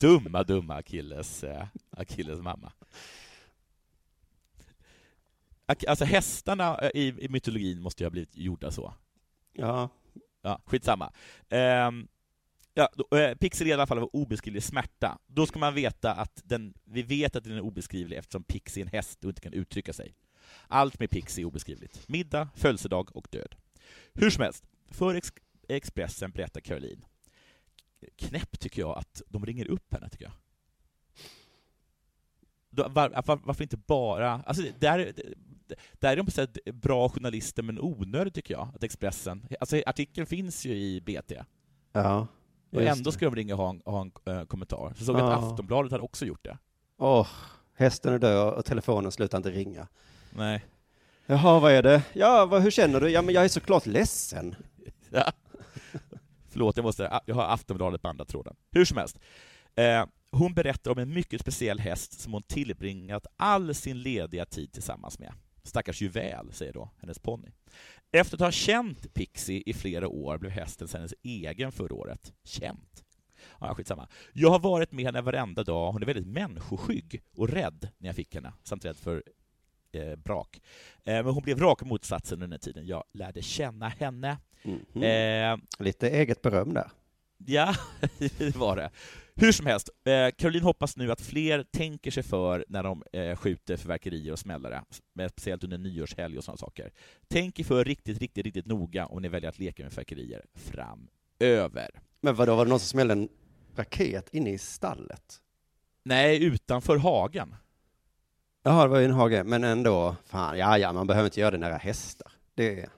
dumma, 0.00 0.42
dumma 0.42 0.74
Achilles, 0.74 1.44
eh, 1.44 1.66
Achilles 1.90 2.38
mamma. 2.40 2.72
Alltså 5.88 6.04
hästarna 6.04 6.78
eh, 6.78 6.90
i, 6.94 7.14
i 7.20 7.28
mytologin 7.28 7.80
måste 7.82 8.02
ju 8.02 8.06
ha 8.06 8.10
blivit 8.10 8.36
gjorda 8.36 8.70
så. 8.70 8.94
Ja. 9.52 9.88
Ja, 10.42 10.60
skitsamma. 10.64 11.12
Ehm, 11.48 12.08
ja, 12.74 12.88
då, 12.94 13.16
eh, 13.16 13.34
Pixie 13.34 13.64
led 13.64 13.70
i 13.70 13.74
alla 13.74 13.86
fall 13.86 13.98
av 13.98 14.10
obeskrivlig 14.12 14.62
smärta. 14.62 15.18
Då 15.26 15.46
ska 15.46 15.58
man 15.58 15.74
veta 15.74 16.12
att 16.12 16.40
den, 16.44 16.74
vi 16.84 17.02
vet 17.02 17.36
att 17.36 17.44
den 17.44 17.52
är 17.52 17.60
obeskrivlig 17.60 18.16
eftersom 18.16 18.42
Pixie 18.44 18.82
är 18.82 18.86
en 18.86 18.92
häst 18.92 19.24
och 19.24 19.30
inte 19.30 19.40
kan 19.40 19.52
uttrycka 19.52 19.92
sig. 19.92 20.14
Allt 20.68 21.00
med 21.00 21.10
Pixie 21.10 21.44
är 21.44 21.46
obeskrivligt. 21.46 22.08
Middag, 22.08 22.48
födelsedag 22.54 23.16
och 23.16 23.26
död. 23.30 23.54
Hur 24.14 24.30
som 24.30 24.42
helst, 24.42 24.64
för 24.90 25.14
Ex- 25.14 25.32
Expressen 25.68 26.30
berättar 26.30 26.60
Caroline. 26.60 27.04
Knäpp 28.16 28.60
tycker 28.60 28.82
jag 28.82 28.98
att 28.98 29.22
de 29.28 29.46
ringer 29.46 29.66
upp 29.70 29.92
henne, 29.94 30.08
tycker 30.08 30.24
jag. 30.24 30.32
Var, 32.70 32.88
var, 33.26 33.38
varför 33.44 33.62
inte 33.62 33.76
bara... 33.76 34.30
Alltså, 34.46 34.62
där, 34.78 35.12
där 35.92 36.12
är 36.12 36.16
de 36.16 36.24
på 36.26 36.30
sätt 36.32 36.58
bra 36.72 37.08
journalister, 37.08 37.62
men 37.62 37.80
onödigt 37.80 38.34
tycker 38.34 38.54
jag, 38.54 38.68
att 38.74 38.82
Expressen... 38.82 39.46
Alltså, 39.60 39.82
artikeln 39.86 40.26
finns 40.26 40.66
ju 40.66 40.74
i 40.74 41.00
BT, 41.00 41.32
Ja. 41.92 42.26
och 42.72 42.82
ändå 42.82 43.12
ska 43.12 43.24
de 43.24 43.34
ringa 43.36 43.54
och 43.54 43.60
ha 43.62 43.70
en, 43.70 43.82
ha 43.84 44.00
en 44.00 44.12
eh, 44.36 44.44
kommentar. 44.44 44.94
Så 44.98 45.04
såg 45.04 45.16
Ja. 45.18 45.32
att 45.32 45.44
Aftonbladet 45.44 45.92
hade 45.92 46.04
också 46.04 46.26
gjort 46.26 46.44
det. 46.44 46.58
Åh, 46.96 47.28
hästen 47.74 48.14
är 48.14 48.18
död 48.18 48.54
och 48.54 48.64
telefonen 48.64 49.12
slutar 49.12 49.38
inte 49.38 49.50
ringa. 49.50 49.88
Nej. 50.36 50.64
Jaha, 51.26 51.60
vad 51.60 51.72
är 51.72 51.82
det? 51.82 52.02
Ja, 52.12 52.46
vad, 52.46 52.62
hur 52.62 52.70
känner 52.70 53.00
du? 53.00 53.08
Ja, 53.08 53.22
men 53.22 53.34
jag 53.34 53.44
är 53.44 53.48
såklart 53.48 53.86
ledsen. 53.86 54.54
Ja. 55.10 55.32
Förlåt, 56.48 56.76
jag, 56.76 56.84
måste, 56.84 57.20
jag 57.26 57.34
har 57.34 57.44
Aftonbladet 57.44 58.02
på 58.02 58.08
andra 58.08 58.24
tråden. 58.24 58.56
Hur 58.70 58.84
som 58.84 58.96
helst. 58.96 59.18
Eh, 59.74 60.04
hon 60.30 60.54
berättar 60.54 60.90
om 60.90 60.98
en 60.98 61.14
mycket 61.14 61.40
speciell 61.40 61.78
häst 61.78 62.20
som 62.20 62.32
hon 62.32 62.42
tillbringat 62.42 63.26
all 63.36 63.74
sin 63.74 64.02
lediga 64.02 64.46
tid 64.46 64.72
tillsammans 64.72 65.18
med. 65.18 65.32
Stackars 65.62 66.02
juvel, 66.02 66.52
säger 66.52 66.72
då 66.72 66.90
hennes 67.00 67.18
ponny. 67.18 67.48
Efter 68.12 68.36
att 68.36 68.40
ha 68.40 68.50
känt 68.50 69.14
Pixie 69.14 69.62
i 69.66 69.74
flera 69.74 70.08
år 70.08 70.38
blev 70.38 70.52
hästen 70.52 70.88
hennes 70.92 71.14
egen 71.22 71.72
förra 71.72 71.94
året. 71.94 72.32
Känt? 72.44 73.04
Ja, 73.60 73.74
skitsamma. 73.74 74.08
Jag 74.32 74.50
har 74.50 74.58
varit 74.58 74.92
med 74.92 75.04
henne 75.04 75.20
varenda 75.20 75.64
dag. 75.64 75.92
Hon 75.92 76.02
är 76.02 76.06
väldigt 76.06 76.26
människoskygg 76.26 77.22
och 77.36 77.48
rädd 77.48 77.88
när 77.98 78.08
jag 78.08 78.16
fick 78.16 78.34
henne, 78.34 78.52
samt 78.62 78.84
rädd 78.84 78.96
för 78.96 79.22
eh, 79.96 80.16
brak. 80.16 80.60
Eh, 81.04 81.14
men 81.14 81.26
hon 81.26 81.42
blev 81.42 81.58
raka 81.58 81.84
motsatsen 81.84 82.42
under 82.42 82.46
den 82.56 82.60
tiden 82.60 82.86
jag 82.86 83.04
lärde 83.12 83.42
känna 83.42 83.88
henne. 83.88 84.38
Mhm. 84.62 85.02
Eh, 85.02 85.56
Lite 85.78 86.08
eget 86.10 86.42
beröm 86.42 86.74
där. 86.74 86.90
Ja, 87.46 87.74
det 88.38 88.56
var 88.56 88.76
det. 88.76 88.90
Hur 89.34 89.52
som 89.52 89.66
helst, 89.66 89.90
eh, 90.04 90.30
Caroline 90.38 90.62
hoppas 90.64 90.96
nu 90.96 91.12
att 91.12 91.20
fler 91.20 91.62
tänker 91.72 92.10
sig 92.10 92.22
för 92.22 92.64
när 92.68 92.82
de 92.82 93.02
eh, 93.12 93.36
skjuter 93.36 93.76
fyrverkerier 93.76 94.32
och 94.32 94.38
smällare, 94.38 94.82
speciellt 95.30 95.64
under 95.64 95.78
nyårshelg 95.78 96.38
och 96.38 96.44
sådana 96.44 96.56
saker. 96.56 96.92
Tänk 97.28 97.60
er 97.60 97.64
för 97.64 97.84
riktigt, 97.84 98.18
riktigt, 98.18 98.44
riktigt 98.44 98.66
noga 98.66 99.06
om 99.06 99.22
ni 99.22 99.28
väljer 99.28 99.48
att 99.50 99.58
leka 99.58 99.82
med 99.82 99.92
fyrverkerier 99.92 100.44
framöver. 100.54 101.90
Men 102.20 102.34
vadå, 102.34 102.56
var 102.56 102.64
det 102.64 102.68
någon 102.68 102.80
som 102.80 102.86
smällde 102.88 103.12
en 103.12 103.28
raket 103.76 104.28
inne 104.32 104.50
i 104.50 104.58
stallet? 104.58 105.40
Nej, 106.02 106.44
utanför 106.44 106.96
hagen. 106.96 107.54
Jaha, 108.66 108.82
det 108.82 108.88
var 108.88 108.98
ju 108.98 109.04
en 109.04 109.10
hage, 109.10 109.44
men 109.44 109.64
ändå, 109.64 110.16
fan, 110.24 110.58
ja, 110.58 110.78
ja, 110.78 110.92
man 110.92 111.06
behöver 111.06 111.26
inte 111.26 111.40
göra 111.40 111.50
det 111.50 111.58
nära 111.58 111.76
hästar. 111.76 112.32
Det, 112.54 112.88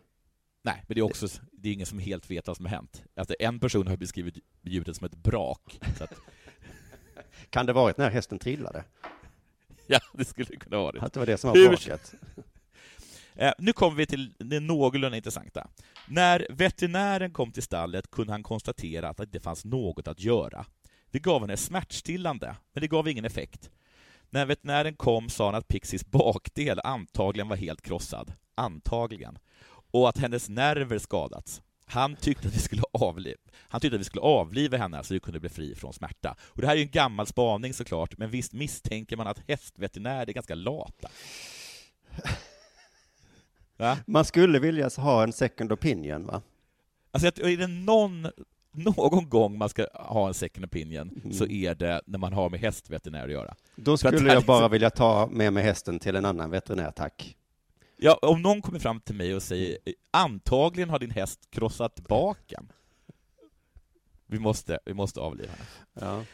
Nej, 0.62 0.85
men 0.87 0.94
det 0.94 1.00
är 1.00 1.02
också 1.02 1.28
det 1.52 1.68
är 1.68 1.72
ingen 1.72 1.87
som 1.87 1.98
helt 1.98 2.31
vet 2.31 2.46
vad 2.46 2.57
som 2.57 2.66
har 2.66 2.70
hänt. 2.70 3.02
Alltså, 3.16 3.35
en 3.38 3.61
person 3.61 3.87
har 3.87 3.96
beskrivit 3.96 4.38
ljudet 4.62 4.96
som 4.96 5.07
ett 5.07 5.14
brak. 5.14 5.81
Att, 6.00 6.12
kan 7.50 7.66
det 7.66 7.72
varit 7.72 7.96
när 7.96 8.11
hästen 8.11 8.38
trillade? 8.38 8.85
ja, 9.87 10.00
det 10.12 10.24
skulle 10.24 10.46
det 10.50 10.57
kunna 10.57 10.76
vara. 10.76 11.00
Att 11.00 11.12
det 11.12 11.18
var 11.20 11.26
det 11.26 11.38
som 11.38 11.48
var 11.50 11.57
Hur- 11.57 11.68
braket? 11.68 12.14
Eh, 13.35 13.52
nu 13.59 13.72
kommer 13.72 13.96
vi 13.96 14.07
till 14.07 14.35
det 14.38 14.61
någorlunda 14.61 15.16
intressanta. 15.16 15.68
När 16.09 16.46
veterinären 16.50 17.31
kom 17.33 17.52
till 17.52 17.62
stallet 17.62 18.11
kunde 18.11 18.33
han 18.33 18.42
konstatera 18.42 19.09
att 19.09 19.33
det 19.33 19.40
fanns 19.40 19.64
något 19.64 20.09
att 20.09 20.20
göra. 20.20 20.66
Vi 21.11 21.18
gav 21.18 21.40
henne 21.40 21.57
smärtstillande, 21.57 22.57
men 22.72 22.81
det 22.81 22.88
gav 22.88 23.09
ingen 23.09 23.24
effekt. 23.24 23.70
När 24.31 24.47
veterinären 24.47 24.97
kom 24.97 25.29
sa 25.29 25.45
han 25.45 25.55
att 25.55 25.69
Pixies 25.69 26.07
bakdel 26.07 26.81
antagligen 26.85 27.49
var 27.49 27.57
helt 27.57 27.83
krossad. 27.83 28.33
Antagligen. 28.55 29.38
Och 29.91 30.09
att 30.09 30.19
hennes 30.19 30.49
nerver 30.49 30.99
skadats. 30.99 31.62
Han 31.91 32.17
tyckte 32.17 32.49
att 32.49 32.55
vi 32.55 32.59
skulle 32.59 32.83
avliva, 32.93 33.38
han 33.69 33.81
tyckte 33.81 33.95
att 33.95 34.01
vi 34.01 34.05
skulle 34.05 34.23
avliva 34.23 34.77
henne 34.77 35.05
så 35.05 35.14
vi 35.14 35.21
kunde 35.21 35.41
bli 35.41 35.49
fri 35.49 35.75
från 35.75 35.93
smärta. 35.93 36.37
Och 36.41 36.61
det 36.61 36.67
här 36.67 36.75
är 36.75 36.79
ju 36.79 36.85
en 36.85 36.91
gammal 36.91 37.27
spaning 37.27 37.75
såklart, 37.75 38.19
men 38.19 38.31
visst 38.31 38.53
misstänker 38.53 39.17
man 39.17 39.27
att 39.27 39.43
hästveterinärer 39.49 40.29
är 40.29 40.33
ganska 40.33 40.55
lata. 40.55 41.09
Va? 43.77 43.99
Man 44.07 44.25
skulle 44.25 44.59
vilja 44.59 44.91
ha 44.97 45.23
en 45.23 45.33
second 45.33 45.73
opinion, 45.73 46.27
va? 46.27 46.43
Alltså, 47.11 47.27
är 47.27 47.57
det 47.57 47.67
någon, 47.67 48.29
någon 48.72 49.28
gång 49.28 49.59
man 49.59 49.68
ska 49.68 49.87
ha 49.94 50.28
en 50.28 50.35
second 50.35 50.64
opinion 50.64 51.11
Mm. 51.22 51.33
så 51.33 51.46
är 51.46 51.74
det 51.74 52.00
när 52.07 52.18
man 52.18 52.33
har 52.33 52.50
med 52.50 52.61
hästveterinär 52.61 53.24
att 53.24 53.31
göra. 53.33 53.54
Då 53.76 53.96
skulle 53.96 54.16
jag 54.16 54.44
bara 54.44 54.57
liksom- 54.59 54.70
vilja 54.72 54.90
ta 54.90 55.26
med 55.33 55.52
mig 55.52 55.62
hästen 55.62 55.98
till 55.98 56.16
en 56.16 56.24
annan 56.24 56.50
veterinär, 56.50 56.90
tack. 56.90 57.37
Ja, 57.96 58.18
om 58.22 58.42
någon 58.42 58.62
kommer 58.62 58.78
fram 58.78 59.00
till 59.00 59.14
mig 59.14 59.35
och 59.35 59.42
säger 59.42 59.78
antagligen 60.11 60.90
har 60.90 60.98
din 60.98 61.11
häst 61.11 61.40
krossat 61.50 62.00
baken. 62.00 62.72
Vi 64.26 64.38
måste, 64.38 64.78
vi 64.85 64.94
måste 64.94 65.20
avliva 65.20 65.50
henne. 65.52 65.64
Ja. 66.07 66.24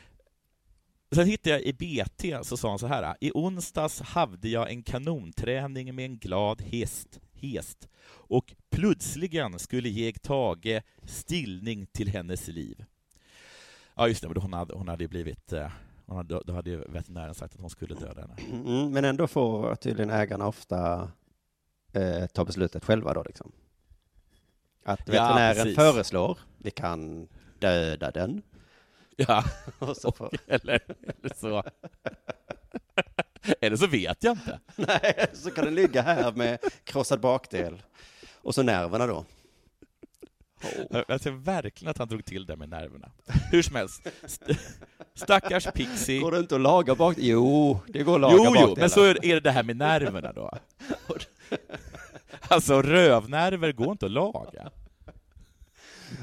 Sen 1.15 1.27
hittade 1.27 1.51
jag 1.51 1.63
i 1.63 1.73
BT, 1.73 2.39
så 2.45 2.57
sa 2.57 2.69
han 2.69 2.79
så 2.79 2.87
här. 2.87 3.15
I 3.21 3.31
onsdags 3.35 4.01
hade 4.01 4.49
jag 4.49 4.71
en 4.71 4.83
kanonträning 4.83 5.95
med 5.95 6.05
en 6.05 6.19
glad 6.19 6.63
häst, 6.63 7.21
häst 7.53 7.89
och 8.07 8.55
plötsligen 8.71 9.59
skulle 9.59 9.89
jag 9.89 10.23
tage 10.23 10.83
stillning 11.03 11.87
till 11.87 12.09
hennes 12.09 12.49
liv. 12.49 12.85
Ja, 13.95 14.09
just 14.09 14.23
det, 14.23 14.41
hon 14.41 14.53
hade, 14.53 14.75
hon 14.75 14.89
hade 14.89 15.09
blivit... 15.09 15.53
eh, 15.53 15.71
Hon 16.07 16.17
hade, 16.17 16.41
då 16.47 16.53
hade 16.53 16.71
ju 16.71 16.77
veterinären 16.89 17.35
sagt 17.35 17.55
att 17.55 17.61
hon 17.61 17.71
skulle 17.71 17.95
döda 17.95 18.21
henne. 18.21 18.37
Mm, 18.67 18.93
men 18.93 19.05
ändå 19.05 19.27
får 19.27 19.75
tydligen 19.75 20.11
ägarna 20.11 20.47
ofta 20.47 21.11
eh, 21.93 22.27
ta 22.27 22.45
beslutet 22.45 22.85
själva 22.85 23.15
då, 23.15 23.23
liksom. 23.23 23.53
Att 24.85 25.01
Ja, 25.07 25.13
veterinären 25.13 25.55
precis. 25.57 25.77
föreslår, 25.77 26.39
vi 26.59 26.71
kan 26.71 27.29
döda 27.59 28.11
den. 28.11 28.43
Ja, 29.17 29.45
Och 29.79 29.97
så 29.97 30.13
får, 30.13 30.31
eller, 30.47 30.81
eller 31.23 31.35
så... 31.35 31.63
Eller 33.61 33.77
så 33.77 33.87
vet 33.87 34.25
jag 34.25 34.33
inte. 34.33 34.61
nej, 34.77 35.27
så 35.33 35.51
kan 35.51 35.65
den 35.65 35.75
ligga 35.75 36.03
här 36.03 36.33
med 36.33 36.59
krossad 36.85 37.21
bakdel. 37.21 37.83
Och 38.43 38.55
så 38.55 38.63
nerverna 38.63 39.07
då. 39.07 39.25
Jag 40.91 41.05
jag 41.09 41.21
ser 41.21 41.31
verkligen 41.31 41.91
att 41.91 41.99
han 41.99 42.09
drog 42.09 42.25
till 42.25 42.47
det 42.47 42.57
med 42.57 42.69
nerverna. 42.69 43.11
Hur 43.51 43.63
som 43.63 43.77
helst, 43.77 44.07
st- 44.25 44.57
stackars 45.15 45.67
Pixie. 45.75 46.21
Går 46.21 46.33
det 46.33 46.39
inte 46.39 46.55
att 46.55 46.61
laga 46.61 46.95
bak? 46.95 47.17
Jo, 47.19 47.81
det 47.89 48.03
går 48.03 48.15
att 48.15 48.21
laga 48.21 48.35
Jo, 48.37 48.45
jo, 48.45 48.51
bakdelar. 48.53 48.77
men 48.77 48.91
så 48.91 49.03
är 49.05 49.25
är 49.27 49.35
det 49.35 49.41
det 49.41 49.51
här 49.51 49.63
med 49.63 49.77
nerverna 49.77 50.33
då. 50.33 50.51
Alltså 52.49 52.83
rövnerver 52.83 53.73
går 53.73 53.93
inte 53.93 54.07
att 54.07 54.13
laga. 54.13 54.71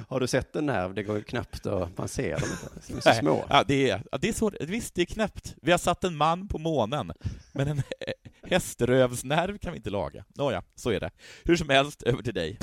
Har 0.08 0.20
du 0.20 0.28
sett 0.28 0.56
en 0.56 0.66
nerv? 0.66 0.94
Det 0.94 1.04
går 1.04 1.18
ju 1.18 1.24
knappt 1.24 1.66
att 1.66 1.98
man 1.98 2.08
ser 2.08 2.40
dem 2.40 2.50
inte. 2.52 2.88
De 2.88 2.94
är 2.98 3.02
så 3.14 3.20
små. 3.20 3.46
Ja, 3.50 3.64
det 3.68 3.90
är, 3.90 4.04
det 4.22 4.30
är 4.30 4.34
så, 4.34 4.52
visst, 4.62 4.96
det 4.96 5.02
är 5.02 5.06
knäppt. 5.06 5.56
Vi 5.62 5.72
har 5.72 5.78
satt 5.78 6.04
en 6.04 6.16
man 6.16 6.48
på 6.48 6.58
månen, 6.58 7.12
men 7.52 7.68
en 7.68 7.82
häströvsnerv 8.50 9.58
kan 9.58 9.72
vi 9.72 9.78
inte 9.78 9.90
laga. 9.90 10.26
Nåja, 10.36 10.64
så 10.76 10.90
är 10.92 11.00
det. 11.00 11.12
Hur 11.44 11.56
som 11.56 11.70
helst, 11.70 12.04
över 12.04 12.24
till 12.24 12.34
dig. 12.34 12.58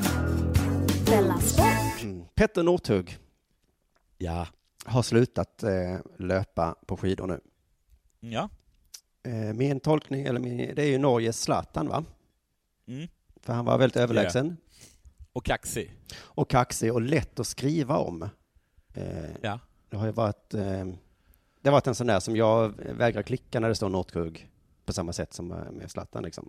Mm. 2.03 2.23
Petter 2.35 2.63
Northug 2.63 3.19
Ja. 4.19 4.47
har 4.85 5.03
slutat 5.03 5.63
eh, 5.63 5.71
löpa 6.19 6.75
på 6.87 6.97
skidor 6.97 7.27
nu. 7.27 7.41
Ja. 8.21 8.49
Eh, 9.23 9.33
min 9.55 9.81
tolkning, 9.81 10.23
eller 10.27 10.41
min, 10.41 10.57
det 10.75 10.83
är 10.83 10.87
ju 10.87 10.99
Norges 10.99 11.43
Zlatan 11.43 11.89
va? 11.89 12.05
Mm. 12.89 13.09
För 13.43 13.53
han 13.53 13.65
var 13.65 13.79
väldigt 13.79 13.97
överlägsen. 13.97 14.57
Och 15.39 15.45
kaxig. 15.45 15.93
Och 16.19 16.51
kaxig 16.51 16.93
och 16.93 17.01
lätt 17.01 17.41
att 17.41 17.47
skriva 17.47 17.97
om. 17.99 18.23
Eh, 18.95 19.31
Ja. 19.43 19.61
det 19.91 19.97
har 19.97 20.07
ju 20.07 20.13
varit, 20.13 20.55
eh, 20.55 20.85
det 21.61 21.69
har 21.69 21.73
varit 21.73 21.87
en 21.87 21.95
sån 21.95 22.07
där 22.07 22.21
som 22.21 22.37
jag 22.37 22.69
vägrar 22.79 23.23
klicka 23.23 23.61
när 23.61 23.69
det 23.69 23.75
står 23.75 23.89
Northug 23.89 24.51
på 24.85 24.93
samma 24.93 25.13
sätt 25.13 25.33
som 25.33 25.53
eh, 25.53 25.71
med 25.71 25.91
Zlatan 25.91 26.23
liksom. 26.25 26.49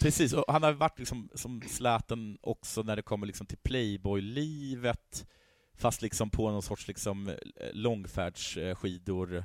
Precis, 0.00 0.32
och 0.32 0.44
han 0.48 0.62
har 0.62 0.72
varit 0.72 0.98
liksom 0.98 1.28
som 1.34 1.62
Zlatan 1.68 2.38
också 2.40 2.82
när 2.82 2.96
det 2.96 3.02
kommer 3.02 3.26
liksom 3.26 3.46
till 3.46 3.58
Playboy-livet, 3.58 5.26
fast 5.74 6.02
liksom 6.02 6.30
på 6.30 6.50
någon 6.50 6.62
sorts 6.62 6.88
liksom 6.88 7.34
långfärdsskidor. 7.72 9.44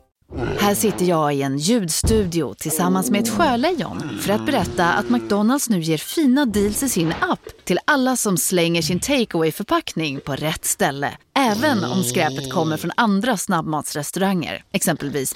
Här 0.59 0.75
sitter 0.75 1.05
jag 1.05 1.35
i 1.35 1.41
en 1.41 1.57
ljudstudio 1.57 2.53
tillsammans 2.53 3.09
med 3.09 3.21
ett 3.21 3.29
sjölejon 3.29 4.19
för 4.21 4.33
att 4.33 4.45
berätta 4.45 4.93
att 4.93 5.09
McDonalds 5.09 5.69
nu 5.69 5.79
ger 5.79 5.97
fina 5.97 6.45
deals 6.45 6.83
i 6.83 6.89
sin 6.89 7.13
app 7.21 7.39
till 7.63 7.79
alla 7.85 8.15
som 8.15 8.37
slänger 8.37 8.81
sin 8.81 8.99
takeaway 8.99 9.51
förpackning 9.51 10.19
på 10.19 10.35
rätt 10.35 10.65
ställe. 10.65 11.17
Även 11.35 11.83
om 11.83 12.03
skräpet 12.03 12.53
kommer 12.53 12.77
från 12.77 12.91
andra 12.97 13.37
snabbmatsrestauranger, 13.37 14.63
exempelvis 14.71 15.33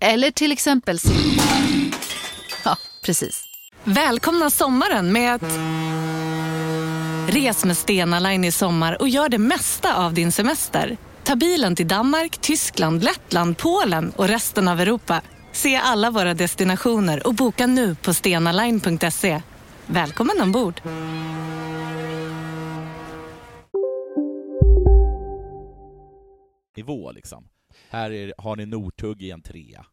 Eller 0.00 0.30
till 0.30 0.52
exempel 0.52 0.98
Ja, 2.64 2.76
precis. 3.04 3.44
Välkomna 3.84 4.50
sommaren 4.50 5.12
med 5.12 5.34
att... 5.34 5.42
Res 7.28 7.64
med 7.64 7.76
Stena 7.76 8.20
Line 8.20 8.44
i 8.44 8.52
sommar 8.52 9.00
och 9.00 9.08
gör 9.08 9.28
det 9.28 9.38
mesta 9.38 9.96
av 9.96 10.14
din 10.14 10.32
semester. 10.32 10.96
Ta 11.24 11.36
bilen 11.36 11.76
till 11.76 11.88
Danmark, 11.88 12.38
Tyskland, 12.38 13.04
Lettland, 13.04 13.58
Polen 13.58 14.10
och 14.10 14.28
resten 14.28 14.68
av 14.68 14.80
Europa. 14.80 15.22
Se 15.52 15.76
alla 15.76 16.10
våra 16.10 16.34
destinationer 16.34 17.26
och 17.26 17.34
boka 17.34 17.66
nu 17.66 17.94
på 17.94 18.14
stenaline.se. 18.14 19.42
Välkommen 19.86 20.40
ombord! 20.40 20.80
nivå 26.76 27.12
liksom. 27.12 27.48
Här 27.88 28.10
är, 28.10 28.34
har 28.38 28.56
ni 28.56 28.66
Northug 28.66 29.22
i 29.22 29.30
en 29.30 29.42
trea. 29.42 29.86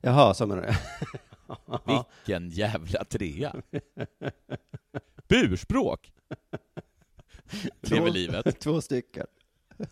Jaha, 0.00 0.34
så 0.34 0.46
menar 0.46 0.62
du? 0.62 0.74
Vilken 2.26 2.50
jävla 2.50 3.04
trea! 3.04 3.54
Burspråk? 5.28 6.12
Lever 7.80 8.10
livet. 8.10 8.60
Två 8.60 8.80
stycken. 8.80 9.26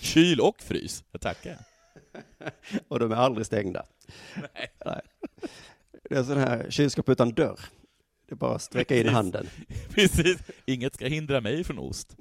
Kyl 0.00 0.40
och 0.40 0.62
frys. 0.62 1.04
Jag 1.12 1.20
tackar. 1.20 1.58
Och 2.88 2.98
de 2.98 3.12
är 3.12 3.16
aldrig 3.16 3.46
stängda. 3.46 3.86
Nej. 4.84 5.00
Det 6.10 6.16
är 6.16 6.22
sån 6.22 6.38
här 6.38 6.70
kylskåp 6.70 7.08
utan 7.08 7.30
dörr. 7.30 7.60
Det 8.26 8.34
är 8.34 8.36
bara 8.36 8.54
att 8.54 8.62
sträcka 8.62 8.96
in 8.96 9.08
handen. 9.08 9.46
Precis. 9.88 10.38
Inget 10.66 10.94
ska 10.94 11.06
hindra 11.06 11.40
mig 11.40 11.64
från 11.64 11.78
ost. 11.78 12.16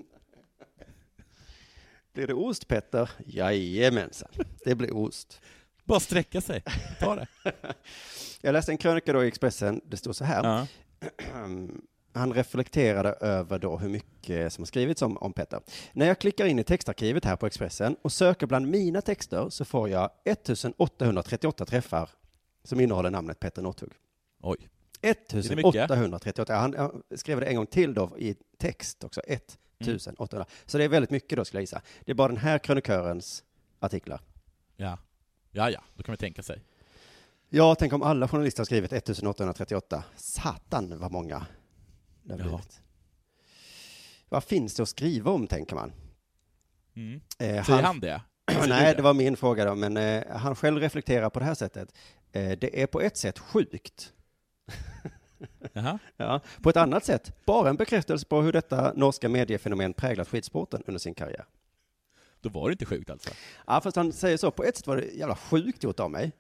Blir 2.14 2.28
det 2.28 2.34
ost, 2.34 2.68
Petter? 2.68 3.10
Jajamensan, 3.26 4.30
det 4.66 4.76
blir 4.76 4.96
ost. 4.96 5.42
Bara 5.84 6.00
sträcka 6.00 6.42
sig. 6.42 6.64
Ta 7.00 7.16
det. 7.16 7.28
Jag 8.42 8.54
läste 8.54 8.72
en 8.72 8.78
krönika 8.78 9.14
då 9.14 9.24
i 9.24 9.28
Expressen, 9.28 9.82
det 9.86 9.98
stod 9.98 10.16
så 10.16 10.24
här. 10.24 10.44
Ja. 10.44 10.68
Han 12.18 12.34
reflekterade 12.34 13.10
över 13.10 13.60
då 13.60 13.78
hur 13.78 13.90
mycket 13.90 14.54
som 14.54 14.62
har 14.62 14.66
skrivits 14.66 15.02
om, 15.02 15.18
om 15.18 15.34
Petter. 15.34 15.62
När 15.94 16.06
jag 16.06 16.20
klickar 16.20 16.46
in 16.46 16.60
i 16.60 16.64
textarkivet 16.64 17.26
här 17.26 17.36
på 17.36 17.48
Expressen 17.48 17.96
och 18.02 18.12
söker 18.12 18.48
bland 18.48 18.68
mina 18.68 19.02
texter 19.02 19.50
så 19.50 19.66
får 19.66 19.90
jag 19.90 20.10
1838 20.26 21.66
träffar 21.66 22.10
som 22.64 22.80
innehåller 22.80 23.10
namnet 23.10 23.40
Petter 23.40 23.62
Northug. 23.62 23.92
Oj. 24.42 24.70
Det 25.02 25.34
är 25.34 25.56
mycket. 25.56 25.76
1838. 25.76 26.56
Han, 26.56 26.76
han 26.78 27.04
skrev 27.16 27.40
det 27.40 27.46
en 27.46 27.56
gång 27.56 27.66
till 27.66 27.94
då 27.94 28.18
i 28.18 28.36
text 28.58 29.04
också. 29.04 29.22
1800. 29.28 30.46
Så 30.66 30.78
det 30.78 30.84
är 30.84 30.90
väldigt 30.90 31.12
mycket 31.12 31.38
då 31.38 31.46
skulle 31.46 31.58
jag 31.58 31.64
gissa. 31.64 31.82
Det 32.06 32.12
är 32.12 32.16
bara 32.16 32.28
den 32.28 32.38
här 32.38 32.60
krönikörens 32.60 33.44
artiklar. 33.80 34.22
Ja. 34.76 34.98
Ja, 35.52 35.70
ja. 35.70 35.84
Då 35.96 36.04
kan 36.04 36.12
man 36.12 36.18
tänka 36.18 36.44
sig. 36.44 36.62
Ja, 37.50 37.76
tänk 37.76 37.94
om 37.94 38.02
alla 38.02 38.28
journalister 38.28 38.60
har 38.60 38.66
skrivit 38.66 38.94
1838. 38.94 40.04
Satan 40.16 41.00
vad 41.00 41.12
många 41.12 41.46
det 42.28 42.44
har 42.44 42.50
blivit. 42.50 42.82
Vad 44.30 44.44
finns 44.44 44.76
det 44.76 44.84
att 44.84 44.90
skriva 44.90 45.32
om, 45.32 45.48
tänker 45.48 45.76
man? 45.76 45.92
Mm. 46.96 47.22
Eh, 47.40 47.64
Säger 47.66 47.84
han 47.84 48.00
det? 48.00 48.22
Nej, 48.68 48.96
det 48.96 49.02
var 49.02 49.14
min 49.14 49.38
fråga 49.38 49.66
då, 49.66 49.76
men 49.76 49.98
eh, 49.98 50.24
han 50.38 50.56
själv 50.56 50.80
reflekterar 50.80 51.30
på 51.30 51.40
det 51.40 51.46
här 51.46 51.54
sättet. 51.56 51.94
Eh, 52.32 52.58
det 52.60 52.82
är 52.82 52.88
på 52.88 53.02
ett 53.02 53.18
sätt 53.18 53.40
sjukt. 53.40 54.14
Ja, 56.18 56.40
på 56.62 56.70
ett 56.70 56.78
annat 56.78 57.06
sätt, 57.06 57.46
bara 57.46 57.70
en 57.70 57.76
bekräftelse 57.76 58.26
på 58.26 58.42
hur 58.42 58.54
detta 58.54 58.94
norska 58.96 59.30
mediefenomen 59.30 59.94
präglat 59.94 60.28
skidsporten 60.28 60.84
under 60.88 61.00
sin 61.00 61.14
karriär. 61.14 61.46
Då 62.42 62.50
var 62.50 62.70
det 62.70 62.72
inte 62.72 62.86
sjukt 62.86 63.10
alltså? 63.10 63.30
Ja, 63.68 63.82
fast 63.82 63.96
han 63.98 64.14
säger 64.14 64.38
så, 64.38 64.52
på 64.52 64.64
ett 64.64 64.78
sätt 64.78 64.88
var 64.88 64.96
det 64.98 65.06
jävla 65.06 65.36
sjukt 65.36 65.84
gjort 65.84 66.00
av 66.00 66.12
mig. 66.12 66.32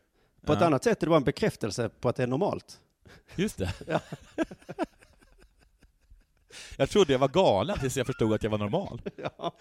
På 0.45 0.53
ett 0.53 0.59
Ja. 0.61 0.65
annat 0.67 0.83
sätt 0.83 0.97
är 1.03 1.05
det 1.05 1.09
bara 1.09 1.17
en 1.17 1.23
bekräftelse 1.23 1.89
på 1.89 2.09
att 2.09 2.15
det 2.15 2.23
är 2.23 2.27
normalt. 2.27 2.79
Just 3.35 3.57
det. 3.57 3.73
Ja. 3.87 3.99
Jag 6.77 6.89
trodde 6.89 7.11
jag 7.13 7.19
var 7.19 7.27
galen 7.27 7.79
tills 7.79 7.97
jag 7.97 8.05
förstod 8.05 8.33
att 8.33 8.43
jag 8.43 8.49
var 8.49 8.57
normal. 8.57 9.01
Ja. 9.37 9.55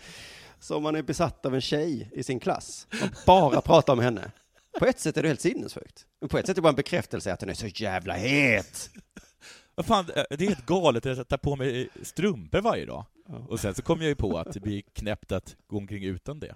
Så 0.60 0.76
om 0.76 0.82
man 0.82 0.96
är 0.96 1.02
besatt 1.02 1.46
av 1.46 1.54
en 1.54 1.60
tjej 1.60 2.10
i 2.12 2.22
sin 2.22 2.40
klass 2.40 2.86
och 3.02 3.08
bara 3.26 3.60
pratar 3.60 3.92
om 3.92 3.98
henne. 3.98 4.30
På 4.78 4.86
ett 4.86 5.00
sätt 5.00 5.16
är 5.16 5.22
det 5.22 5.28
helt 5.28 5.40
sinnessjukt. 5.40 6.06
Men 6.20 6.28
på 6.28 6.38
ett 6.38 6.46
sätt 6.46 6.54
är 6.54 6.54
det 6.54 6.62
bara 6.62 6.68
en 6.68 6.74
bekräftelse 6.74 7.32
att 7.32 7.40
hon 7.40 7.50
är 7.50 7.54
så 7.54 7.66
jävla 7.66 8.14
het. 8.14 8.90
Vad 9.74 9.86
fan, 9.86 10.10
eh, 10.16 10.24
det 10.30 10.44
är 10.44 10.48
helt 10.48 10.66
galet 10.66 11.06
att 11.06 11.16
jag 11.16 11.28
tar 11.28 11.36
på 11.36 11.56
mig 11.56 11.88
strumpor 12.02 12.60
varje 12.60 12.86
dag. 12.86 13.04
Och 13.48 13.60
sen 13.60 13.74
så 13.74 13.82
kom 13.82 14.00
jag 14.00 14.08
ju 14.08 14.14
på 14.14 14.38
att 14.38 14.52
det 14.52 14.60
blir 14.60 14.82
knäppt 14.92 15.32
att 15.32 15.56
gå 15.66 15.76
omkring 15.76 16.04
utan 16.04 16.40
det. 16.40 16.54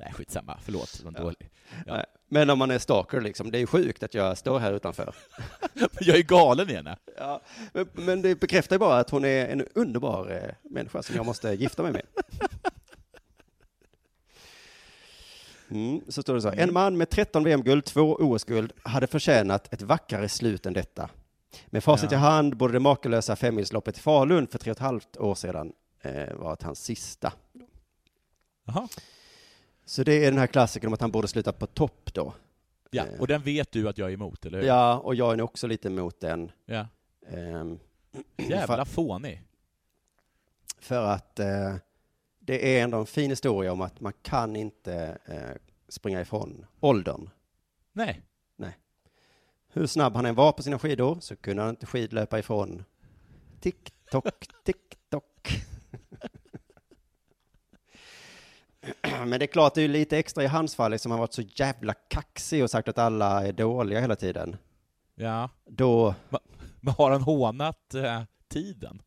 Nej, 0.00 0.12
skitsamma. 0.12 0.58
Förlåt, 0.62 0.98
det 0.98 1.04
var 1.04 1.12
en 1.18 1.22
dålig. 1.24 1.50
Ja. 1.86 2.04
Men 2.28 2.50
om 2.50 2.58
man 2.58 2.70
är 2.70 2.78
stalker 2.78 3.20
liksom, 3.20 3.50
det 3.50 3.58
är 3.58 3.66
sjukt 3.66 4.02
att 4.02 4.14
jag 4.14 4.38
står 4.38 4.58
här 4.58 4.72
utanför. 4.72 5.14
Jag 6.00 6.18
är 6.18 6.22
galen 6.22 6.70
i 6.70 6.74
henne. 6.74 6.96
Ja, 7.16 7.40
men, 7.72 7.88
men 7.94 8.22
det 8.22 8.40
bekräftar 8.40 8.76
ju 8.76 8.80
bara 8.80 8.98
att 8.98 9.10
hon 9.10 9.24
är 9.24 9.46
en 9.48 9.66
underbar 9.74 10.30
eh, 10.30 10.70
människa 10.70 11.02
som 11.02 11.16
jag 11.16 11.26
måste 11.26 11.48
gifta 11.52 11.82
mig 11.82 11.92
med. 11.92 12.02
Mm, 15.70 16.00
så 16.08 16.22
står 16.22 16.34
det 16.34 16.42
så. 16.42 16.48
En 16.50 16.72
man 16.72 16.96
med 16.96 17.10
13 17.10 17.44
VM-guld, 17.44 17.84
två 17.84 18.16
OS-guld, 18.20 18.72
hade 18.82 19.06
förtjänat 19.06 19.72
ett 19.72 19.82
vackrare 19.82 20.28
slut 20.28 20.66
än 20.66 20.72
detta. 20.72 21.10
Med 21.66 21.84
facit 21.84 22.12
i 22.12 22.14
Ja. 22.14 22.18
hand 22.18 22.56
borde 22.56 22.72
det 22.72 22.80
makalösa 22.80 23.36
femmilsloppet 23.36 23.98
i 23.98 24.00
Falun 24.00 24.46
för 24.46 24.58
tre 24.58 24.70
och 24.70 24.76
ett 24.76 24.82
halvt 24.82 25.16
år 25.16 25.34
sedan 25.34 25.72
eh, 26.02 26.34
varit 26.34 26.62
hans 26.62 26.80
sista. 26.84 27.32
Jaha. 28.64 28.88
Så 29.88 30.02
det 30.02 30.12
är 30.24 30.30
den 30.30 30.38
här 30.38 30.46
klassikern 30.46 30.86
om 30.88 30.94
att 30.94 31.00
han 31.00 31.10
borde 31.10 31.28
sluta 31.28 31.52
på 31.52 31.66
topp 31.66 32.14
då. 32.14 32.34
Ja, 32.90 33.04
och 33.18 33.26
den 33.26 33.42
vet 33.42 33.72
du 33.72 33.88
att 33.88 33.98
jag 33.98 34.08
är 34.08 34.14
emot, 34.14 34.46
eller 34.46 34.60
hur? 34.60 34.66
Ja, 34.66 34.98
och 34.98 35.14
jag 35.14 35.32
är 35.32 35.36
nog 35.36 35.44
också 35.44 35.66
lite 35.66 35.88
emot 35.88 36.20
den. 36.20 36.50
Ja. 36.66 36.86
Ehm, 37.28 37.78
Jävla 38.36 38.84
för, 38.84 38.92
fånig. 38.92 39.42
för 40.78 41.04
att 41.04 41.38
eh, 41.38 41.74
det 42.40 42.78
är 42.78 42.84
ändå 42.84 42.98
en 42.98 43.06
fin 43.06 43.30
historia 43.30 43.72
om 43.72 43.80
att 43.80 44.00
man 44.00 44.12
kan 44.22 44.56
inte 44.56 45.18
eh, 45.24 45.56
springa 45.88 46.20
ifrån 46.20 46.66
åldern. 46.80 47.30
Nej. 47.92 48.22
Nej. 48.56 48.78
Hur 49.68 49.86
snabb 49.86 50.14
han 50.16 50.26
än 50.26 50.34
var 50.34 50.52
på 50.52 50.62
sina 50.62 50.78
skidor 50.78 51.18
så 51.20 51.36
kunde 51.36 51.62
han 51.62 51.70
inte 51.70 51.86
skidlöpa 51.86 52.38
ifrån 52.38 52.84
tick-tock, 53.60 54.48
tick-tock. 54.64 55.64
Men 59.02 59.30
det 59.30 59.44
är 59.44 59.46
klart, 59.46 59.74
det 59.74 59.80
är 59.80 59.82
ju 59.82 59.88
lite 59.88 60.18
extra 60.18 60.44
i 60.44 60.46
hans 60.46 60.74
fall, 60.74 60.90
liksom 60.90 61.10
han 61.10 61.20
varit 61.20 61.32
så 61.32 61.42
jävla 61.42 61.94
kaxig 61.94 62.62
och 62.62 62.70
sagt 62.70 62.88
att 62.88 62.98
alla 62.98 63.46
är 63.46 63.52
dåliga 63.52 64.00
hela 64.00 64.16
tiden. 64.16 64.56
Ja. 65.14 65.50
Då, 65.66 66.14
Men 66.80 66.94
har 66.94 67.10
han 67.10 67.22
hånat 67.22 67.94
eh, 67.94 68.22
tiden? 68.48 69.02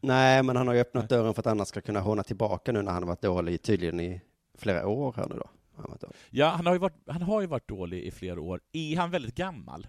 nej, 0.00 0.42
men 0.42 0.56
han 0.56 0.66
har 0.66 0.74
ju 0.74 0.80
öppnat 0.80 1.08
dörren 1.08 1.34
för 1.34 1.42
att 1.42 1.46
andra 1.46 1.64
ska 1.64 1.80
kunna 1.80 2.00
håna 2.00 2.22
tillbaka 2.22 2.72
nu 2.72 2.82
när 2.82 2.92
han 2.92 3.02
har 3.02 3.08
varit 3.08 3.22
dålig 3.22 3.62
tydligen 3.62 4.00
i 4.00 4.20
flera 4.58 4.86
år 4.86 5.14
här 5.16 5.28
nu 5.28 5.34
då. 5.34 5.50
Han. 5.76 5.98
Ja, 6.30 6.48
han 6.48 6.66
har, 6.66 6.72
ju 6.72 6.78
varit, 6.78 6.96
han 7.06 7.22
har 7.22 7.40
ju 7.40 7.46
varit 7.46 7.68
dålig 7.68 8.02
i 8.02 8.10
flera 8.10 8.40
år. 8.40 8.60
Är 8.72 8.96
han 8.96 9.10
väldigt 9.10 9.34
gammal? 9.34 9.86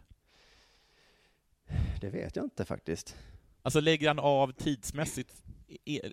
Det 2.02 2.10
vet 2.10 2.36
jag 2.36 2.46
inte 2.46 2.66
faktiskt. 2.66 3.16
Alltså 3.62 3.80
lägger 3.80 4.08
han 4.08 4.20
av 4.20 4.52
tidsmässigt 4.52 5.44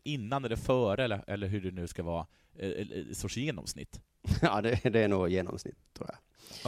innan 0.05 0.45
eller 0.45 0.57
före, 0.57 1.05
eller, 1.05 1.25
eller 1.27 1.47
hur 1.47 1.61
det 1.61 1.71
nu 1.71 1.87
ska 1.87 2.03
vara, 2.03 2.27
eh, 2.59 2.69
eh, 2.71 2.87
sorts 3.13 3.37
genomsnitt? 3.37 4.01
Ja, 4.43 4.61
det, 4.61 4.81
det 4.85 5.01
är 5.01 5.09
nog 5.09 5.29
genomsnitt, 5.29 5.77
tror 5.95 6.09
jag. 6.09 6.19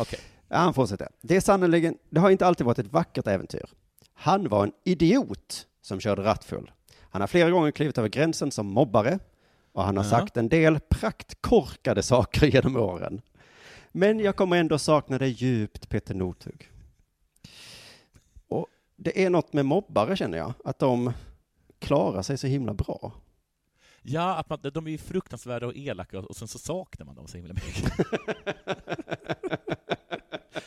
Okej. 0.03 0.21
Ja, 0.49 0.57
han 0.57 0.75
fortsätter. 0.75 1.09
Det 1.21 1.37
är 1.37 1.41
sannerligen, 1.41 1.99
det 2.11 2.21
har 2.21 2.31
inte 2.31 2.47
alltid 2.47 2.67
varit 2.67 2.79
ett 2.79 2.93
vackert 2.93 3.27
äventyr. 3.27 3.67
Han 4.13 4.49
var 4.49 4.65
en 4.65 4.73
idiot 4.85 5.67
som 5.81 6.01
körde 6.01 6.23
rattfull. 6.25 6.71
Han 7.01 7.21
har 7.21 7.29
flera 7.29 7.51
gånger 7.51 7.71
klivit 7.71 7.99
över 7.99 8.09
gränsen 8.09 8.51
som 8.51 8.67
mobbare 8.67 9.19
och 9.73 9.83
han 9.85 9.97
har 9.97 10.05
Ja. 10.05 10.11
sagt 10.11 10.37
en 10.37 10.49
del 10.49 10.81
praktkorkade 10.81 12.03
saker 12.03 12.47
genom 12.55 12.77
åren. 12.77 13.21
Men 13.93 14.21
jag 14.21 14.37
kommer 14.37 14.57
ändå 14.57 14.79
sakna 14.79 15.19
dig 15.19 15.29
djupt, 15.31 15.89
Peter 15.89 16.15
Northug. 16.15 16.69
Och 18.49 18.67
det 18.97 19.25
är 19.25 19.31
något 19.31 19.53
med 19.53 19.67
mobbare, 19.67 20.17
känner 20.17 20.39
jag, 20.39 20.53
att 20.65 20.79
de 20.79 21.13
klarar 21.81 22.23
sig 22.23 22.39
så 22.39 22.47
himla 22.47 22.75
bra. 22.75 23.13
Ja, 24.03 24.35
att 24.37 24.49
man, 24.49 24.59
de 24.75 24.87
är 24.87 24.91
ju 24.91 24.99
fruktansvärda 24.99 25.67
och 25.67 25.77
elaka 25.77 26.19
och 26.19 26.37
sen 26.37 26.49
så 26.49 26.59
saknar 26.59 27.07
man 27.07 27.15
dem 27.15 27.27
så 27.29 27.37
himla 27.37 27.55
mycket. 27.55 27.93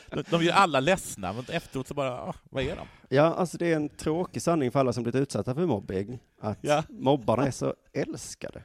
de, 0.10 0.24
de 0.30 0.36
är 0.36 0.44
ju 0.44 0.52
alla 0.52 0.80
ledsna, 0.80 1.34
men 1.34 1.46
efteråt 1.50 1.88
så 1.88 1.94
bara, 1.94 2.22
ah, 2.22 2.36
vad 2.44 2.64
är 2.64 2.76
de? 2.76 2.88
Ja, 3.10 3.24
alltså 3.24 3.58
det 3.58 3.72
är 3.72 3.76
en 3.76 3.90
tråkig 3.90 4.42
sanning 4.42 4.72
för 4.72 4.80
alla 4.80 4.94
som 4.94 5.04
blivit 5.04 5.22
utsatta 5.22 5.56
för 5.56 5.66
mobbing, 5.66 6.20
att 6.42 6.60
Ja. 6.62 6.84
mobbarna 6.90 7.48
är 7.48 7.52
så 7.52 7.76
älskade. 7.94 8.64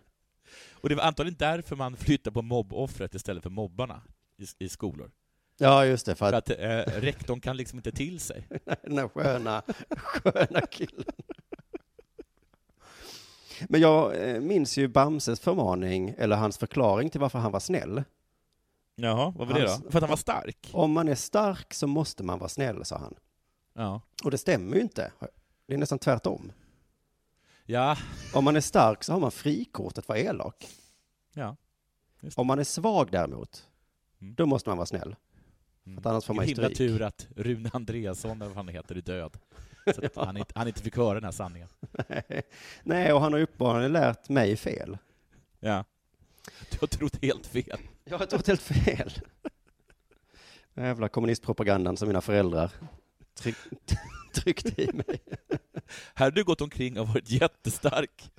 Och 0.73 0.89
det 0.89 0.95
var 0.95 1.03
antagligen 1.03 1.37
därför 1.39 1.77
man 1.77 1.97
flyttade 1.97 2.35
på 2.35 2.43
mobboffret 2.43 3.15
istället 3.15 3.43
för 3.43 3.51
mobbarna 3.51 4.03
i, 4.39 4.65
i 4.65 4.69
skolor. 4.69 5.11
Ja, 5.59 5.85
just 5.87 6.07
det, 6.07 6.15
för 6.15 6.31
För 6.31 6.37
att 6.37 6.51
att 6.51 6.59
eh, 6.61 7.01
rektorn 7.01 7.41
kan 7.41 7.57
liksom 7.57 7.79
inte 7.79 7.93
till 7.93 8.21
sig. 8.21 8.47
den 8.83 8.99
här 8.99 9.09
sköna, 9.09 9.63
sköna 9.91 10.61
killen. 10.61 11.05
Men 13.69 13.81
jag 13.81 14.29
eh, 14.31 14.41
minns 14.41 14.77
ju 14.77 14.89
Bamses 14.89 15.41
förmaning, 15.41 16.15
eller 16.19 16.37
hans 16.37 16.59
förklaring 16.59 17.11
till 17.11 17.21
varför 17.21 17.39
han 17.39 17.53
var 17.53 17.61
snäll. 17.61 18.05
Jaha, 18.95 19.33
vad 19.37 19.49
var 19.49 19.55
det 19.55 19.69
Hans- 19.69 19.83
då? 19.83 19.91
För 19.91 19.99
att 19.99 20.03
han 20.03 20.11
var 20.11 20.17
stark? 20.17 20.71
Om 20.73 20.93
man 20.93 21.09
är 21.09 21.15
stark 21.15 21.75
så 21.75 21.87
måste 21.87 22.23
man 22.23 22.39
vara 22.39 22.49
snäll, 22.49 22.85
sa 22.85 22.99
han. 22.99 23.15
Ja. 23.75 24.01
Och 24.25 24.31
det 24.31 24.39
stämmer 24.39 24.77
ju 24.77 24.83
inte. 24.83 25.13
Det 25.67 25.75
är 25.75 25.79
nästan 25.79 25.99
tvärtom. 25.99 26.53
Ja, 27.65 27.97
Om 28.35 28.45
man 28.45 28.57
är 28.57 28.61
stark 28.61 29.05
så 29.05 29.13
har 29.13 29.21
man 29.21 29.31
frikort 29.31 29.99
att 29.99 30.09
vara 30.09 30.19
elak. 30.19 30.69
ja. 31.35 31.57
Om 32.37 32.47
man 32.47 32.59
är 32.59 32.65
svag 32.65 33.09
däremot, 33.11 33.65
Mm. 34.21 34.35
då 34.35 34.47
måste 34.47 34.69
man 34.71 34.77
vara 34.79 34.87
snäll. 34.87 35.17
För 35.85 35.93
att 35.99 36.07
annars 36.07 36.25
får 36.25 36.35
man 36.35 36.45
ju 36.47 36.55
Himla 36.55 36.65
stryk. 36.69 36.79
tur 36.79 37.03
att 37.03 37.27
Rune 37.37 37.71
Andreasson, 37.73 38.31
eller 38.43 38.47
vad 38.47 38.57
han 38.57 38.69
heter, 38.69 38.95
är 38.97 39.01
död. 39.01 39.39
Så 39.95 40.07
att 40.07 40.17
han, 40.17 40.37
inte, 40.37 40.53
han 40.55 40.67
inte 40.69 40.83
fick 40.83 40.97
höra 40.97 41.15
den 41.15 41.25
här 41.25 41.31
sanningen. 41.33 41.69
Nej, 42.83 43.13
och 43.13 43.21
han 43.21 43.33
har 43.33 43.41
uppenbarligen 43.41 43.93
lärt 43.93 44.29
mig 44.29 44.57
fel. 44.57 44.99
Ja. 45.61 45.85
Du 46.71 46.77
har 46.81 46.87
trott 46.87 47.19
helt 47.23 47.47
fel. 47.47 47.79
Jag 48.05 48.19
har 48.19 48.27
trott 48.27 48.47
helt 48.47 48.63
fel. 48.63 49.13
Den 50.75 50.85
jävla 50.85 51.09
kommunistpropagandan 51.09 51.97
som 51.97 52.09
mina 52.09 52.21
föräldrar 52.21 52.71
tryck, 53.35 53.57
tryckte 54.35 54.83
i 54.83 54.93
mig. 54.93 55.21
Här 56.15 56.27
har 56.27 56.31
du 56.31 56.45
gått 56.45 56.61
omkring 56.61 57.01
och 57.01 57.09
varit 57.09 57.31
jättestark 57.31 58.31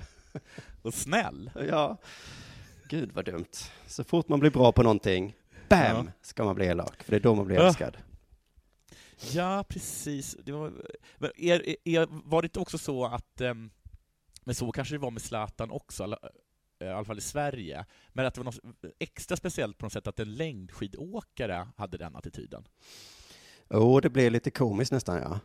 och 0.82 0.94
snäll. 0.94 1.52
Ja, 1.70 1.98
gud 2.90 3.12
vad 3.14 3.26
dumt. 3.26 3.46
Så 3.88 4.04
fort 4.04 4.28
man 4.30 4.40
blir 4.40 4.52
bra 4.52 4.72
på 4.72 4.84
någonting, 4.84 5.36
bam, 5.70 5.80
Ja. 6.06 6.12
ska 6.22 6.44
man 6.44 6.56
bli 6.56 6.66
elak, 6.66 7.04
för 7.04 7.12
det 7.12 7.18
är 7.18 7.20
då 7.22 7.36
man 7.36 7.46
blir 7.46 7.58
Ja. 7.58 7.68
älskad. 7.68 7.98
Ja, 9.34 9.66
precis. 9.70 10.38
Det 10.44 10.52
var, 10.52 10.74
men 11.18 11.32
är, 11.36 11.76
är, 11.88 12.08
var 12.30 12.42
det 12.42 12.46
inte 12.46 12.60
också 12.60 12.78
så 12.78 13.06
att, 13.06 13.42
ehm, 13.42 13.70
men 14.44 14.56
så 14.56 14.72
kanske 14.72 14.96
det 14.96 15.00
var 15.00 15.12
med 15.12 15.22
Zlatan 15.22 15.72
också, 15.72 16.04
eh, 16.04 16.88
i 16.88 16.90
alla 16.92 17.06
fall 17.06 17.18
i 17.18 17.22
Sverige, 17.22 17.86
men 18.14 18.26
att 18.26 18.34
det 18.34 18.40
var 18.40 18.46
något 18.46 18.60
extra 19.00 19.38
speciellt 19.38 19.78
på 19.78 19.86
något 19.86 19.94
sätt 19.94 20.08
att 20.08 20.20
en 20.20 20.36
längdskidåkare 20.36 21.68
hade 21.78 21.98
den 21.98 22.16
attityden? 22.16 22.68
Jo, 23.70 24.00
det 24.00 24.10
blir 24.10 24.30
lite 24.30 24.52
komiskt 24.52 24.92
nästan, 24.92 25.18
ja. 25.18 25.40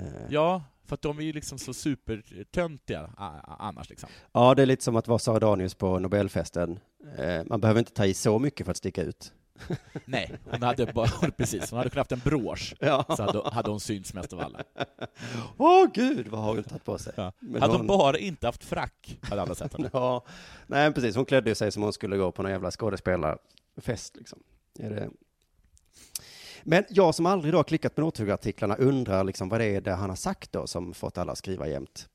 Eh, 0.00 0.26
Ja, 0.30 0.64
för 0.84 0.94
att 0.94 1.02
de 1.02 1.18
är 1.18 1.22
ju 1.22 1.32
liksom 1.32 1.58
så 1.58 1.74
supertöntiga 1.74 3.10
annars 3.58 3.90
liksom. 3.90 4.08
Ja, 4.32 4.54
det 4.54 4.62
är 4.62 4.66
lite 4.66 4.84
som 4.84 4.96
att 4.96 5.08
vara 5.08 5.18
Sara 5.18 5.38
Danius 5.38 5.74
på 5.74 5.98
Nobelfesten. 5.98 6.78
Eh, 7.18 7.44
Man 7.46 7.60
behöver 7.60 7.78
inte 7.78 7.92
ta 7.92 8.06
i 8.06 8.14
så 8.14 8.38
mycket 8.38 8.64
för 8.66 8.70
att 8.70 8.76
sticka 8.76 9.02
ut. 9.02 9.32
Nej, 10.04 10.32
hon 10.50 10.62
hade 10.62 10.86
bara, 10.92 11.30
precis, 11.36 11.70
hon 11.70 11.76
hade 11.78 11.90
kunnat 11.90 12.10
haft 12.10 12.12
en 12.26 12.30
brosch, 12.30 12.74
Ja. 12.80 13.04
så 13.16 13.22
hade, 13.22 13.50
hade 13.50 13.70
hon 13.70 13.80
synts 13.80 14.14
mest 14.14 14.32
av 14.32 14.40
alla. 14.40 14.62
Åh 15.56 15.86
gud, 15.94 16.28
vad 16.28 16.40
har 16.40 16.54
hon 16.54 16.64
tagit 16.64 16.84
på 16.84 16.98
sig? 16.98 17.12
Ja. 17.16 17.32
Hade 17.52 17.66
hon- 17.66 17.76
hon 17.76 17.86
bara 17.86 18.18
inte 18.18 18.46
haft 18.46 18.64
frack, 18.64 19.18
hade 19.22 19.42
alla 19.42 19.54
sett 19.54 19.72
henne. 19.72 19.90
Ja, 19.92 20.24
nej 20.66 20.92
precis. 20.92 21.16
Hon 21.16 21.24
klädde 21.24 21.54
sig 21.54 21.72
som 21.72 21.82
hon 21.82 21.92
skulle 21.92 22.16
gå 22.16 22.32
på 22.32 22.42
någon 22.42 22.52
jävla 22.52 22.70
skådespelarfest 22.70 24.16
liksom. 24.16 24.38
Är 24.78 24.90
det... 24.90 25.10
Men 26.62 26.84
jag 26.88 27.14
som 27.14 27.26
aldrig 27.26 27.54
då 27.54 27.58
har 27.58 27.64
klickat 27.64 27.94
på 27.94 28.00
Northug-artiklarna 28.00 28.76
undrar 28.76 29.24
liksom 29.24 29.48
vad 29.48 29.60
det 29.60 29.66
är 29.66 29.80
det 29.80 29.92
han 29.92 30.08
har 30.08 30.16
sagt 30.16 30.52
då 30.52 30.66
som 30.66 30.94
fått 30.94 31.18
alla 31.18 31.32
att 31.32 31.38
skriva 31.38 31.68
jämt. 31.68 32.08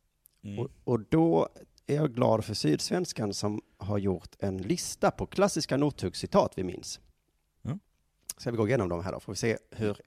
Mm. 0.43 0.59
Och, 0.59 0.69
och 0.83 0.99
då 0.99 1.49
är 1.87 1.95
jag 1.95 2.13
glad 2.15 2.45
för 2.45 2.53
Sydsvenskan 2.53 3.33
som 3.33 3.61
har 3.77 3.97
gjort 3.97 4.29
en 4.39 4.57
lista 4.57 5.11
på 5.11 5.25
klassiska 5.25 5.77
Northug-citat 5.77 6.53
vi 6.55 6.63
minns. 6.63 6.99
Ska 8.37 8.51
vi 8.51 8.57
gå 8.57 8.67
igenom 8.67 8.89
dem 8.89 9.03
här 9.03 9.11
då, 9.11 9.19
får 9.19 9.31
vi 9.33 9.37
se 9.37 9.57
hur 9.71 9.97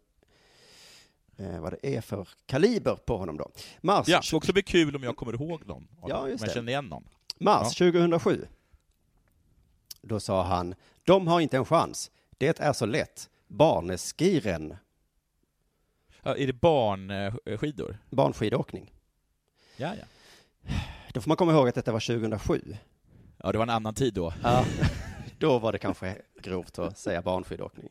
eh, 1.37 1.61
vad 1.61 1.72
det 1.72 1.97
är 1.97 2.01
för 2.01 2.29
kaliber 2.47 2.97
på 2.97 3.16
honom 3.16 3.37
då. 3.37 3.51
Mars, 3.81 4.09
Ja, 4.09 4.16
det 4.16 4.27
ska 4.27 4.37
också 4.37 4.53
bli 4.53 4.62
kul 4.62 4.97
om 4.97 5.03
jag 5.03 5.16
kommer 5.16 5.33
ihåg 5.35 5.70
av 5.70 5.85
Ja, 6.09 6.16
dem, 6.20 6.31
just 6.31 6.45
jag 6.45 6.55
känner 6.55 6.72
igen 6.72 6.87
någon. 6.87 7.05
Mars 7.39 7.77
2007. 7.77 8.47
Då 10.03 10.20
sa 10.20 10.43
han, 10.43 10.74
de 11.05 11.27
har 11.27 11.41
inte 11.41 11.57
en 11.57 11.64
chans. 11.64 12.11
Det 12.39 12.61
är 12.61 12.72
så 12.72 12.87
lätt. 12.87 13.31
Barneskiren, 13.49 14.77
Ja, 16.22 16.37
är 16.37 16.47
det 16.47 16.53
barnskidor? 16.53 17.99
barnskidåkning. 18.11 18.93
Ja, 19.77 19.93
ja. 19.95 20.05
Då 21.12 21.20
får 21.20 21.29
man 21.31 21.37
komma 21.37 21.53
ihåg 21.53 21.68
att 21.68 21.74
detta 21.74 21.93
var 21.93 22.01
2007. 22.01 22.77
Ja, 23.37 23.53
det 23.53 23.59
var 23.59 23.62
en 23.62 23.70
annan 23.70 23.95
tid 23.95 24.14
då. 24.14 24.33
Ja, 24.43 24.64
då 25.39 25.59
var 25.59 25.72
det 25.72 25.79
kanske 25.79 26.16
grovt 26.43 26.79
att 26.79 26.99
säga 26.99 27.22
barnskidåkning. 27.22 27.89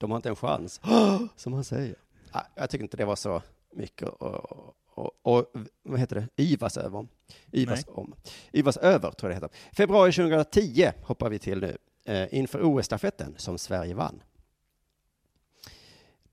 De 0.00 0.10
har 0.10 0.16
inte 0.16 0.28
en 0.28 0.36
chans, 0.36 0.80
som 1.36 1.52
han 1.52 1.64
säger. 1.64 1.94
Ja, 2.32 2.46
Jag 2.54 2.70
tycker 2.70 2.82
inte 2.84 2.96
det 2.96 3.04
var 3.04 3.16
så 3.16 3.42
mycket 3.72 4.08
och, 4.08 4.74
och, 4.86 5.10
och 5.22 5.52
vad 5.82 6.00
heter 6.00 6.16
det, 6.36 6.42
yvas 6.42 6.76
över. 6.76 7.06
Yvas 7.52 7.86
Nej. 7.86 7.94
om. 7.96 8.14
Yvas 8.52 8.76
över, 8.76 9.10
tror 9.10 9.32
jag 9.32 9.42
det 9.42 9.46
heter. 9.46 9.58
Februari 9.76 10.12
2010 10.12 10.90
hoppar 11.02 11.30
vi 11.30 11.38
till 11.38 11.60
nu, 11.60 11.76
eh, 12.04 12.34
inför 12.34 12.62
OS-stafetten 12.62 13.34
som 13.36 13.58
Sverige 13.58 13.94
vann. 13.94 14.22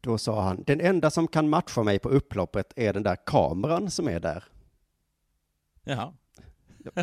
Då 0.01 0.17
sa 0.17 0.41
han, 0.41 0.63
den 0.63 0.81
enda 0.81 1.11
som 1.11 1.27
kan 1.27 1.49
matcha 1.49 1.83
mig 1.83 1.99
på 1.99 2.09
upploppet 2.09 2.73
är 2.75 2.93
den 2.93 3.03
där 3.03 3.15
kameran 3.25 3.91
som 3.91 4.07
är 4.07 4.19
där. 4.19 4.43
Jaha. 5.83 6.13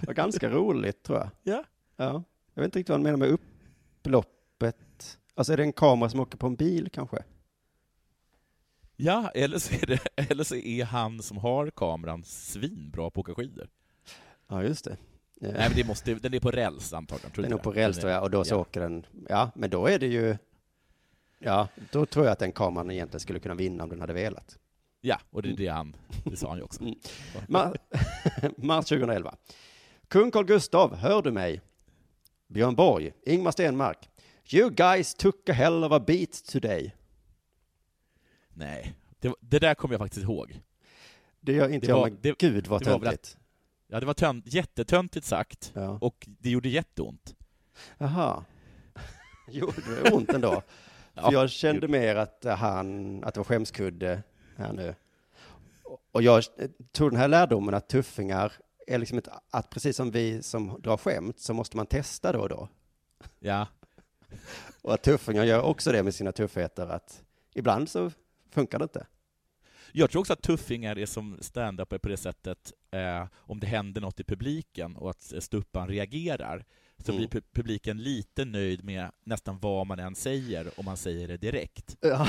Det 0.00 0.06
var 0.06 0.14
ganska 0.14 0.50
roligt, 0.50 1.02
tror 1.02 1.18
jag. 1.18 1.28
Ja. 1.42 1.64
Ja. 1.96 2.22
Jag 2.54 2.62
vet 2.62 2.64
inte 2.64 2.78
riktigt 2.78 2.88
vad 2.88 2.98
han 2.98 3.02
menar 3.02 3.16
med 3.16 3.28
upploppet. 3.28 4.76
Alltså 5.38 5.52
är 5.52 5.56
det 5.56 5.62
en 5.62 5.72
kamera 5.72 6.10
som 6.10 6.20
åker 6.20 6.38
på 6.38 6.46
en 6.46 6.54
bil 6.56 6.88
kanske? 6.92 7.22
Ja, 8.96 9.30
eller 9.34 9.58
så, 9.58 9.74
är 9.74 9.86
det, 9.86 10.00
eller 10.30 10.44
så 10.44 10.54
är 10.54 10.84
han 10.84 11.22
som 11.22 11.36
har 11.36 11.70
kameran 11.70 12.24
svinbra 12.24 13.10
på 13.10 13.20
att 13.20 13.28
åka 13.28 13.34
skidor. 13.34 13.68
Ja, 14.48 14.62
just 14.62 14.84
det. 14.84 14.96
Nej, 15.40 15.52
men 15.52 15.72
det 15.74 15.86
måste, 15.86 16.14
den 16.14 16.34
är 16.34 16.40
på 16.40 16.50
räls 16.50 16.92
antagligen. 16.92 17.30
Tror 17.30 17.42
Den 17.42 17.52
är 17.52 17.56
på 17.56 17.72
räls 17.72 17.98
tror 17.98 18.12
jag, 18.12 18.22
och 18.22 18.30
då 18.30 18.44
så 18.44 18.54
ja. 18.54 18.58
åker 18.58 18.80
den, 18.80 19.06
ja, 19.28 19.50
men 19.54 19.70
då 19.70 19.86
är 19.86 19.98
det 19.98 20.06
ju, 20.06 20.36
ja, 21.38 21.68
då 21.92 22.06
tror 22.06 22.24
jag 22.24 22.32
att 22.32 22.38
den 22.38 22.52
kameran 22.52 22.90
egentligen 22.90 23.20
skulle 23.20 23.40
kunna 23.40 23.54
vinna 23.54 23.84
om 23.84 23.90
den 23.90 24.00
hade 24.00 24.12
velat. 24.12 24.58
Ja, 25.00 25.20
och 25.30 25.42
det 25.42 25.48
är 25.48 25.56
det 25.56 25.68
han, 25.68 25.96
det 26.24 26.36
sa 26.36 26.48
han 26.48 26.58
ju 26.58 26.64
också. 26.64 26.82
Mm. 26.82 26.94
Ma- 27.46 27.76
Mars 28.56 28.86
2011. 28.88 29.34
Kung 30.08 30.30
Carl 30.30 30.44
Gustav, 30.44 30.94
hör 30.94 31.22
du 31.22 31.30
mig? 31.30 31.60
Björn 32.46 32.74
Borg, 32.74 33.12
Ingmar 33.26 33.50
Stenmark. 33.50 34.08
You 34.50 34.70
guys 34.70 35.14
took 35.14 35.48
a 35.48 35.52
hell 35.52 35.84
of 35.84 35.92
a 35.92 36.04
beat 36.06 36.44
today. 36.52 36.94
Nej, 38.54 38.94
det, 39.20 39.34
det 39.40 39.58
där 39.58 39.74
kommer 39.74 39.94
jag 39.94 40.00
faktiskt 40.00 40.22
ihåg. 40.24 40.60
Det 41.40 41.52
gör 41.52 41.68
inte 41.68 41.86
Det 41.86 41.90
jag, 41.90 41.96
var- 42.00 42.10
men 42.10 42.18
det- 42.20 42.38
gud 42.38 42.66
vad 42.66 42.82
det 42.84 42.90
var 42.90 42.98
väl 42.98 43.08
töntigt. 43.08 43.38
Ja, 43.86 44.00
det 44.00 44.06
var 44.06 44.14
tönt, 44.14 44.44
jättetöntigt 44.54 45.26
sagt, 45.26 45.72
Ja. 45.74 45.98
och 46.00 46.26
det 46.40 46.50
gjorde 46.50 46.68
jätteont. 46.68 47.34
Jaha. 47.98 48.44
Gjorde 49.50 50.02
det 50.02 50.10
ont 50.10 50.30
ändå? 50.30 50.62
Ja, 51.14 51.22
För 51.22 51.32
jag 51.32 51.50
kände 51.50 51.88
mer 51.88 52.16
att 52.16 52.44
han, 52.44 53.24
att 53.24 53.34
det 53.34 53.40
var 53.40 53.44
skämskudde 53.44 54.22
här 54.56 54.72
nu. 54.72 54.94
Och 56.12 56.22
jag 56.22 56.44
tog 56.92 57.10
den 57.10 57.20
här 57.20 57.28
lärdomen 57.28 57.74
att 57.74 57.88
tuffingar 57.88 58.52
är 58.86 58.98
liksom 58.98 59.18
ett, 59.18 59.28
att 59.50 59.70
precis 59.70 59.96
som 59.96 60.10
vi 60.10 60.42
som 60.42 60.80
drar 60.82 60.96
skämt 60.96 61.40
så 61.40 61.54
måste 61.54 61.76
man 61.76 61.86
testa 61.86 62.32
då 62.32 62.40
och 62.40 62.48
då. 62.48 62.68
Ja, 63.38 63.66
Och 64.82 64.94
att 64.94 65.02
tuffingar 65.02 65.44
gör 65.44 65.62
också 65.62 65.92
det 65.92 66.02
med 66.02 66.14
sina 66.14 66.32
tuffheter 66.32 66.86
att 66.86 67.22
ibland 67.54 67.88
så 67.88 68.10
funkar 68.50 68.78
det 68.78 68.82
inte. 68.82 69.06
Jag 69.92 70.10
tror 70.10 70.20
också 70.20 70.32
att 70.32 70.42
tuffingar 70.42 70.98
är 70.98 71.06
som 71.06 71.38
stand-up 71.40 71.88
på 72.02 72.08
det 72.08 72.16
sättet, 72.16 72.72
eh, 72.90 73.26
om 73.36 73.60
det 73.60 73.66
händer 73.66 74.00
något 74.00 74.20
i 74.20 74.24
publiken 74.24 74.96
och 74.96 75.10
att 75.10 75.32
stuppan 75.38 75.88
reagerar, 75.88 76.64
så 77.04 77.12
Mm. 77.12 77.16
blir 77.28 77.40
pu- 77.40 77.44
publiken 77.52 78.02
lite 78.02 78.44
nöjd 78.44 78.84
med 78.84 79.10
nästan 79.24 79.58
vad 79.58 79.86
man 79.86 79.98
än 79.98 80.14
säger, 80.14 80.70
om 80.76 80.84
man 80.84 80.96
säger 80.96 81.28
det 81.28 81.36
direkt. 81.36 81.96
Ja. 82.00 82.28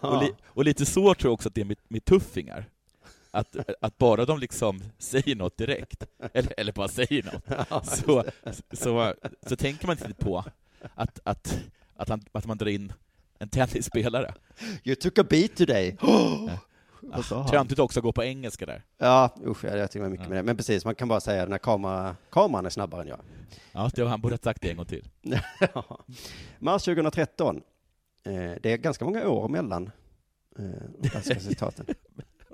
Och, 0.00 0.22
li- 0.22 0.34
och 0.46 0.64
lite 0.64 0.86
så 0.86 1.14
tror 1.14 1.28
jag 1.30 1.32
också 1.34 1.48
att 1.48 1.54
det 1.54 1.60
är 1.60 1.64
med, 1.64 1.76
med 1.88 2.04
tuffingar. 2.04 2.64
Att, 3.30 3.56
att 3.80 3.98
bara 3.98 4.24
de 4.24 4.38
liksom 4.38 4.80
säger 4.98 5.36
något 5.36 5.56
direkt, 5.56 6.06
eller, 6.32 6.54
eller 6.56 6.72
bara 6.72 6.88
säger 6.88 7.22
något, 7.32 7.86
så, 7.86 8.24
så, 8.72 9.14
så 9.46 9.56
tänker 9.56 9.86
man 9.86 9.96
inte 9.98 10.24
på 10.24 10.44
att, 10.94 11.20
att, 11.24 11.60
att, 11.96 12.08
han, 12.08 12.22
att 12.32 12.46
man 12.46 12.58
drar 12.58 12.68
in 12.68 12.92
en 13.38 13.48
tennisspelare. 13.48 14.34
You 14.84 14.94
took 14.96 15.18
a 15.18 15.24
beat 15.30 15.56
today. 15.56 15.96
Töntigt 17.50 17.80
också 17.80 18.00
att 18.00 18.04
gå 18.04 18.12
på 18.12 18.24
engelska 18.24 18.66
där. 18.66 18.82
Ja, 18.98 19.36
usch, 19.46 19.64
jag, 19.64 19.90
tycker 19.90 20.08
mycket 20.08 20.24
Ja. 20.24 20.28
med 20.28 20.38
det. 20.38 20.42
Men 20.42 20.56
precis, 20.56 20.84
man 20.84 20.94
kan 20.94 21.08
bara 21.08 21.20
säga 21.20 21.42
den 21.42 21.52
här 21.52 21.58
kamera, 21.58 22.16
kameran 22.30 22.66
är 22.66 22.70
snabbare 22.70 23.02
än 23.02 23.08
jag. 23.08 23.20
Ja, 23.72 23.90
det 23.94 24.02
var, 24.02 24.10
han 24.10 24.20
borde 24.20 24.32
ha 24.34 24.38
sagt 24.38 24.62
det 24.62 24.70
en 24.70 24.76
gång 24.76 24.86
till. 24.86 25.08
Ja. 25.74 26.00
Mars 26.58 26.84
2013. 26.84 27.62
Eh, 28.24 28.32
det 28.32 28.66
är 28.72 28.76
ganska 28.76 29.04
många 29.04 29.28
år 29.28 29.48
mellan 29.48 29.90
eh, 30.58 31.08
klassiska 31.10 31.40
citaten. 31.40 31.86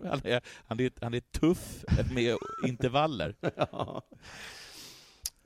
Han 0.04 0.20
är, 0.24 0.40
han 0.66 0.80
är, 0.80 0.90
han 1.00 1.14
är 1.14 1.20
tuff 1.20 1.84
med 2.14 2.36
intervaller. 2.64 3.34
Ja. 3.56 4.02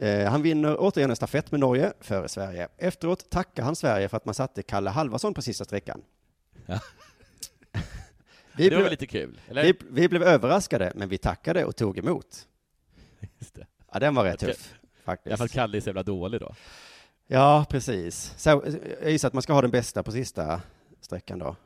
Eh, 0.01 0.31
han 0.31 0.43
vinner 0.43 0.77
återigen 0.79 1.11
en 1.11 1.17
stafett 1.17 1.51
med 1.51 1.61
Norge 1.61 1.93
före 2.01 2.29
Sverige. 2.29 2.69
Efteråt 2.77 3.31
tackar 3.31 3.63
han 3.63 3.77
Sverige 3.77 4.09
för 4.09 4.17
att 4.17 4.25
man 4.25 4.35
satte 4.35 4.63
Kalle 4.63 4.91
Halvarsson 4.91 5.35
på 5.35 5.43
sista 5.43 5.65
sträckan. 5.65 6.03
Ja. 6.67 6.81
Vi, 8.57 8.69
det 8.69 8.75
var 8.75 8.83
blev, 8.83 8.91
lite 8.91 9.07
kul? 9.07 9.41
Vi, 9.49 9.75
vi 9.91 10.09
blev 10.09 10.23
överraskade, 10.23 10.93
men 10.95 11.09
vi 11.09 11.19
tackade 11.19 11.65
och 11.65 11.77
tog 11.77 11.99
emot. 11.99 12.49
Just 13.39 13.55
det. 13.55 13.67
Ja, 13.93 13.99
den 13.99 14.15
var 14.15 14.25
rätt 14.25 14.43
Okej. 14.43 14.55
tuff, 14.55 14.75
I 14.75 14.79
alla 15.07 15.17
fall 15.17 15.17
faktiskt. 15.37 15.55
Kalle 15.55 15.77
är 15.77 15.81
så 15.81 15.89
jävla 15.89 16.03
dålig 16.03 16.41
då. 16.41 16.55
Ja, 17.27 17.67
precis. 17.71 18.35
Så, 18.37 18.51
jag 19.03 19.11
gissar 19.11 19.29
att 19.29 19.35
man 19.35 19.43
ska 19.43 19.53
ha 19.53 19.63
den 19.63 19.71
bästa 19.71 20.03
på 20.03 20.13
sista 20.13 20.63
sträckan 21.01 21.39
då. 21.39 21.57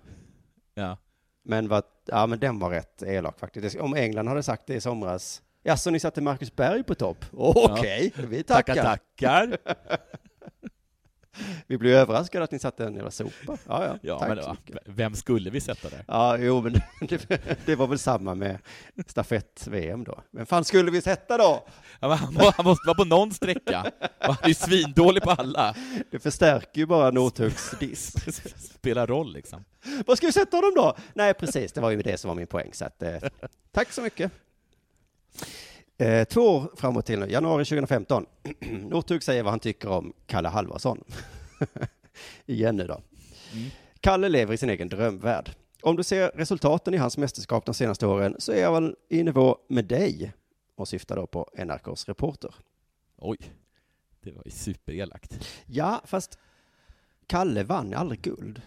Ja. 0.74 0.96
Men, 1.42 1.68
vad, 1.68 1.84
ja, 2.04 2.26
men 2.26 2.38
den 2.38 2.58
var 2.58 2.70
rätt 2.70 3.02
elak 3.02 3.38
faktiskt. 3.38 3.76
Om 3.76 3.94
England 3.94 4.28
hade 4.28 4.42
sagt 4.42 4.66
det 4.66 4.74
i 4.74 4.80
somras. 4.80 5.42
Ja, 5.66 5.76
så 5.76 5.90
ni 5.90 6.00
satte 6.00 6.20
Marcus 6.20 6.56
Berg 6.56 6.82
på 6.82 6.94
topp? 6.94 7.24
Okej, 7.32 8.12
vi 8.16 8.42
tackar. 8.42 8.74
Tackar, 8.74 8.98
tackar. 9.16 9.58
Vi 11.66 11.78
blev 11.78 11.94
överraskade 11.94 12.44
att 12.44 12.50
ni 12.50 12.58
satte 12.58 12.84
en 12.84 12.94
jävla 12.94 13.10
sopa. 13.10 13.32
Ja, 13.46 13.84
ja. 13.84 13.98
Ja, 14.02 14.24
men 14.28 14.36
mycket. 14.50 14.76
vem 14.86 15.14
skulle 15.14 15.50
vi 15.50 15.60
sätta 15.60 15.88
där? 15.88 16.04
Ja, 16.08 16.36
jo, 16.38 16.60
men 16.62 16.72
det, 17.08 17.28
det 17.66 17.76
var 17.76 17.86
väl 17.86 17.98
samma 17.98 18.34
med 18.34 18.58
stafett-VM 19.06 20.04
då. 20.04 20.20
Vem 20.30 20.46
fan 20.46 20.64
skulle 20.64 20.90
vi 20.90 21.00
sätta 21.02 21.38
då? 21.38 21.66
Ja, 22.00 22.14
han, 22.14 22.34
må- 22.34 22.52
han 22.56 22.64
måste 22.64 22.86
vara 22.86 22.94
på 22.96 23.04
någon 23.04 23.32
sträcka. 23.32 23.90
Han 24.18 24.36
är 24.42 24.48
ju 24.48 24.54
svindålig 24.54 25.22
på 25.22 25.30
alla. 25.30 25.74
Det 26.10 26.18
förstärker 26.18 26.80
ju 26.80 26.86
bara 26.86 27.10
Northugs 27.10 27.70
diss. 27.80 28.12
Spelar 28.74 29.06
roll 29.06 29.32
liksom. 29.32 29.64
Vad 30.06 30.16
ska 30.16 30.26
vi 30.26 30.32
sätta 30.32 30.56
honom 30.56 30.72
då? 30.76 30.96
Nej, 31.14 31.34
precis, 31.34 31.72
det 31.72 31.80
var 31.80 31.90
ju 31.90 32.02
det 32.02 32.16
som 32.20 32.28
var 32.28 32.34
min 32.34 32.46
poäng. 32.46 32.70
Så 32.72 32.84
att, 32.84 33.02
eh, 33.02 33.16
tack 33.72 33.92
så 33.92 34.02
mycket. 34.02 34.32
Eh, 35.98 36.24
två 36.24 36.40
år 36.40 36.70
framåt 36.76 37.06
till 37.06 37.18
nu, 37.18 37.26
januari 37.26 37.64
2015. 37.64 38.26
Northug 38.60 39.22
säger 39.22 39.42
vad 39.42 39.52
han 39.52 39.60
tycker 39.60 39.88
om 39.88 40.12
Kalle 40.26 40.48
Halvarsson. 40.48 41.04
Igen 42.46 42.76
nu 42.76 42.86
då. 42.86 43.00
Mm. 43.52 43.70
Kalle 44.00 44.28
lever 44.28 44.54
i 44.54 44.56
sin 44.56 44.70
egen 44.70 44.88
drömvärld. 44.88 45.50
Om 45.82 45.96
du 45.96 46.02
ser 46.02 46.28
resultaten 46.34 46.94
i 46.94 46.96
hans 46.96 47.18
mästerskap 47.18 47.66
de 47.66 47.74
senaste 47.74 48.06
åren 48.06 48.36
så 48.38 48.52
är 48.52 48.60
jag 48.60 48.72
väl 48.72 48.96
i 49.08 49.22
nivå 49.22 49.58
med 49.68 49.84
dig 49.84 50.32
och 50.76 50.88
syftar 50.88 51.16
då 51.16 51.26
på 51.26 51.50
NRKs 51.54 52.08
reporter. 52.08 52.54
Oj, 53.16 53.38
det 54.20 54.32
var 54.32 54.42
ju 54.44 54.50
superelakt. 54.50 55.48
Ja, 55.66 56.02
fast 56.04 56.38
Kalle 57.26 57.62
vann 57.62 57.94
aldrig 57.94 58.20
guld. 58.20 58.62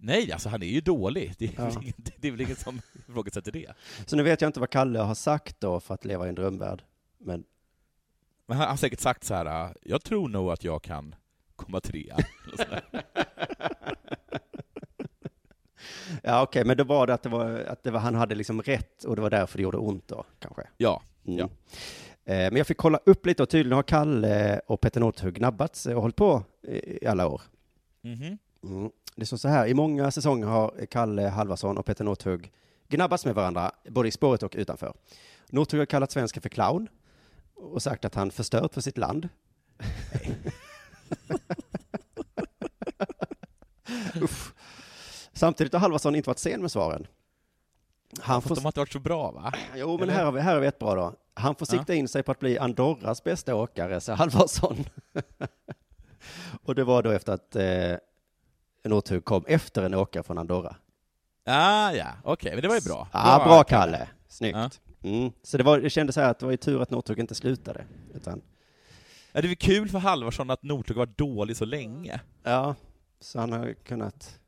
Nej, 0.00 0.32
alltså 0.32 0.48
han 0.48 0.62
är 0.62 0.66
ju 0.66 0.80
dålig. 0.80 1.34
Det 1.38 1.44
är, 1.46 1.50
Ja. 1.56 1.64
väl 1.64 1.82
ingen, 1.82 1.94
det 2.16 2.28
är 2.28 2.32
väl 2.32 2.40
ingen 2.40 2.56
som 2.56 2.80
ifrågasätter 3.08 3.52
det. 3.52 3.72
Så 4.06 4.16
nu 4.16 4.22
vet 4.22 4.40
jag 4.40 4.48
inte 4.48 4.60
vad 4.60 4.70
Kalle 4.70 4.98
har 4.98 5.14
sagt 5.14 5.60
då 5.60 5.80
för 5.80 5.94
att 5.94 6.04
leva 6.04 6.26
i 6.26 6.28
en 6.28 6.34
drömvärld. 6.34 6.82
Men 7.18 7.44
Men 8.46 8.56
han 8.56 8.68
har 8.68 8.76
säkert 8.76 9.00
sagt 9.00 9.24
så 9.24 9.34
här, 9.34 9.74
jag 9.82 10.02
tror 10.04 10.28
nog 10.28 10.50
att 10.50 10.64
jag 10.64 10.82
kan 10.82 11.14
komma 11.56 11.80
trea. 11.80 12.16
Ja, 16.22 16.42
okej, 16.42 16.64
men 16.64 16.76
då 16.76 16.84
var 16.84 17.06
det 17.06 17.14
att, 17.14 17.22
det 17.22 17.28
var, 17.28 17.50
att 17.60 17.82
det 17.82 17.90
var, 17.90 18.00
han 18.00 18.14
hade 18.14 18.34
liksom 18.34 18.62
rätt 18.62 19.04
och 19.04 19.16
det 19.16 19.22
var 19.22 19.30
därför 19.30 19.58
det 19.58 19.62
gjorde 19.62 19.76
ont 19.78 20.08
då, 20.08 20.24
kanske? 20.38 20.62
Ja, 20.76 21.02
Mm. 21.26 21.38
ja. 21.38 21.44
Eh, 22.32 22.50
Men 22.50 22.56
jag 22.56 22.66
fick 22.66 22.76
kolla 22.76 23.00
upp 23.06 23.26
lite 23.26 23.42
och 23.42 23.48
tydligen 23.48 23.76
har 23.76 23.82
Kalle 23.82 24.60
och 24.66 24.80
Petter 24.80 25.00
Northug 25.00 25.34
gnabbats 25.34 25.86
och 25.86 26.02
hållit 26.02 26.16
på 26.16 26.42
i 26.62 27.06
alla 27.06 27.26
år. 27.28 27.42
Mhm. 28.02 28.38
Mm. 28.62 28.90
Det 29.16 29.26
står 29.26 29.36
så 29.36 29.48
här, 29.48 29.66
i 29.66 29.74
många 29.74 30.10
säsonger 30.10 30.46
har 30.46 30.86
Kalle 30.90 31.28
Halvarsson 31.28 31.78
och 31.78 31.86
Petter 31.86 32.04
Northug 32.04 32.52
gnabbats 32.88 33.24
med 33.24 33.34
varandra, 33.34 33.72
både 33.88 34.08
i 34.08 34.12
spåret 34.12 34.42
och 34.42 34.54
utanför. 34.58 34.94
Northug 35.48 35.80
har 35.80 35.86
kallat 35.86 36.10
svensken 36.10 36.42
för 36.42 36.48
clown 36.48 36.88
och 37.54 37.82
sagt 37.82 38.04
att 38.04 38.14
han 38.14 38.30
förstört 38.30 38.74
för 38.74 38.80
sitt 38.80 38.98
land. 38.98 39.28
Samtidigt 45.32 45.72
har 45.72 45.80
Halvarsson 45.80 46.14
inte 46.14 46.28
varit 46.30 46.38
sen 46.38 46.60
med 46.60 46.70
svaren. 46.72 47.06
Han 48.20 48.42
får, 48.42 48.54
de 48.54 48.64
har 48.64 48.68
inte 48.68 48.80
varit 48.80 48.92
så 48.92 48.98
bra 49.00 49.30
va? 49.30 49.52
jo, 49.74 49.98
men 49.98 50.08
här 50.08 50.24
har, 50.24 50.32
vi, 50.32 50.40
här 50.40 50.54
har 50.54 50.60
vi 50.60 50.66
ett 50.66 50.78
bra 50.78 50.94
då. 50.94 51.14
Han 51.34 51.54
får 51.54 51.68
Ja. 51.70 51.78
sikta 51.78 51.94
in 51.94 52.08
sig 52.08 52.22
på 52.22 52.32
att 52.32 52.38
bli 52.38 52.58
Andorras 52.58 53.24
bästa 53.24 53.54
åkare, 53.54 54.00
säger 54.00 54.16
Halvarsson. 54.16 54.76
och 56.64 56.74
det 56.74 56.84
var 56.84 57.02
då 57.02 57.10
efter 57.10 57.32
att 57.32 57.56
eh, 57.56 57.94
Northug 58.84 59.24
kom 59.24 59.44
efter 59.48 59.82
en 59.82 59.94
åkare 59.94 60.22
från 60.22 60.38
Andorra. 60.38 60.76
Ah, 61.44 61.92
ja, 61.92 62.06
okej, 62.24 62.52
men 62.52 62.62
det 62.62 62.68
var 62.68 62.74
ju 62.74 62.80
bra. 62.80 63.08
Ja, 63.12 63.42
bra 63.44 63.64
Kalle. 63.64 64.08
Snyggt. 64.28 64.56
Ja. 64.56 64.70
Mm. 65.10 65.32
Så 65.42 65.58
det, 65.58 65.64
var, 65.64 65.78
det 65.80 65.90
kändes 65.90 66.14
så 66.14 66.20
här 66.20 66.30
att 66.30 66.38
det 66.38 66.44
var 66.46 66.50
ju 66.50 66.56
tur 66.56 66.82
att 66.82 66.90
Northug 66.90 67.18
inte 67.18 67.34
slutade. 67.34 67.84
Utan, 68.14 68.42
Ja, 69.32 69.40
det 69.40 69.48
väl 69.48 69.56
kul 69.56 69.88
för 69.88 69.98
Halvarsson 69.98 70.50
att 70.50 70.62
Northug 70.62 70.96
varit 70.96 71.18
dålig 71.18 71.56
så 71.56 71.64
länge. 71.64 72.20
ja, 72.42 72.74
så 73.20 73.40
han 73.40 73.52
har 73.52 73.72
kunnat 73.72 74.38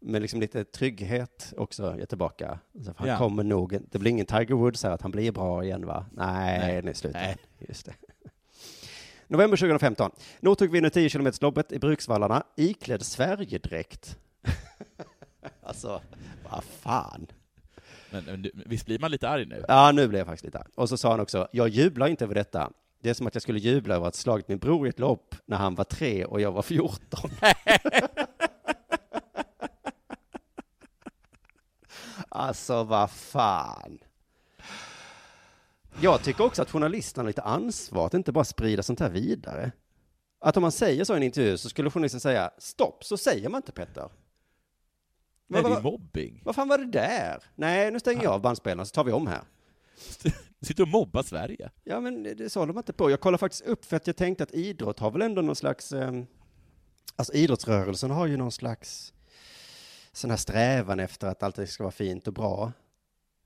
med 0.00 0.22
liksom 0.22 0.40
lite 0.40 0.64
trygghet 0.64 1.52
också 1.56 1.96
ge 1.98 2.06
tillbaka. 2.06 2.58
Så 2.84 2.92
han 2.96 3.08
Ja. 3.08 3.18
kommer 3.18 3.44
nog, 3.44 3.78
det 3.90 3.98
blir 3.98 4.10
ingen 4.10 4.26
Tiger 4.26 4.54
Woods 4.54 4.82
här 4.84 4.90
att 4.90 5.02
han 5.02 5.10
blir 5.10 5.32
bra 5.32 5.64
igen 5.64 5.86
va? 5.86 6.06
Nej, 6.12 6.58
Nej. 6.58 6.82
nu 6.82 6.94
slutar 6.94 7.20
Nej. 7.20 7.36
Just 7.68 7.86
det. 7.86 7.92
November 9.30 9.56
2015. 9.56 10.10
Northug 10.40 10.70
vinner 10.70 10.90
10 10.90 11.10
km 11.10 11.32
loppet 11.40 11.72
i 11.72 11.78
Bruksvallarna 11.78 12.42
iklädd 12.56 13.02
Sverigedräkt. 13.02 14.18
alltså, 15.62 16.02
vad 16.50 16.64
fan. 16.64 17.26
Men, 18.10 18.24
men 18.24 18.50
visst 18.54 18.86
blir 18.86 18.98
man 18.98 19.10
lite 19.10 19.28
arg 19.28 19.46
nu? 19.46 19.64
Ja, 19.68 19.92
nu 19.92 20.08
blev 20.08 20.18
jag 20.18 20.26
faktiskt 20.26 20.44
lite 20.44 20.58
arg. 20.58 20.68
Och 20.74 20.88
så 20.88 20.96
sa 20.96 21.10
han 21.10 21.20
också, 21.20 21.48
jag 21.52 21.68
jublar 21.68 22.08
inte 22.08 22.24
över 22.24 22.34
detta. 22.34 22.70
Det 23.02 23.10
är 23.10 23.14
som 23.14 23.26
att 23.26 23.34
jag 23.34 23.42
skulle 23.42 23.58
jubla 23.58 23.94
över 23.94 24.06
att 24.06 24.14
slagit 24.14 24.48
min 24.48 24.58
bror 24.58 24.86
i 24.86 24.90
ett 24.90 24.98
lopp 24.98 25.34
när 25.46 25.56
han 25.56 25.74
var 25.74 25.84
tre 25.84 26.24
och 26.24 26.40
jag 26.40 26.52
var 26.52 26.62
14. 26.62 27.30
alltså, 32.28 32.84
vad 32.84 33.10
fan. 33.10 33.98
Jag 36.02 36.22
tycker 36.22 36.44
också 36.44 36.62
att 36.62 36.70
journalisterna 36.70 37.22
har 37.22 37.28
lite 37.28 37.42
ansvar 37.42 38.06
att 38.06 38.14
inte 38.14 38.32
bara 38.32 38.44
sprida 38.44 38.82
sånt 38.82 39.00
här 39.00 39.10
vidare. 39.10 39.72
Att 40.40 40.56
om 40.56 40.60
man 40.60 40.72
säger 40.72 41.04
så 41.04 41.14
i 41.14 41.16
en 41.16 41.22
intervju 41.22 41.58
så 41.58 41.68
skulle 41.68 41.90
journalisten 41.90 42.20
säga 42.20 42.50
stopp, 42.58 43.04
så 43.04 43.16
säger 43.16 43.48
man 43.48 43.58
inte 43.58 43.72
Petter. 43.72 44.08
Nej, 45.46 45.62
det 45.62 45.68
är 45.68 45.80
mobbing. 45.80 46.42
Vad 46.44 46.54
fan 46.54 46.68
var 46.68 46.78
det 46.78 46.86
där? 46.86 47.42
Nej, 47.54 47.90
nu 47.90 48.00
stänger 48.00 48.22
jag 48.22 48.32
av 48.32 48.40
bandspelaren 48.40 48.86
så 48.86 48.92
tar 48.92 49.04
vi 49.04 49.12
om 49.12 49.26
här. 49.26 49.42
Sitter 50.62 50.82
och 50.82 50.88
mobbar 50.88 51.22
Sverige. 51.22 51.70
Ja, 51.84 52.00
men 52.00 52.22
det, 52.22 52.54
håller 52.54 52.72
man 52.72 52.80
inte 52.80 52.92
på. 52.92 53.10
Jag 53.10 53.20
kollar 53.20 53.38
faktiskt 53.38 53.64
upp 53.64 53.84
för 53.84 53.96
att 53.96 54.06
jag 54.06 54.16
tänkte 54.16 54.44
att 54.44 54.54
idrott 54.54 54.98
har 54.98 55.10
väl 55.10 55.22
ändå 55.22 55.42
någon 55.42 55.56
slags, 55.56 55.92
eh, 55.92 56.12
alltså 57.16 57.32
idrottsrörelsen 57.32 58.10
har 58.10 58.26
ju 58.26 58.36
någon 58.36 58.52
slags 58.52 59.12
sån 60.12 60.30
här 60.30 60.36
strävan 60.36 61.00
efter 61.00 61.26
att 61.26 61.42
allt 61.42 61.68
ska 61.68 61.82
vara 61.82 61.92
fint 61.92 62.26
och 62.26 62.34
bra. 62.34 62.72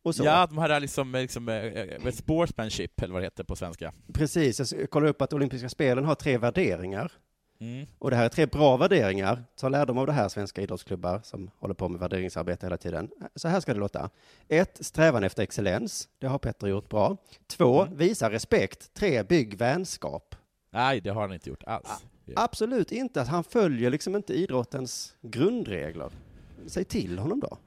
Och 0.05 0.15
så. 0.15 0.25
Ja, 0.25 0.47
de 0.47 0.59
är 0.59 0.81
liksom, 0.81 1.13
liksom 1.13 1.49
eh, 1.49 1.57
eh, 1.57 2.11
sportsmanship, 2.13 3.03
eller 3.03 3.13
vad 3.13 3.23
det 3.23 3.27
heter 3.27 3.45
på 3.45 3.57
svenska. 3.57 3.93
Precis, 4.13 4.73
jag 4.73 4.91
kollar 4.91 5.09
upp 5.09 5.23
att 5.23 5.33
olympiska 5.33 5.69
spelen 5.69 6.05
har 6.05 6.15
tre 6.15 6.39
värderingar. 6.39 7.13
Mm. 7.61 7.87
Och 7.99 8.11
det 8.11 8.17
här 8.17 8.25
är 8.25 8.29
tre 8.29 8.47
bra 8.47 8.77
värderingar. 8.77 9.45
Ta 9.57 9.69
lärdom 9.69 9.99
av 9.99 10.07
det 10.07 10.13
här, 10.13 10.29
svenska 10.29 10.63
idrottsklubbar 10.63 11.21
som 11.25 11.51
håller 11.59 11.75
på 11.75 11.89
med 11.89 12.01
värderingsarbete 12.01 12.67
hela 12.67 12.77
tiden. 12.77 13.11
Så 13.35 13.49
här 13.49 13.61
ska 13.61 13.75
det 13.75 13.81
låta. 13.81 14.11
Ett, 14.49 14.79
strävan 14.81 15.25
efter 15.25 15.43
excellens. 15.43 16.09
Det 16.19 16.27
har 16.27 16.39
Petter 16.39 16.67
gjort 16.67 16.89
bra. 16.89 17.17
Två, 17.47 17.83
Mm. 17.83 17.97
visa 17.97 18.31
respekt. 18.31 18.95
Tre, 18.95 19.23
bygg 19.23 19.59
vänskap. 19.59 20.35
Nej, 20.71 21.01
det 21.01 21.11
har 21.11 21.21
han 21.21 21.33
inte 21.33 21.49
gjort 21.49 21.63
alls. 21.67 22.05
Absolut 22.37 22.93
inte. 22.93 23.23
Han 23.23 23.45
följer 23.45 23.91
liksom 23.91 24.17
inte 24.17 24.35
idrottens 24.35 25.17
grundregler. 25.23 26.11
Säg 26.67 26.85
till 26.85 27.19
honom 27.19 27.41
då. 27.41 27.59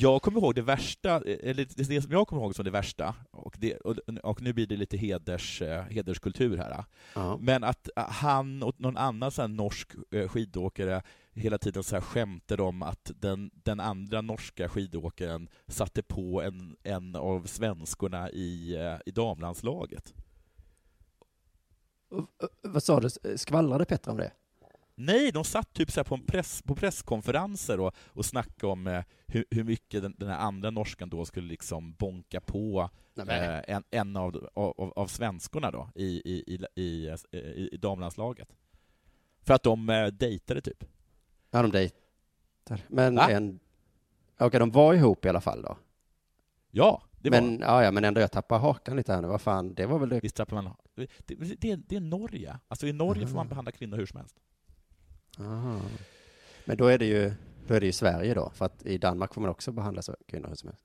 Jag 0.00 0.22
kommer 0.22 0.40
ihåg 0.40 0.54
det 0.54 0.62
värsta, 0.62 1.20
eller 1.20 1.66
det 1.76 2.02
som 2.02 2.12
jag 2.12 2.28
kommer 2.28 2.42
ihåg 2.42 2.54
som 2.54 2.64
det 2.64 2.70
värsta, 2.70 3.14
och, 3.30 3.56
det, 3.58 3.76
och, 3.76 3.96
och 4.22 4.42
nu 4.42 4.52
blir 4.52 4.66
det 4.66 4.76
lite 4.76 4.96
heders, 4.96 5.62
eh, 5.62 5.82
hederskultur 5.82 6.56
här, 6.56 6.84
Ja. 7.14 7.38
men 7.40 7.64
att 7.64 7.88
eh, 7.96 8.04
han 8.08 8.62
och 8.62 8.80
någon 8.80 8.96
annan 8.96 9.30
här 9.38 9.48
norsk 9.48 9.92
eh, 10.10 10.28
skidåkare 10.28 11.02
hela 11.32 11.58
tiden 11.58 11.82
så 11.82 11.96
här 11.96 12.02
skämtade 12.02 12.62
om 12.62 12.82
att 12.82 13.10
den, 13.14 13.50
den 13.54 13.80
andra 13.80 14.20
norska 14.20 14.68
skidåkaren 14.68 15.48
satte 15.68 16.02
på 16.02 16.42
en, 16.42 16.76
en 16.82 17.16
av 17.16 17.46
svenskorna 17.46 18.30
i, 18.30 18.76
eh, 18.76 18.96
i 19.06 19.10
damlandslaget. 19.10 20.14
Vad 22.62 22.82
sa 22.82 23.00
du? 23.00 23.10
Skvallrade 23.38 23.84
Petter 23.84 24.10
om 24.10 24.16
det? 24.16 24.32
Nej, 24.94 25.32
de 25.32 25.44
satt 25.44 25.72
typ 25.72 25.90
så 25.90 26.04
på, 26.04 26.14
en 26.14 26.26
press, 26.26 26.62
på 26.62 26.74
presskonferenser 26.74 27.80
och, 27.80 27.94
och 27.98 28.24
snackade 28.24 28.72
om 28.72 28.86
eh, 28.86 29.04
hur, 29.26 29.44
hur 29.50 29.64
mycket 29.64 30.02
den, 30.02 30.14
den 30.18 30.28
här 30.28 30.38
andra 30.38 30.70
norskan 30.70 31.10
då 31.10 31.24
skulle 31.24 31.48
liksom 31.48 31.92
bonka 31.92 32.40
på 32.40 32.90
men- 33.14 33.28
eh, 33.28 33.60
en, 33.66 33.82
en 33.90 34.16
av, 34.16 34.48
av, 34.54 34.92
av 34.96 35.06
svenskorna 35.06 35.70
då 35.70 35.90
i, 35.94 36.04
i, 36.04 36.54
i, 36.54 36.82
i, 36.82 37.16
i, 37.32 37.68
i 37.72 37.76
damlandslaget. 37.76 38.48
För 39.42 39.54
att 39.54 39.62
de 39.62 39.88
eh, 39.88 40.06
dejtade 40.06 40.60
typ. 40.60 40.84
Ja, 41.50 41.62
de 41.62 41.70
dejtar. 41.70 42.80
Men 42.88 43.14
Va? 43.14 43.30
en... 43.30 43.60
Okej, 44.38 44.60
de 44.60 44.70
var 44.70 44.94
ihop 44.94 45.24
i 45.24 45.28
alla 45.28 45.40
fall 45.40 45.62
då? 45.62 45.76
Ja, 46.70 47.02
det 47.18 47.30
var 47.30 47.40
men, 47.40 47.60
ja, 47.60 47.84
ja, 47.84 47.90
men 47.90 48.04
ändå, 48.04 48.20
jag 48.20 48.32
tappar 48.32 48.58
hakan 48.58 48.96
lite 48.96 49.12
här 49.12 49.22
nu. 49.22 49.28
Vad 49.28 49.40
fan, 49.40 49.74
det 49.74 49.86
var 49.86 49.98
väl 49.98 50.08
det? 50.08 50.20
Visst 50.20 50.36
tappar 50.36 50.62
man... 50.62 50.74
Det, 50.94 51.34
det, 51.60 51.76
det 51.76 51.96
är 51.96 52.00
Norge. 52.00 52.58
Alltså 52.68 52.86
i 52.86 52.92
Norge 52.92 53.26
får 53.26 53.36
man 53.36 53.48
behandla 53.48 53.72
kvinnor 53.72 53.96
hur 53.96 54.06
som 54.06 54.18
helst. 54.18 54.36
Aha. 55.38 55.80
Men 56.64 56.76
då 56.76 56.86
är 56.86 56.98
det 56.98 57.06
ju, 57.06 57.32
då 57.66 57.74
är 57.74 57.80
det 57.80 57.86
ju 57.86 57.92
Sverige 57.92 58.34
då, 58.34 58.50
för 58.54 58.64
att 58.64 58.86
i 58.86 58.98
Danmark 58.98 59.34
får 59.34 59.40
man 59.40 59.50
också 59.50 59.72
behandla 59.72 60.02
så 60.02 60.16
kvinnor 60.26 60.48
hur 60.48 60.54
som 60.54 60.68
helst. 60.68 60.82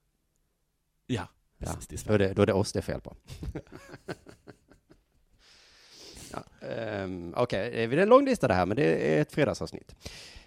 Ja, 1.08 1.28
Ja, 1.58 1.74
precis. 1.74 2.04
Det 2.04 2.14
är 2.14 2.18
då, 2.18 2.24
är 2.24 2.28
det, 2.28 2.34
då 2.34 2.42
är 2.42 2.46
det 2.46 2.54
oss 2.54 2.74
det 2.74 2.80
är 2.80 2.82
fel 2.82 3.02
på. 3.02 3.16
ja, 6.32 6.44
um, 7.04 7.34
Okej, 7.38 7.70
okay. 7.70 7.88
det 7.88 7.96
är 7.96 7.98
en 7.98 8.10
lång 8.10 8.26
lista 8.26 8.48
det 8.48 8.54
här, 8.54 8.66
men 8.66 8.78
det 8.78 9.16
är 9.18 9.22
ett 9.22 9.32
fredagsavsnitt. 9.32 9.96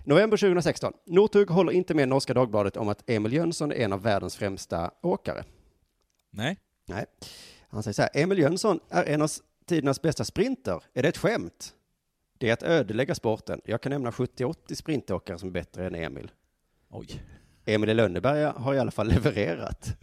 November 0.05 0.37
2016. 0.37 0.93
Northug 1.07 1.51
håller 1.51 1.73
inte 1.73 1.95
med 1.95 2.09
Norska 2.09 2.35
Dagbladet 2.35 2.77
om 2.77 2.89
att 2.89 3.11
Emil 3.11 3.33
Jönsson 3.33 3.73
är 3.73 3.77
en 3.77 3.93
av 3.93 4.03
världens 4.03 4.37
främsta 4.37 4.91
åkare. 5.03 5.45
Nej. 6.31 6.59
Nej. 6.87 7.05
Han 7.69 7.83
säger 7.83 7.93
så 7.93 8.03
här, 8.03 8.11
Emil 8.15 8.39
Jönsson 8.39 8.81
är 8.89 9.05
en 9.05 9.23
av 9.23 9.31
tidernas 9.67 10.03
bästa 10.03 10.25
sprinter. 10.25 10.83
Är 10.95 11.03
det 11.03 11.09
ett 11.09 11.19
skämt? 11.19 11.75
Det 12.39 12.49
är 12.49 12.53
att 12.53 12.63
ödelägga 12.63 13.15
sporten. 13.15 13.61
Jag 13.65 13.81
kan 13.83 13.91
nämna 13.91 14.11
70-80 14.11 14.75
sprintåkare 14.75 15.39
som 15.39 15.49
är 15.49 15.53
bättre 15.53 15.87
än 15.87 15.95
Emil. 15.95 16.31
Oj. 16.91 17.23
Emil 17.65 17.89
i 17.91 17.95
Lönneberga 17.95 18.53
har 18.53 18.75
i 18.75 18.79
alla 18.79 18.91
fall 18.91 19.09
levererat. 19.09 19.89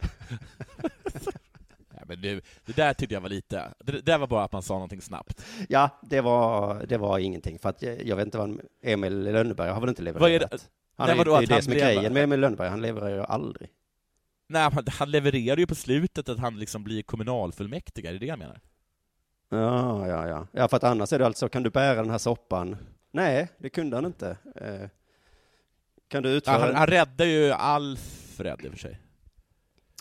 Ja, 1.98 2.02
men 2.06 2.20
nu, 2.20 2.40
det 2.66 2.76
där 2.76 2.94
tyckte 2.94 3.14
jag 3.14 3.20
var 3.20 3.28
lite, 3.28 3.72
det 3.78 3.92
det 3.92 4.00
där 4.00 4.18
var 4.18 4.26
bara 4.26 4.44
att 4.44 4.52
man 4.52 4.62
sa 4.62 4.74
någonting 4.74 5.00
snabbt. 5.00 5.44
Ja, 5.68 5.90
det 6.02 6.20
var, 6.20 6.86
det 6.86 6.98
var 6.98 7.18
ingenting. 7.18 7.58
För 7.58 7.68
att 7.68 7.82
jag, 7.82 8.06
jag 8.06 8.16
vet 8.16 8.24
inte 8.24 8.38
vad 8.38 8.60
Emil 8.82 9.26
i 9.28 9.32
Lönneberga 9.32 9.72
har 9.72 9.80
väl 9.80 9.88
inte 9.88 10.02
levererat. 10.02 10.22
Vad 10.22 10.30
är 10.30 10.38
det- 10.58 10.68
Han 10.96 11.06
Nej, 11.08 11.18
är, 11.20 11.24
det 11.24 11.30
är 11.30 11.46
det 11.46 11.54
han 11.54 11.62
som 11.62 11.72
är 11.72 11.76
grejen 11.76 12.12
med 12.12 12.22
Emil 12.24 12.40
Lönneberga. 12.40 12.70
Han 12.70 12.82
levererar 12.82 13.14
ju 13.16 13.22
aldrig. 13.22 13.68
Nej, 14.48 14.62
han, 14.72 14.84
han 14.88 15.10
levererar 15.10 15.56
ju 15.56 15.66
på 15.66 15.74
slutet 15.74 16.28
att 16.28 16.38
han 16.38 16.58
liksom 16.58 16.84
blir 16.84 17.02
kommunalfullmäktige, 17.02 18.08
är 18.08 18.12
det 18.12 18.18
det 18.18 18.26
jag 18.26 18.38
menar? 18.38 18.60
Ja, 19.48 20.08
ja, 20.08 20.28
ja. 20.28 20.46
Ja, 20.52 20.68
för 20.68 20.76
att 20.76 20.84
annars 20.84 21.12
är 21.12 21.18
det 21.18 21.26
alltså, 21.26 21.48
kan 21.48 21.62
du 21.62 21.70
bära 21.70 21.94
den 22.02 22.10
här 22.10 22.18
soppan? 22.18 22.76
Nej, 23.10 23.48
det 23.58 23.68
kunde 23.70 23.96
han 23.96 24.04
inte. 24.04 24.36
Eh, 24.54 24.88
kan 26.08 26.22
du 26.22 26.28
Ja, 26.30 26.34
utföra... 26.36 26.58
han, 26.58 26.74
han 26.74 26.86
räddar 26.86 27.24
ju 27.24 27.50
Alfred 27.52 28.60
i 28.64 28.68
och 28.68 28.72
för 28.72 28.78
sig. 28.78 29.00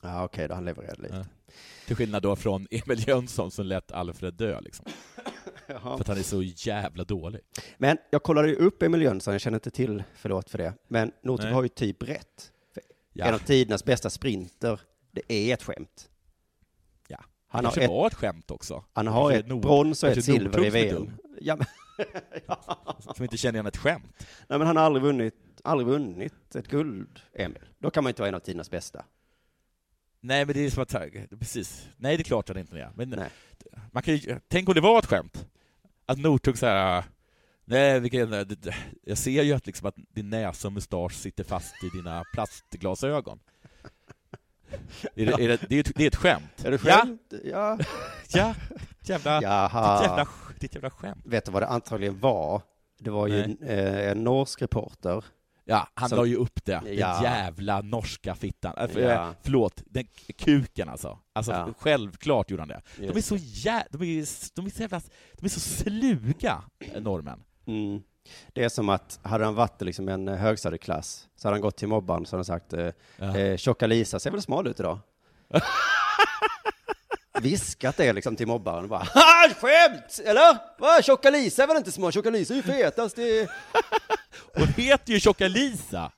Ja, 0.03 0.23
okej 0.23 0.47
då, 0.47 0.53
han 0.53 0.65
levererade 0.65 1.01
lite. 1.01 1.15
Ja. 1.15 1.53
Till 1.87 1.95
skillnad 1.95 2.23
då 2.23 2.35
från 2.35 2.67
Emil 2.71 3.07
Jönsson 3.07 3.51
som 3.51 3.65
lät 3.65 3.91
Alfred 3.91 4.33
dö 4.33 4.61
liksom. 4.61 4.85
Jaha. 5.67 5.79
För 5.79 6.01
att 6.01 6.07
han 6.07 6.17
är 6.17 6.23
så 6.23 6.41
jävla 6.43 7.03
dålig. 7.03 7.41
Men 7.77 7.97
jag 8.11 8.23
kollade 8.23 8.47
ju 8.47 8.55
upp 8.55 8.83
Emil 8.83 9.01
Jönsson, 9.01 9.33
jag 9.33 9.41
känner 9.41 9.57
inte 9.57 9.71
till, 9.71 10.03
förlåt 10.15 10.49
för 10.49 10.57
det. 10.57 10.73
Men 10.87 11.11
Northug 11.23 11.51
har 11.51 11.63
ju 11.63 11.69
typ 11.69 12.03
rätt. 12.03 12.51
Ja. 13.13 13.25
En 13.25 13.33
av 13.33 13.39
tidernas 13.39 13.85
bästa 13.85 14.09
sprinter, 14.09 14.79
det 15.11 15.33
är 15.33 15.53
ett 15.53 15.63
skämt. 15.63 16.09
Ja. 17.55 17.57
Han 17.57 17.63
det 17.63 17.67
har 17.67 17.71
kanske 17.73 17.83
ett- 17.83 17.89
var 17.89 18.07
ett 18.07 18.13
skämt 18.13 18.51
också. 18.51 18.83
Han 18.93 19.07
har 19.07 19.31
ett 19.31 19.47
Nord- 19.47 19.61
brons 19.61 20.03
och 20.03 20.09
ett 20.09 20.25
silver 20.25 20.65
i 20.65 20.69
VM. 20.69 21.11
Ja, 21.41 21.55
men, 21.55 21.67
Som 23.15 23.23
inte 23.23 23.37
känner 23.37 23.53
igen 23.53 23.65
ett 23.65 23.77
skämt. 23.77 24.13
nej, 24.47 24.59
men 24.59 24.67
han 24.67 24.77
har 24.77 24.83
aldrig 24.83 25.03
vunnit, 25.03 25.35
aldrig 25.63 25.87
vunnit 25.87 26.55
ett 26.55 26.67
guld, 26.67 27.19
Emil. 27.33 27.59
Då 27.79 27.89
kan 27.89 28.03
man 28.03 28.09
inte 28.11 28.21
vara 28.21 28.29
en 28.29 28.35
av 28.35 28.39
tidernas 28.39 28.69
bästa. 28.69 29.05
Nej, 30.21 30.45
men 30.45 30.53
det 30.55 30.59
är 30.65 30.69
som 30.69 30.83
att, 30.83 30.95
precis. 31.39 31.87
Nej, 31.97 32.17
det 32.17 32.21
är 32.21 32.23
klart 32.23 32.47
han 32.47 32.57
inte 32.57 32.77
är. 32.79 32.91
Men 32.95 33.09
Nej. 33.09 33.29
man 33.91 34.03
kan 34.03 34.15
ju, 34.15 34.39
tänk 34.47 34.69
om 34.69 34.75
det 34.75 34.81
var 34.81 34.99
ett 34.99 35.05
skämt. 35.05 35.47
Att 36.05 36.17
Nordtug 36.19 36.57
så 36.57 36.65
här, 36.65 37.03
nej, 37.65 37.99
vilken, 37.99 38.47
jag 39.03 39.17
ser 39.17 39.43
ju 39.43 39.53
att, 39.53 39.65
liksom 39.65 39.87
att 39.87 39.95
din 40.09 40.29
näsa 40.29 40.67
och 40.67 40.73
mustasch 40.73 41.13
sitter 41.13 41.43
fast 41.43 41.83
i 41.83 41.89
dina 41.97 42.23
plastglasögon. 42.33 43.39
Är 45.15 45.25
det, 45.25 45.31
är 45.43 45.47
det, 45.47 45.59
det, 45.69 45.75
är 45.75 45.79
ett, 45.79 45.91
det 45.95 46.03
är 46.03 46.07
ett 46.07 46.15
skämt. 46.15 46.65
Är 46.65 46.71
det 46.71 46.77
skämt? 46.77 47.33
Ja. 47.43 47.77
Ja, 48.29 48.55
ditt 48.99 49.09
jävla, 49.09 49.41
Jaha. 49.41 49.99
ditt 50.01 50.07
jävla, 50.09 50.27
ditt 50.59 50.75
jävla 50.75 50.89
skämt. 50.89 51.21
Vet 51.25 51.45
du 51.45 51.51
vad 51.51 51.61
det 51.61 51.67
antagligen 51.67 52.19
var? 52.19 52.61
Det 52.99 53.09
var 53.09 53.27
ju 53.27 53.43
en, 53.43 53.57
eh, 53.63 54.09
en 54.11 54.23
norsk 54.23 54.61
reporter. 54.61 55.23
Ja, 55.67 55.87
han 55.93 56.09
Som- 56.09 56.17
la 56.17 56.25
ju 56.25 56.35
upp 56.35 56.65
det. 56.65 56.81
Den 56.83 56.97
Ja. 56.97 57.23
jävla 57.23 57.81
norska 57.81 58.35
fittan. 58.35 58.73
Äh, 58.77 58.87
för, 58.87 58.99
Ja. 58.99 59.11
eh, 59.29 59.31
Förlåt, 59.43 59.83
den 59.85 60.07
kuken 60.37 60.89
alltså. 60.89 61.19
Alltså 61.33 61.51
Ja. 61.51 61.69
självklart 61.79 62.51
gjorde 62.51 62.61
han 62.61 62.67
det. 62.67 62.81
De 62.97 63.17
är 63.17 63.21
så 63.21 63.35
jä... 63.39 63.83
de 63.91 64.01
är, 64.01 64.05
de 64.55 64.65
är 64.65 64.69
så 64.69 64.81
jävla... 64.81 65.01
De 65.33 65.45
är 65.45 65.49
så 65.49 65.59
sluga, 65.59 66.63
eh, 66.79 67.01
norrmän. 67.01 67.43
Mm. 67.67 68.01
Det 68.53 68.63
är 68.63 68.69
som 68.69 68.89
att, 68.89 69.19
hade 69.23 69.45
han 69.45 69.55
varit 69.55 69.81
liksom 69.81 70.09
en 70.09 70.27
eh, 70.27 70.35
högstadieklass, 70.35 71.27
så 71.35 71.47
hade 71.47 71.55
han 71.55 71.61
gått 71.61 71.77
till 71.77 71.89
så 71.89 71.95
hade 71.95 72.25
han 72.31 72.45
sagt, 72.45 72.73
eh, 72.73 72.89
Ja. 73.17 73.37
eh, 73.37 73.57
tjocka 73.57 73.87
Lisa 73.87 74.19
ser 74.19 74.31
väl 74.31 74.41
smal 74.41 74.67
ut 74.67 74.79
idag? 74.79 74.99
Viskat 77.41 77.97
det 77.97 78.13
liksom 78.13 78.35
till 78.35 78.47
mobbaren 78.47 78.87
bara, 78.87 79.03
ha 79.03 79.49
skämt! 79.61 80.19
Eller? 80.25 80.57
Va? 80.79 81.01
Tjocka 81.01 81.29
Lisa 81.29 81.63
är 81.63 81.67
väl 81.67 81.77
inte 81.77 81.91
smal? 81.91 82.11
Tjocka 82.11 82.29
Lisa 82.29 82.53
är 82.53 82.57
ju 82.57 82.63
fetast 82.63 83.19
i... 83.19 83.47
Hon 84.53 84.67
heter 84.67 85.13
ju 85.13 85.19
Tjocka 85.19 85.47
Lisa! 85.47 86.11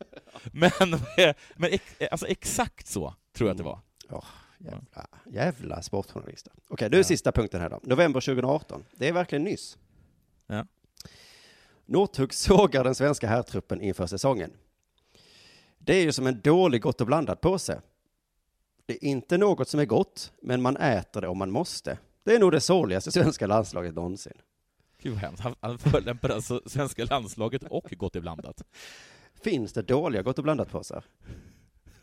Men, 0.44 0.72
men 1.56 1.72
ex, 1.72 1.84
alltså 2.12 2.28
exakt 2.28 2.88
så 2.88 3.14
tror 3.38 3.50
jag 3.50 3.54
att 3.54 3.58
det 3.58 3.64
var. 3.64 3.80
Åh, 4.10 4.24
jävla, 4.58 5.08
jävla 5.26 5.82
sportjournalister. 5.82 6.54
Okej, 6.68 6.90
nu 6.90 7.00
är 7.00 7.04
sista 7.04 7.32
punkten 7.32 7.62
här 7.62 7.70
då. 7.70 7.80
November 7.84 8.22
2018. 8.22 8.86
Det 8.96 9.08
är 9.08 9.14
verkligen 9.14 9.44
nyss. 9.44 9.78
Ja. 10.48 10.66
Northug 11.88 12.34
sågar 12.34 12.84
den 12.84 12.96
svenska 12.96 13.28
herrtruppen 13.28 13.82
inför 13.82 14.08
säsongen. 14.08 14.52
Det 15.78 15.94
är 15.94 16.04
ju 16.04 16.12
som 16.12 16.28
en 16.28 16.42
dålig 16.42 16.82
Gott 16.82 17.02
och 17.02 17.08
blandat 17.08 17.42
påse. 17.42 17.82
Det 18.86 18.94
är 18.94 19.04
inte 19.04 19.38
något 19.38 19.70
som 19.70 19.80
är 19.80 19.86
gott, 19.86 20.32
men 20.42 20.62
man 20.62 20.78
äter 20.78 21.22
det 21.22 21.28
om 21.28 21.38
man 21.38 21.52
måste. 21.52 21.98
Det 22.24 22.36
är 22.36 22.40
nog 22.40 22.52
det 22.52 22.62
sorgligaste 22.62 23.12
svenska 23.12 23.48
landslaget 23.48 23.96
någonsin. 23.96 24.34
Gud 25.02 25.14
vad 25.14 25.22
hemskt. 25.22 25.44
Han, 25.60 25.80
förolämpar 25.80 26.30
alltså 26.30 26.62
svenska 26.66 27.06
landslaget 27.06 27.64
och 27.64 27.94
Gott 27.98 28.16
i 28.16 28.22
blandat. 28.22 28.64
Finns 29.42 29.74
det 29.74 29.82
dåliga 29.82 30.22
Gott 30.22 30.38
och 30.38 30.44
blandat 30.44 30.72
påsar? 30.72 31.04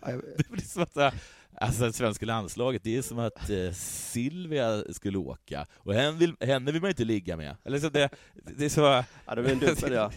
Det 0.37 0.51
blir 0.51 0.63
som 0.63 0.83
att, 0.83 1.15
alltså 1.55 1.93
svenska 1.93 2.27
landslaget, 2.27 2.83
det 2.85 2.97
är 2.97 3.03
som 3.03 3.19
att 3.19 3.51
eh, 3.51 3.71
Silvia 3.73 4.83
skulle 4.93 5.19
åka, 5.19 5.67
och 5.75 5.95
henne 5.95 6.19
vill, 6.19 6.35
henne 6.41 6.73
vill 6.73 6.81
man 6.81 6.91
inte 6.91 7.05
ligga 7.05 7.37
med. 7.37 7.57
Eller 7.65 7.79
så 7.79 7.89
det, 7.89 8.11
det 8.35 8.65
är 8.65 8.69
så... 8.69 8.81
Ja, 9.27 9.35
det 9.35 9.43
blir 9.43 9.53
en 9.53 9.59
dubbel, 9.59 9.93
ja. 9.93 10.11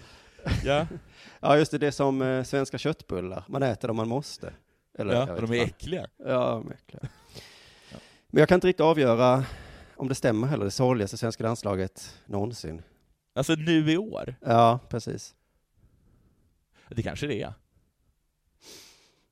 ja. 0.66 0.88
Ja, 1.40 1.58
just 1.58 1.72
det, 1.72 1.78
det 1.78 1.88
är 1.88 1.92
som 1.92 2.22
eh, 2.22 2.44
svenska 2.44 2.78
köttbullar. 2.78 3.44
Man 3.48 3.64
äter 3.64 3.88
dem 3.88 3.98
man 3.98 4.08
måste. 4.08 4.54
Eller, 4.98 5.14
Ja, 5.14 5.34
och 5.34 5.42
de 5.42 5.54
är 5.54 5.58
fan. 5.58 5.68
äckliga. 5.68 6.08
Ja, 6.18 6.50
de 6.64 6.68
är 6.72 6.74
äckliga. 6.74 7.10
Men 8.30 8.40
jag 8.40 8.50
kan 8.50 8.56
inte 8.56 8.68
riktigt 8.68 8.86
avgöra 8.86 9.46
om 9.96 10.08
det 10.08 10.16
stämmer 10.16 10.48
heller, 10.48 10.66
det 10.66 10.72
sorgligaste 10.72 11.18
svenska 11.18 11.44
landslaget 11.44 12.20
någonsin. 12.26 12.82
Alltså 13.36 13.56
nu 13.56 13.92
i 13.92 13.98
år? 13.98 14.36
Ja, 14.42 14.80
precis. 14.90 15.36
Det 16.90 17.04
kanske 17.04 17.28
det 17.28 17.42
är. 17.42 17.54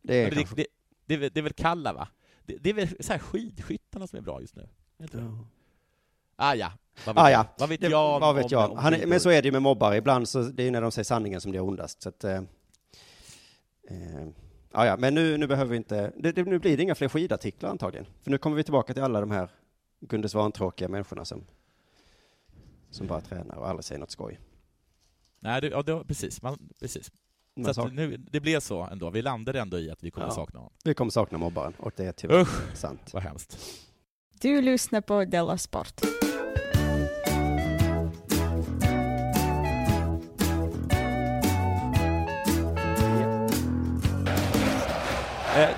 Det 0.02 0.16
är 0.16 0.30
det, 0.30 0.36
kanske... 0.36 0.56
det, 0.56 0.62
det, 0.62 0.68
är 1.14 1.18
väl- 1.18 1.30
det 1.34 1.40
är 1.40 1.42
väl 1.42 1.54
Kalla, 1.54 1.94
va? 1.94 2.08
Det, 2.46 2.58
det 2.58 2.70
är 2.70 2.74
väl 2.74 2.88
så 3.04 3.12
här 3.14 3.20
skidskyttarna 3.20 4.08
som 4.08 4.18
är 4.18 4.22
bra 4.22 4.42
just 4.42 4.56
nu? 4.56 4.68
Är 4.98 5.08
det? 5.08 5.18
Ja. 5.18 5.46
Ah, 6.36 6.54
ja. 6.56 6.72
Vad 7.06 7.16
vet, 7.16 7.24
Ah, 7.24 7.30
ja. 7.32 7.46
Vad 7.58 7.70
vet 7.70 7.82
Det- 7.82 7.88
jag? 7.88 8.20
vad 8.20 8.36
vet 8.36 8.44
om- 8.46 8.50
jag? 8.52 8.72
om 8.72 8.78
Han 8.78 8.94
är, 8.94 8.98
skidor? 8.98 9.10
men 9.10 9.20
så 9.20 9.30
är 9.30 9.42
det 9.42 9.46
ju 9.46 9.52
med 9.52 9.62
mobbare, 9.62 9.98
ibland 9.98 10.30
så 10.30 10.42
det 10.42 10.64
är 10.64 10.72
när 10.72 10.82
de 10.82 10.92
säger 10.92 11.04
sanningen 11.04 11.42
som 11.42 11.52
det 11.52 11.58
är 11.58 11.62
ondast. 11.64 12.02
Så 12.02 12.10
att, 12.10 12.24
eh, 12.24 12.36
eh, 13.90 14.28
ja, 14.72 14.86
ja, 14.86 14.98
men 14.98 15.14
nu, 15.16 15.38
nu 15.38 15.48
behöver 15.48 15.72
vi 15.72 15.78
inte, 15.78 16.14
det, 16.18 16.32
det, 16.32 16.44
nu 16.44 16.60
blir 16.60 16.78
det 16.78 16.84
inga 16.84 16.96
fler 16.96 17.10
skidartiklar 17.10 17.70
antagligen. 17.70 18.06
För 18.24 18.32
nu 18.32 18.38
kommer 18.38 18.58
vi 18.58 18.64
tillbaka 18.64 18.94
till 18.94 19.04
alla 19.04 19.20
de 19.20 19.32
här 19.32 19.50
Gunde 20.00 20.30
Svan-tråkiga 20.30 20.88
människorna 20.88 21.26
som, 21.26 21.44
som 22.90 23.08
bara 23.08 23.22
tränar 23.22 23.56
och 23.56 23.70
aldrig 23.70 23.86
säger 23.86 24.00
något 24.00 24.12
skoj. 24.12 24.40
Nej, 25.40 25.62
det, 25.62 25.68
ja, 25.68 25.82
det, 25.82 26.04
precis. 26.04 26.42
Man, 26.42 26.70
precis. 26.80 27.12
Man 27.58 27.74
Så 27.74 27.88
nu, 27.88 28.18
det 28.18 28.40
blev 28.40 28.60
så 28.60 28.82
ändå. 28.84 29.10
Vi 29.10 29.22
landade 29.22 29.60
ändå 29.60 29.80
i 29.80 29.92
att 29.92 30.04
vi 30.04 30.12
kommer 30.12 30.28
Ja. 30.28 30.32
sakna 30.32 30.60
honom. 30.60 30.74
Vi 30.84 30.94
kommer 30.94 31.12
sakna 31.12 31.38
mobbaren 31.38 31.74
och 31.80 31.92
det 31.96 32.06
är 32.06 32.12
tyvärr 32.12 32.42
Usch, 32.42 32.76
sant. 32.78 33.10
vad 33.14 33.24
hemskt. 33.24 33.58
Du 34.42 34.62
lyssnar 34.62 35.02
på 35.02 35.26
Della 35.26 35.58
Sport. 35.58 36.02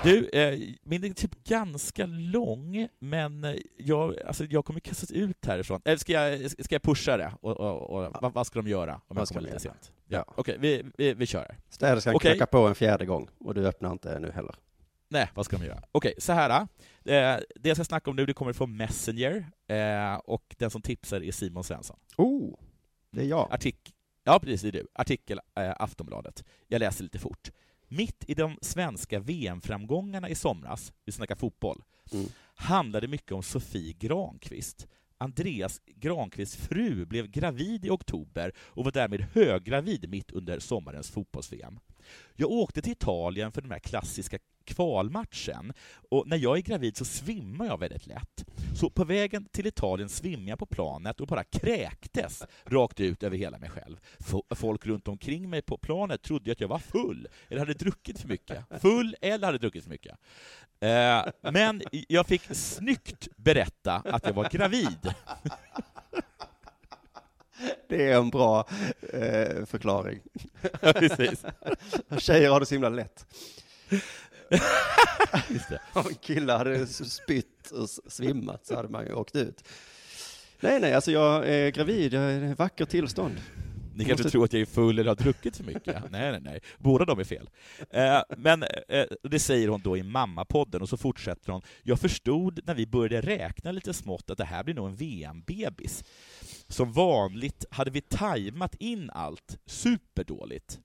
Du, 0.03 0.29
eh, 0.29 0.59
min 0.83 1.03
är 1.03 1.09
typ 1.09 1.43
ganska 1.43 2.05
lång, 2.05 2.87
men 2.99 3.43
eh, 3.43 3.55
jag, 3.77 4.19
alltså, 4.21 4.45
jag 4.45 4.65
kommer 4.65 4.79
kastas 4.79 5.11
ut 5.11 5.45
härifrån. 5.45 5.81
Eller 5.85 5.97
ska 5.97 6.11
jag, 6.13 6.51
ska 6.51 6.75
jag 6.75 6.81
pusha 6.81 7.17
det? 7.17 7.33
Och, 7.41 7.57
och, 7.57 7.81
och, 7.81 8.13
vad, 8.21 8.33
vad 8.33 8.47
ska 8.47 8.59
de 8.61 8.69
göra 8.69 8.93
om 8.93 9.01
Vad 9.07 9.21
jag 9.21 9.27
kommer 9.27 9.41
lite 9.41 9.59
sent? 9.59 9.91
Ja. 10.07 10.25
Okej, 10.27 10.57
vi, 10.59 10.83
vi, 10.97 11.13
vi 11.13 11.25
kör. 11.25 11.57
Städerskan 11.69 12.15
Okej. 12.15 12.31
knackar 12.31 12.45
på 12.45 12.67
en 12.67 12.75
fjärde 12.75 13.05
gång 13.05 13.29
och 13.39 13.53
du 13.53 13.67
öppnar 13.67 13.91
inte 13.91 14.19
nu 14.19 14.31
heller. 14.31 14.55
Nej, 15.09 15.29
vad 15.33 15.45
ska 15.45 15.57
de 15.57 15.65
göra? 15.65 15.83
Okej, 15.91 16.13
så 16.17 16.33
här. 16.33 16.49
Eh, 16.59 16.67
det 17.55 17.69
jag 17.69 17.77
ska 17.77 17.83
snacka 17.83 18.09
om 18.09 18.15
nu 18.15 18.25
det 18.25 18.33
kommer 18.33 18.53
från 18.53 18.77
Messenger, 18.77 19.45
eh, 19.67 20.15
och 20.15 20.55
den 20.57 20.69
som 20.69 20.81
tipsar 20.81 21.23
är 21.23 21.31
Simon 21.31 21.63
Svensson. 21.63 21.99
Oh, 22.17 22.55
det 23.11 23.21
är 23.21 23.25
jag. 23.25 23.47
Artik 23.51 23.93
ja, 24.27 24.39
precis, 24.39 24.61
det 24.61 24.67
är 24.67 24.71
du. 24.71 24.87
Artikel 24.93 25.39
eh, 25.59 25.73
Aftonbladet. 25.79 26.43
Jag 26.67 26.79
läser 26.79 27.03
lite 27.03 27.19
fort. 27.19 27.51
Mitt 27.87 28.23
i 28.27 28.33
de 28.33 28.57
svenska 28.61 29.19
VM-framgångarna 29.19 30.29
i 30.29 30.35
somras, 30.35 30.93
vi 31.05 31.11
snackar 31.11 31.35
fotboll, 31.35 31.83
Mm. 32.11 32.25
handlade 32.55 33.07
mycket 33.07 33.31
om 33.31 33.43
Sofie 33.43 33.93
Granqvist. 33.93 34.87
Andreas 35.17 35.81
Granqvists 35.85 36.55
fru 36.55 37.05
blev 37.05 37.27
gravid 37.27 37.85
i 37.85 37.89
oktober 37.89 38.51
och 38.59 38.83
var 38.83 38.91
därmed 38.91 39.21
höggravid 39.33 40.09
mitt 40.09 40.31
under 40.31 40.59
sommarens 40.59 41.09
fotbolls-VM. 41.11 41.79
Jag 42.35 42.51
åkte 42.51 42.81
till 42.81 42.91
Italien 42.91 43.51
för 43.51 43.61
den 43.61 43.71
här 43.71 43.79
klassiska 43.79 44.37
kvalmatchen 44.67 45.73
och 46.09 46.27
när 46.27 46.37
jag 46.37 46.57
är 46.57 46.61
gravid 46.61 46.97
så 46.97 47.05
svimmar 47.05 47.65
jag 47.65 47.79
väldigt 47.79 48.07
lätt. 48.07 48.45
Så 48.75 48.89
på 48.89 49.03
vägen 49.03 49.45
till 49.45 49.67
Italien 49.67 50.09
svimmade 50.09 50.49
jag 50.49 50.59
på 50.59 50.65
planet 50.65 51.21
och 51.21 51.27
bara 51.27 51.43
kräktes 51.43 52.43
rakt 52.65 52.99
ut 52.99 53.23
över 53.23 53.37
hela 53.37 53.57
mig 53.57 53.69
själv. 53.69 53.97
Folk 54.55 54.85
runt 54.85 55.07
omkring 55.07 55.49
mig 55.49 55.61
på 55.61 55.77
planet 55.77 56.21
trodde 56.21 56.51
att 56.51 56.61
jag 56.61 56.67
var 56.67 56.79
full 56.79 57.27
eller 57.49 57.59
hade 57.59 57.73
druckit 57.73 58.19
för 58.19 58.27
mycket. 58.27 58.65
Full 58.81 59.15
eller 59.21 59.45
hade 59.45 59.57
druckit 59.57 59.83
för 59.83 59.89
mycket. 59.89 60.17
Eh, 60.79 61.51
men 61.51 61.81
jag 62.07 62.27
fick 62.27 62.41
snyggt 62.51 63.27
berätta 63.35 63.93
att 63.95 64.25
jag 64.25 64.33
var 64.33 64.49
gravid. 64.49 65.13
Det 67.89 68.09
är 68.11 68.17
en 68.17 68.29
bra 68.29 68.67
eh, 69.13 69.65
förklaring. 69.65 70.19
Ja, 70.81 70.93
precis. 70.99 71.45
Tjejer 72.17 72.49
har 72.49 72.59
det 72.59 72.65
så 72.65 72.75
himla 72.75 72.89
lätt. 72.89 73.25
Just 75.49 75.69
det. 75.69 75.79
Om 75.93 76.03
killar 76.21 76.57
hade 76.57 76.87
spytt 76.87 77.71
och 77.71 77.89
svimmat 78.11 78.65
så 78.65 78.75
hade 78.75 78.89
man 78.89 79.05
ju 79.05 79.13
åkt 79.13 79.35
ut. 79.35 79.63
Nej, 80.59 80.79
nej, 80.79 80.93
alltså 80.93 81.11
jag 81.11 81.47
är 81.49 81.69
gravid, 81.71 82.13
jag 82.13 82.23
är 82.23 82.43
i 82.43 82.51
ett 82.51 82.59
vackert 82.59 82.89
tillstånd. 82.89 83.35
Ni 83.95 84.05
kanske 84.05 84.23
Måste- 84.23 84.31
tror 84.31 84.43
att 84.45 84.53
jag 84.53 84.61
är 84.61 84.65
full 84.65 84.99
eller 84.99 85.09
har 85.09 85.15
druckit 85.15 85.57
för 85.57 85.63
mycket? 85.63 86.11
nej, 86.11 86.31
nej, 86.31 86.39
nej. 86.41 86.59
Båda 86.77 87.05
de 87.05 87.19
är 87.19 87.23
fel. 87.23 87.49
Eh, 87.89 88.21
men 88.37 88.63
eh, 88.63 89.05
det 89.23 89.39
säger 89.39 89.67
hon 89.67 89.81
då 89.81 89.97
i 89.97 90.03
Mammapodden, 90.03 90.81
och 90.81 90.89
så 90.89 90.97
fortsätter 90.97 91.51
hon. 91.51 91.61
Jag 91.83 91.99
förstod 91.99 92.59
när 92.65 92.75
vi 92.75 92.87
började 92.87 93.27
räkna 93.27 93.71
lite 93.71 93.93
smått 93.93 94.29
att 94.29 94.37
det 94.37 94.45
här 94.45 94.63
blir 94.63 94.75
nog 94.75 94.87
en 94.87 94.95
VM-bebis. 94.95 96.03
Som 96.67 96.91
vanligt 96.93 97.65
hade 97.71 97.91
vi 97.91 98.01
tajmat 98.01 98.75
in 98.75 99.09
allt 99.09 99.59
superdåligt. 99.65 100.79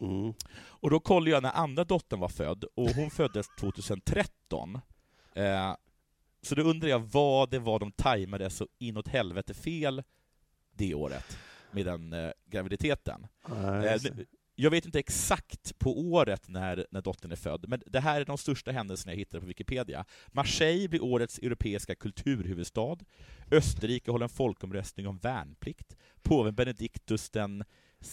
Mm. 0.00 0.34
Och 0.58 0.90
då 0.90 1.00
kollade 1.00 1.30
jag 1.30 1.42
när 1.42 1.52
andra 1.52 1.84
dottern 1.84 2.20
var 2.20 2.28
född, 2.28 2.64
och 2.74 2.90
hon 2.90 3.10
föddes 3.10 3.46
2013. 3.60 4.78
Eh, 5.34 5.74
så 6.42 6.54
då 6.54 6.62
undrar 6.62 6.88
jag 6.88 6.98
vad 6.98 7.50
det 7.50 7.58
var 7.58 7.78
de 7.78 7.92
tajmade 7.92 8.50
så 8.50 8.68
inåt 8.78 9.08
helvete 9.08 9.54
fel 9.54 10.02
det 10.72 10.94
året 10.94 11.38
med 11.70 11.86
den 11.86 12.12
eh, 12.12 12.30
graviditeten. 12.46 13.26
Ja, 13.48 13.84
Eh, 13.84 14.00
nu- 14.02 14.26
jag 14.56 14.70
vet 14.70 14.84
inte 14.84 14.98
exakt 14.98 15.78
på 15.78 16.00
året 16.00 16.48
när, 16.48 16.86
när 16.90 17.02
dottern 17.02 17.32
är 17.32 17.36
född, 17.36 17.68
men 17.68 17.82
det 17.86 18.00
här 18.00 18.20
är 18.20 18.24
de 18.24 18.38
största 18.38 18.70
händelserna 18.70 19.12
jag 19.12 19.18
hittade 19.18 19.40
på 19.40 19.46
Wikipedia. 19.46 20.04
Marseille 20.26 20.88
blir 20.88 21.02
årets 21.02 21.38
europeiska 21.38 21.94
kulturhuvudstad. 21.94 22.98
Österrike 23.50 24.10
håller 24.10 24.24
en 24.24 24.30
folkomröstning 24.30 25.06
om 25.06 25.18
värnplikt. 25.18 25.96
Påven 26.22 26.54
Benediktus 26.54 27.30
den 27.30 27.64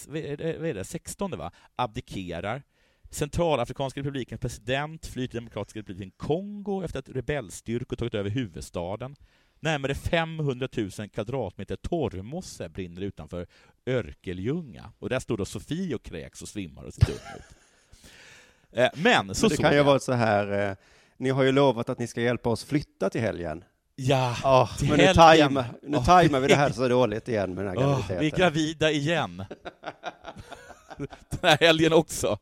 vad 0.08 0.18
är 0.18 0.74
det, 0.74 0.84
16 0.84 1.32
va? 1.32 1.52
abdikerar. 1.76 2.64
Centralafrikanska 3.10 4.00
republikens 4.00 4.41
president 4.41 5.06
flyr 5.06 5.28
till 5.28 5.38
Demokratiska 5.38 5.80
republiken 5.80 6.12
Kongo 6.18 6.84
efter 6.84 7.00
att 7.00 7.10
rebellstyrkor 7.10 7.96
tagit 7.96 8.14
över 8.14 8.30
huvudstaden. 8.30 9.16
Närmare 9.64 9.95
500 9.95 10.68
000 10.78 11.09
kvadratmeter 11.09 11.76
torvmosse 11.76 12.70
brinner 12.70 13.01
utanför 13.01 13.47
Örkelljunga. 13.88 14.91
Och 14.99 15.09
där 15.09 15.20
står 15.20 15.38
då 15.38 15.45
Sofie 15.45 15.95
och 15.95 16.03
kräks 16.03 16.41
och 16.41 16.47
svimmar 16.47 16.84
och 16.84 16.93
ser 16.93 17.05
dum 17.05 17.16
ut. 17.16 17.55
Eh, 18.72 18.89
Men 18.95 19.36
så 19.36 19.45
Men 19.45 19.49
det 19.49 19.57
kan 19.57 19.72
ju 19.72 19.78
jag- 19.78 19.84
vara 19.84 19.99
så 19.99 20.14
här, 20.14 20.70
eh, 20.70 20.76
ni 21.18 21.30
har 21.30 21.43
ju 21.43 21.51
lovat 21.51 21.89
att 21.89 21.99
ni 21.99 22.07
ska 22.07 22.22
hjälpa 22.22 22.49
oss 22.49 22.64
flytta 22.64 23.09
till 23.09 23.22
helgen. 23.22 23.64
Ja, 23.95 24.36
Ja, 24.43 24.70
till 24.80 24.89
men 24.89 24.97
nu, 24.97 25.14
tajma, 25.14 25.66
nu 25.82 25.97
Åh, 25.97 26.05
tajmar 26.05 26.39
vi 26.39 26.47
det 26.47 26.55
här 26.55 26.70
så 26.74 26.88
dåligt 26.88 27.28
igen 27.28 27.53
med 27.53 27.66
den 27.66 27.78
här 27.78 27.82
graviditeten. 27.84 28.20
vi 28.20 28.28
är 28.28 28.38
gravida 28.38 28.91
igen. 28.91 29.38
Den 30.97 31.07
här 31.41 31.57
helgen 31.57 31.93
också. 31.93 32.38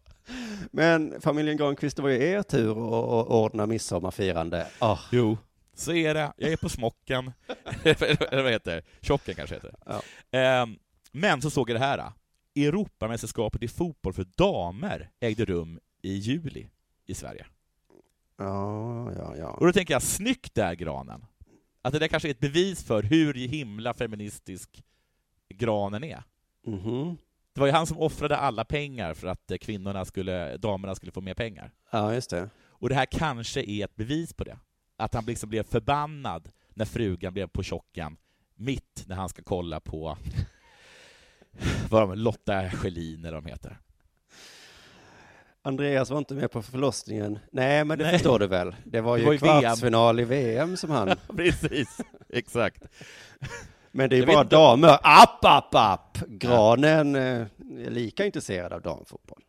Men 0.72 1.22
familjen 1.22 1.58
Granqvist, 1.58 1.96
det 1.96 2.02
var 2.04 2.10
ju 2.10 2.24
er 2.24 2.44
tur 2.44 2.72
att 2.72 3.28
ordna 3.28 3.66
midsommarfirande. 3.66 4.68
Oh. 4.82 5.00
Jo, 5.12 5.38
så 5.82 5.94
är 5.94 6.14
det. 6.14 6.34
Jag 6.38 6.52
är 6.52 6.58
på 6.58 6.70
smocken. 6.70 7.32
Eller 7.84 8.44
vad 8.44 8.52
heter 8.52 8.76
det? 8.76 8.82
Tjocken 9.08 9.36
kanske 9.36 9.56
heter 9.56 9.76
det. 9.86 10.02
Ehm, 10.38 10.80
Men 11.12 11.42
så 11.42 11.50
såg 11.50 11.70
jag 11.70 11.76
det 11.76 11.86
här. 11.86 12.12
Europamästerskapet 12.56 13.64
i 13.64 13.68
fotboll 13.68 14.14
för 14.14 14.26
damer 14.38 15.10
ägde 15.20 15.46
rum 15.46 15.80
i 16.02 16.14
juli 16.14 16.68
i 17.06 17.14
Sverige. 17.14 17.46
Ja, 18.38 19.14
ja, 19.18 19.36
ja. 19.38 19.48
Och 19.50 19.66
då 19.66 19.74
tänker 19.74 19.94
jag, 19.94 20.02
snyggt 20.02 20.54
där 20.56 20.74
Granen! 20.76 21.26
Att 21.82 21.94
det 21.94 22.00
där 22.00 22.08
kanske 22.08 22.30
är 22.30 22.32
ett 22.32 22.40
bevis 22.40 22.84
för 22.84 23.04
hur 23.04 23.34
himla 23.34 23.94
feministisk 23.94 24.84
Granen 25.50 26.04
är. 26.04 26.24
Mhm. 26.68 27.18
Det 27.54 27.60
var 27.60 27.68
ju 27.68 27.74
han 27.74 27.88
som 27.88 27.98
offrade 27.98 28.38
alla 28.38 28.66
pengar 28.66 29.14
för 29.14 29.28
att 29.28 29.52
eh, 29.52 29.58
kvinnorna 29.58 30.06
skulle, 30.06 30.58
damerna 30.58 30.96
skulle 30.96 31.12
få 31.12 31.22
mer 31.22 31.34
pengar. 31.34 31.72
Ja, 31.92 32.14
just 32.14 32.30
det. 32.30 32.50
Och 32.60 32.90
det 32.90 32.96
här 32.96 33.06
kanske 33.06 33.64
är 33.64 33.86
ett 33.86 33.96
bevis 33.96 34.34
på 34.34 34.44
det. 34.44 34.58
Att 35.02 35.14
han 35.14 35.26
liksom 35.26 35.50
blev 35.50 35.64
förbannad 35.64 36.50
när 36.74 36.86
frugan 36.86 37.34
blev 37.34 37.48
på 37.48 37.64
tjocken, 37.64 38.18
mitt 38.56 39.04
när 39.08 39.16
han 39.16 39.30
ska 39.30 39.42
kolla 39.44 39.80
på 39.80 40.18
vad 41.90 42.02
de, 42.02 42.14
Lotta 42.18 42.70
Schelin 42.70 43.26
eller 43.26 43.42
de 43.42 43.46
heter. 43.46 43.78
Andreas 45.62 46.10
var 46.10 46.18
inte 46.18 46.34
med 46.34 46.52
på 46.52 46.62
förlossningen. 46.62 47.40
Nej, 47.52 47.86
men 47.86 47.98
det 47.98 48.04
Nej. 48.04 48.14
förstår 48.14 48.40
du 48.40 48.48
väl? 48.48 48.76
Det 48.86 49.02
var 49.02 49.18
Det 49.18 49.20
ju 49.20 49.26
var 49.26 49.34
ju 49.34 49.40
VM. 49.40 49.62
kvartsfinal 49.62 50.20
i 50.20 50.24
VM 50.24 50.78
som 50.78 50.90
han... 50.90 51.12
Precis, 51.36 51.98
exakt. 52.30 52.84
Men 53.92 54.10
det 54.10 54.16
är 54.16 54.20
ju 54.20 54.26
bara 54.26 54.44
damer. 54.44 54.98
App, 55.04 55.46
app, 55.46 55.76
app! 55.76 56.18
Granen 56.28 57.16
eh, 57.16 57.22
är 57.22 57.90
lika 57.90 58.26
intresserad 58.26 58.74
av 58.74 58.82
damfotboll. 58.82 59.42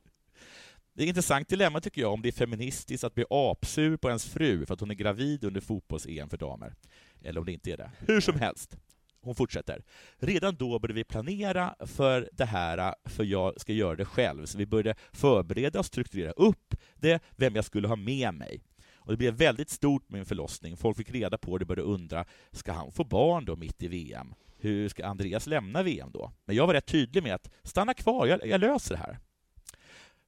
Det 0.95 1.03
är 1.03 1.05
ett 1.05 1.09
intressant 1.09 1.49
dilemma 1.49 1.81
tycker 1.81 2.01
jag, 2.01 2.13
om 2.13 2.23
det 2.23 2.29
är 2.29 2.33
feministiskt 2.33 3.05
att 3.05 3.15
bli 3.15 3.25
apsur 3.31 3.97
på 3.97 4.09
ens 4.09 4.25
fru 4.25 4.67
för 4.67 4.75
att 4.75 4.81
hon 4.81 4.91
är 4.91 4.95
gravid 4.95 5.45
under 5.45 5.61
fotbolls-EM 5.61 6.29
för 6.29 6.37
damer. 6.37 6.75
Eller 7.23 7.41
om 7.41 7.47
det 7.47 7.53
inte 7.53 7.73
är 7.73 7.77
det. 7.77 7.91
Hur 7.99 8.21
som 8.21 8.41
helst. 8.41 8.77
Hon 9.21 9.35
fortsätter. 9.35 9.83
Redan 10.19 10.57
då 10.57 10.79
började 10.79 10.95
vi 10.95 11.05
planera 11.05 11.75
för 11.81 12.29
det 12.33 12.45
här, 12.45 12.95
för 13.05 13.25
jag 13.25 13.61
ska 13.61 13.73
göra 13.73 13.97
det 13.97 14.05
själv. 14.05 14.47
Så 14.47 14.59
vi 14.59 14.67
började 14.67 14.95
förbereda 15.13 15.79
och 15.79 15.87
strukturera 15.87 16.33
upp 16.33 16.75
det, 16.95 17.23
vem 17.37 17.55
jag 17.55 17.65
skulle 17.65 17.89
ha 17.89 17.97
med 17.97 18.35
mig. 18.35 18.61
Och 18.95 19.13
det 19.13 19.17
blev 19.17 19.35
väldigt 19.35 19.71
stort 19.71 20.09
med 20.09 20.19
min 20.19 20.27
förlossning. 20.27 20.77
Folk 20.77 20.97
fick 20.97 21.11
reda 21.11 21.39
på 21.39 21.59
det 21.59 21.63
och 21.63 21.67
började 21.67 21.89
undra, 21.89 22.25
ska 22.51 22.73
han 22.73 22.93
få 22.93 23.05
barn 23.05 23.45
då 23.45 23.57
mitt 23.57 23.83
i 23.83 23.89
VM? 23.89 24.35
Hur 24.59 24.89
ska 24.89 25.07
Andreas 25.07 25.47
lämna 25.47 25.83
VM 25.83 26.11
då? 26.13 26.33
Men 26.45 26.57
jag 26.57 26.67
var 26.67 26.75
rätt 26.75 26.87
tydlig 26.87 27.23
med 27.23 27.35
att 27.35 27.51
stanna 27.63 27.95
kvar, 27.95 28.27
jag, 28.27 28.47
jag 28.47 28.61
löser 28.61 28.95
det 28.95 29.01
här. 29.01 29.19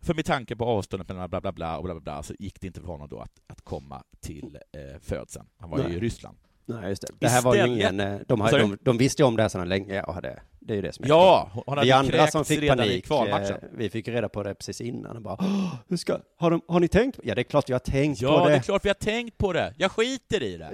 För 0.05 0.15
med 0.15 0.25
tanke 0.25 0.57
på 0.57 0.65
avståndet 0.65 1.09
mellan 1.09 1.31
bla 1.31 1.41
bla 1.41 1.53
bla 1.53 1.77
och 1.79 1.85
bla 1.85 1.95
bla 1.95 2.01
bla 2.01 2.23
så 2.23 2.35
gick 2.39 2.61
det 2.61 2.67
inte 2.67 2.81
för 2.81 2.89
honom 2.89 3.09
då 3.09 3.21
att, 3.21 3.33
att 3.47 3.61
komma 3.65 4.03
till 4.21 4.59
eh, 4.73 5.01
födseln. 5.01 5.47
Han 5.59 5.71
var 5.71 5.79
ju 5.79 5.85
Nej. 5.85 5.95
i 5.97 6.01
Ryssland. 6.01 6.37
Nej, 6.67 6.89
just 6.89 7.03
det. 7.03 7.09
Det 7.19 7.29
här 7.29 7.43
var 7.43 7.55
ju 7.55 7.61
Istället- 7.61 7.93
ingen... 7.93 8.01
eh, 8.01 8.21
De, 8.29 8.49
du? 8.53 8.59
de, 8.59 8.79
de 8.83 8.99
visste 8.99 9.23
ju 9.23 9.27
om 9.27 9.37
det 9.37 9.43
här 9.43 9.49
sedan 9.49 9.69
länge 9.69 10.03
och 10.03 10.15
hade... 10.15 10.43
Det 10.61 10.73
är 10.73 10.77
ju 10.77 10.83
det 10.83 10.93
som 10.93 11.05
är 11.05 11.09
Ja, 11.09 11.51
hon 11.53 11.65
hade 11.79 11.85
Vi 11.87 11.93
andra 11.93 12.27
som 12.27 12.45
fick 12.45 12.69
panik, 12.69 13.11
eh, 13.11 13.57
vi 13.73 13.91
fick 13.91 14.09
reda 14.09 14.29
på 14.29 14.43
det 14.43 14.55
precis 14.55 14.81
innan 14.81 15.17
och 15.17 15.23
bara 15.23 15.37
"Åh, 15.41 15.75
hur 15.89 15.97
ska, 15.97 16.19
har, 16.39 16.51
de, 16.51 16.61
har 16.69 16.81
ni 16.81 16.89
tänkt? 16.89 17.19
Ja, 17.25 17.35
det 17.35 17.41
är 17.41 17.43
klart 17.43 17.69
vi 17.69 17.73
har 17.73 17.81
tänkt 17.81 18.21
Ja, 18.21 18.39
på 18.39 18.45
det 18.45 18.51
det. 18.53 18.57
är 18.59 18.63
klart 18.63 18.85
vi 18.85 18.89
har 18.89 18.95
tänkt 18.95 19.39
på 19.39 19.53
det. 19.53 19.75
Jag 19.79 19.91
skiter 19.93 20.43
i 20.43 20.57
det. 20.57 20.71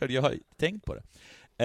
jag 0.08 0.22
har 0.22 0.34
tänkt 0.56 0.84
på 0.84 0.94
det. 0.94 1.02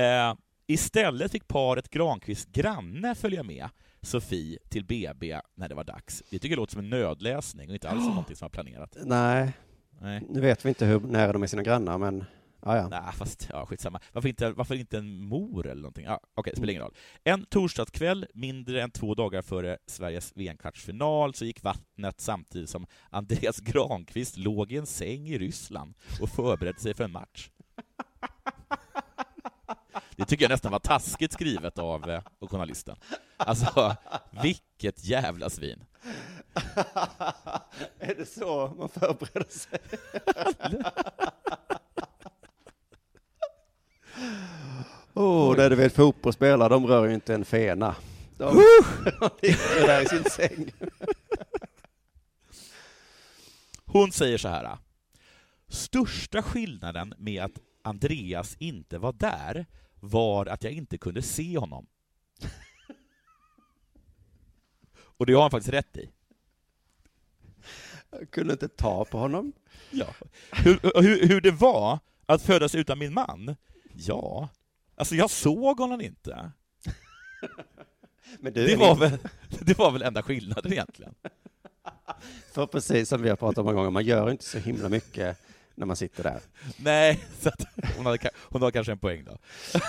Eh, 0.01 0.35
istället 0.67 1.31
fick 1.31 1.47
paret 1.47 1.89
Granqvist 1.89 2.49
granne 2.49 3.15
följa 3.15 3.43
med 3.43 3.69
Sofie 4.03 4.57
till 4.69 4.85
BB 4.85 5.39
när 5.55 5.69
det 5.69 5.75
var 5.75 5.83
dags. 5.83 6.23
Det 6.29 6.39
tycker 6.39 6.49
jag 6.49 6.57
låter 6.57 6.73
som 6.73 6.79
en 6.83 6.89
nödläsning 6.89 7.69
och 7.69 7.73
inte 7.73 7.89
alls 7.89 8.03
som 8.03 8.09
någonting 8.09 8.35
som 8.35 8.45
var 8.45 8.49
planerat. 8.49 8.97
Nej, 9.03 9.53
Nej. 10.01 10.21
nu 10.29 10.41
vet 10.41 10.65
vi 10.65 10.69
inte 10.69 10.85
hur 10.85 10.99
nära 10.99 11.33
de 11.33 11.43
är 11.43 11.47
sina 11.47 11.63
grannar, 11.63 11.97
men 11.97 12.25
ja, 12.61 12.77
ja. 12.77 12.87
Nej, 12.87 13.13
fast 13.13 13.49
ja, 13.51 13.65
skitsamma. 13.65 13.99
Varför 14.11 14.29
inte, 14.29 14.51
varför 14.51 14.75
inte 14.75 14.97
en 14.97 15.23
mor 15.23 15.67
eller 15.67 15.81
någonting? 15.81 16.05
Ja, 16.05 16.19
Okej, 16.35 16.51
det 16.51 16.57
spelar 16.57 16.71
ingen 16.71 16.83
roll. 16.83 16.95
En 17.23 17.45
torsdagskväll, 17.45 18.25
mindre 18.33 18.81
än 18.81 18.91
två 18.91 19.15
dagar 19.15 19.41
före 19.41 19.77
Sveriges 19.87 20.31
VM-kvartsfinal, 20.35 21.33
så 21.33 21.45
gick 21.45 21.63
vattnet 21.63 22.21
samtidigt 22.21 22.69
som 22.69 22.85
Andreas 23.09 23.59
Granqvist 23.59 24.37
låg 24.37 24.71
i 24.71 24.77
en 24.77 24.85
säng 24.85 25.27
i 25.27 25.37
Ryssland 25.37 25.93
och 26.21 26.29
förberedde 26.29 26.79
sig 26.79 26.93
för 26.93 27.03
en 27.03 27.11
match. 27.11 27.49
Det 30.17 30.25
tycker 30.25 30.43
jag 30.43 30.49
nästan 30.49 30.71
var 30.71 30.79
taskigt 30.79 31.33
skrivet 31.33 31.79
av 31.79 32.09
eh, 32.09 32.21
av 32.41 32.49
journalisten. 32.49 32.95
Alltså, 33.37 33.95
vilket 34.43 35.05
jävla 35.05 35.49
svin. 35.49 35.83
är 37.99 38.15
det 38.15 38.25
så 38.25 38.75
man 38.77 38.89
förbereder 38.89 39.49
sig? 39.49 39.79
Oh, 45.15 45.55
där 45.55 45.69
du 45.69 45.75
vet 45.75 45.95
fotbollsspelare, 45.95 46.69
de 46.69 46.87
rör 46.87 47.05
ju 47.07 47.13
inte 47.13 47.33
en 47.33 47.45
fena. 47.45 47.95
De, 48.37 48.45
de 49.19 49.29
ligger 49.41 49.87
där 49.87 50.01
i 50.01 50.05
sin 50.05 50.23
säng. 50.23 50.71
Hon 53.85 54.11
säger 54.11 54.37
så 54.37 54.47
här. 54.47 54.77
Största 55.67 56.41
skillnaden 56.41 57.13
med 57.17 57.43
att 57.43 57.51
Andreas 57.81 58.55
inte 58.59 58.97
var 58.97 59.13
där 59.13 59.65
var 60.03 60.45
att 60.45 60.63
jag 60.63 60.73
inte 60.73 60.97
kunde 60.97 61.21
se 61.21 61.57
honom. 61.57 61.87
Och 64.95 65.25
det 65.25 65.33
har 65.33 65.41
han 65.41 65.51
faktiskt 65.51 65.73
rätt 65.73 65.97
i. 65.97 66.09
Jag 68.11 68.31
kunde 68.31 68.53
inte 68.53 68.67
ta 68.67 69.05
på 69.05 69.17
honom. 69.17 69.53
Ja. 69.91 70.07
Hur, 70.51 71.01
hur, 71.01 71.27
hur 71.27 71.41
det 71.41 71.51
var 71.51 71.99
att 72.25 72.41
födas 72.41 72.75
utan 72.75 72.99
min 72.99 73.13
man? 73.13 73.55
Ja, 73.93 74.49
alltså 74.95 75.15
jag 75.15 75.29
såg 75.29 75.79
honom 75.79 76.01
inte. 76.01 76.51
Det 78.39 78.75
var, 78.75 78.95
väl, 78.95 79.17
det 79.59 79.77
var 79.77 79.91
väl 79.91 80.01
enda 80.01 80.23
skillnaden 80.23 80.73
egentligen. 80.73 81.15
För 82.51 82.65
precis 82.65 83.09
som 83.09 83.21
vi 83.21 83.29
har 83.29 83.35
pratat 83.35 83.57
om 83.57 83.65
många 83.65 83.75
gånger, 83.75 83.89
man 83.89 84.05
gör 84.05 84.31
inte 84.31 84.43
så 84.43 84.57
himla 84.57 84.89
mycket 84.89 85.37
när 85.75 85.85
man 85.85 85.95
sitter 85.95 86.23
där. 86.23 86.39
Nej, 86.77 87.23
så 87.39 87.49
att 87.49 87.65
hon, 87.97 88.05
hade, 88.05 88.29
hon 88.35 88.61
har 88.61 88.71
kanske 88.71 88.91
en 88.91 88.99
poäng 88.99 89.23
då. 89.23 89.37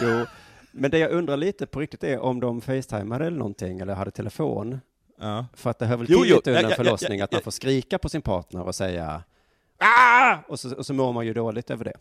Jo, 0.00 0.26
Men 0.72 0.90
det 0.90 0.98
jag 0.98 1.10
undrar 1.10 1.36
lite 1.36 1.66
på 1.66 1.80
riktigt 1.80 2.04
är 2.04 2.18
om 2.18 2.40
de 2.40 2.60
facetimade 2.60 3.26
eller 3.26 3.38
någonting, 3.38 3.80
eller 3.80 3.94
hade 3.94 4.10
telefon. 4.10 4.80
Ja. 5.18 5.46
För 5.54 5.70
att 5.70 5.78
det 5.78 5.86
hör 5.86 5.96
väl 5.96 6.06
till 6.06 6.16
jo, 6.18 6.22
lite 6.24 6.50
under 6.50 6.64
en 6.64 6.70
ja, 6.70 6.76
förlossning 6.76 7.18
ja, 7.18 7.24
att 7.24 7.32
man 7.32 7.42
får 7.42 7.50
skrika 7.50 7.98
på 7.98 8.08
sin 8.08 8.22
partner 8.22 8.62
och 8.62 8.74
säga 8.74 9.22
ah! 9.78 10.38
Och 10.48 10.60
så, 10.60 10.76
och 10.76 10.86
så 10.86 10.94
mår 10.94 11.12
man 11.12 11.26
ju 11.26 11.32
dåligt 11.32 11.70
över 11.70 11.84
det. 11.84 11.94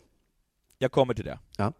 Jag 0.78 0.92
kommer 0.92 1.14
till 1.14 1.24
det. 1.24 1.38
Ja. 1.56 1.72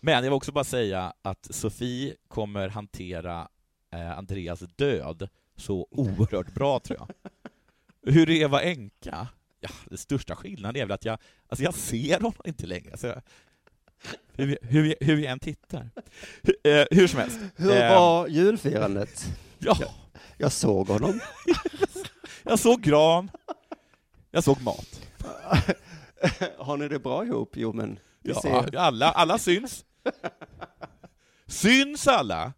Men 0.00 0.14
jag 0.14 0.22
vill 0.22 0.32
också 0.32 0.52
bara 0.52 0.64
säga 0.64 1.12
att 1.22 1.54
Sofie 1.54 2.16
kommer 2.28 2.68
hantera 2.68 3.48
eh, 3.92 4.18
Andreas 4.18 4.60
död 4.60 5.28
så 5.56 5.86
oerhört 5.90 6.54
bra, 6.54 6.80
tror 6.80 6.98
jag. 6.98 7.32
Hur 8.12 8.26
det 8.26 8.42
är 8.42 8.44
att 8.44 8.50
vara 8.50 8.62
änka? 8.62 9.28
Ja, 9.60 9.68
den 9.84 9.98
största 9.98 10.36
skillnaden 10.36 10.82
är 10.82 10.86
väl 10.86 10.92
att 10.94 11.04
jag, 11.04 11.18
alltså 11.48 11.64
jag 11.64 11.74
ser 11.74 12.14
honom 12.16 12.32
inte 12.44 12.66
längre. 12.66 12.96
Så 12.96 13.06
jag, 13.06 13.22
hur, 14.32 14.46
vi- 14.46 14.58
hur, 14.62 14.94
hur 15.00 15.16
vi 15.16 15.26
än 15.26 15.38
tittar. 15.38 15.90
Hur, 16.42 16.54
eh, 16.64 16.84
hur 16.90 17.06
som 17.08 17.18
helst. 17.20 17.38
Hur 17.56 17.70
Eh, 17.72 17.90
var 17.94 18.26
julfirandet? 18.28 19.26
Ja. 19.58 19.76
Jag, 19.80 19.90
jag 20.36 20.52
såg 20.52 20.88
honom. 20.88 21.20
Jag 22.42 22.58
såg 22.58 22.80
gran. 22.82 23.30
Jag 24.30 24.44
såg 24.44 24.60
mat. 24.62 25.00
Har 26.58 26.76
ni 26.76 26.88
det 26.88 26.98
bra 26.98 27.24
ihop? 27.24 27.52
Jo, 27.56 27.72
men 27.72 27.98
Ja, 28.22 28.42
ser. 28.42 28.76
alla, 28.76 29.10
alla 29.10 29.38
syns. 29.38 29.84
Syns 31.46 32.08
alla? 32.08 32.52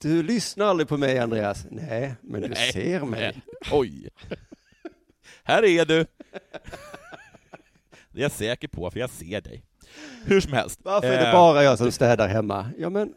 Du 0.00 0.22
lyssnar 0.22 0.66
aldrig 0.66 0.88
på 0.88 0.96
mig, 0.96 1.18
Andreas. 1.18 1.66
Nej, 1.70 2.14
men 2.22 2.40
du 2.40 2.48
Nej, 2.48 2.72
ser 2.72 3.00
mig. 3.00 3.42
Oj. 3.72 4.08
Här 5.42 5.64
är 5.64 5.84
du. 5.84 6.06
Det 8.10 8.20
är 8.20 8.22
jag 8.22 8.32
säker 8.32 8.68
på, 8.68 8.90
för 8.90 9.00
jag 9.00 9.10
ser 9.10 9.40
dig. 9.40 9.64
Hur 10.24 10.40
som 10.40 10.52
helst. 10.52 10.80
Varför 10.82 11.08
är 11.08 11.18
det 11.20 11.26
Eh, 11.26 11.32
bara 11.32 11.62
jag 11.64 11.78
som 11.78 11.92
städar 11.92 12.28
hemma? 12.28 12.70
Ja, 12.78 12.90
men 12.90 13.14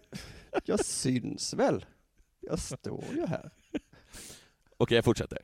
jag 0.66 0.86
syns 0.86 1.54
väl? 1.54 1.86
Jag 2.40 2.60
står 2.60 3.06
ju 3.16 3.26
här. 3.28 3.52
Okej, 4.78 4.96
jag 4.96 5.06
fortsätter. 5.06 5.40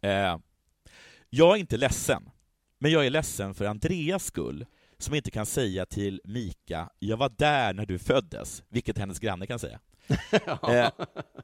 Eh, 0.00 0.38
jag 1.30 1.56
är 1.56 1.60
inte 1.60 1.76
ledsen, 1.76 2.30
men 2.78 2.90
jag 2.90 3.06
är 3.06 3.10
ledsen 3.10 3.54
för 3.54 3.64
Andreas 3.64 4.24
skull, 4.24 4.66
som 4.98 5.14
inte 5.14 5.30
kan 5.30 5.46
säga 5.46 5.86
till 5.86 6.20
Mika 6.24 6.90
”jag 6.98 7.16
var 7.16 7.32
där 7.38 7.74
när 7.74 7.86
du 7.86 7.98
föddes”, 7.98 8.62
vilket 8.68 8.98
hennes 8.98 9.18
granne 9.18 9.46
kan 9.46 9.58
säga. 9.58 9.80
Eh, 10.68 10.90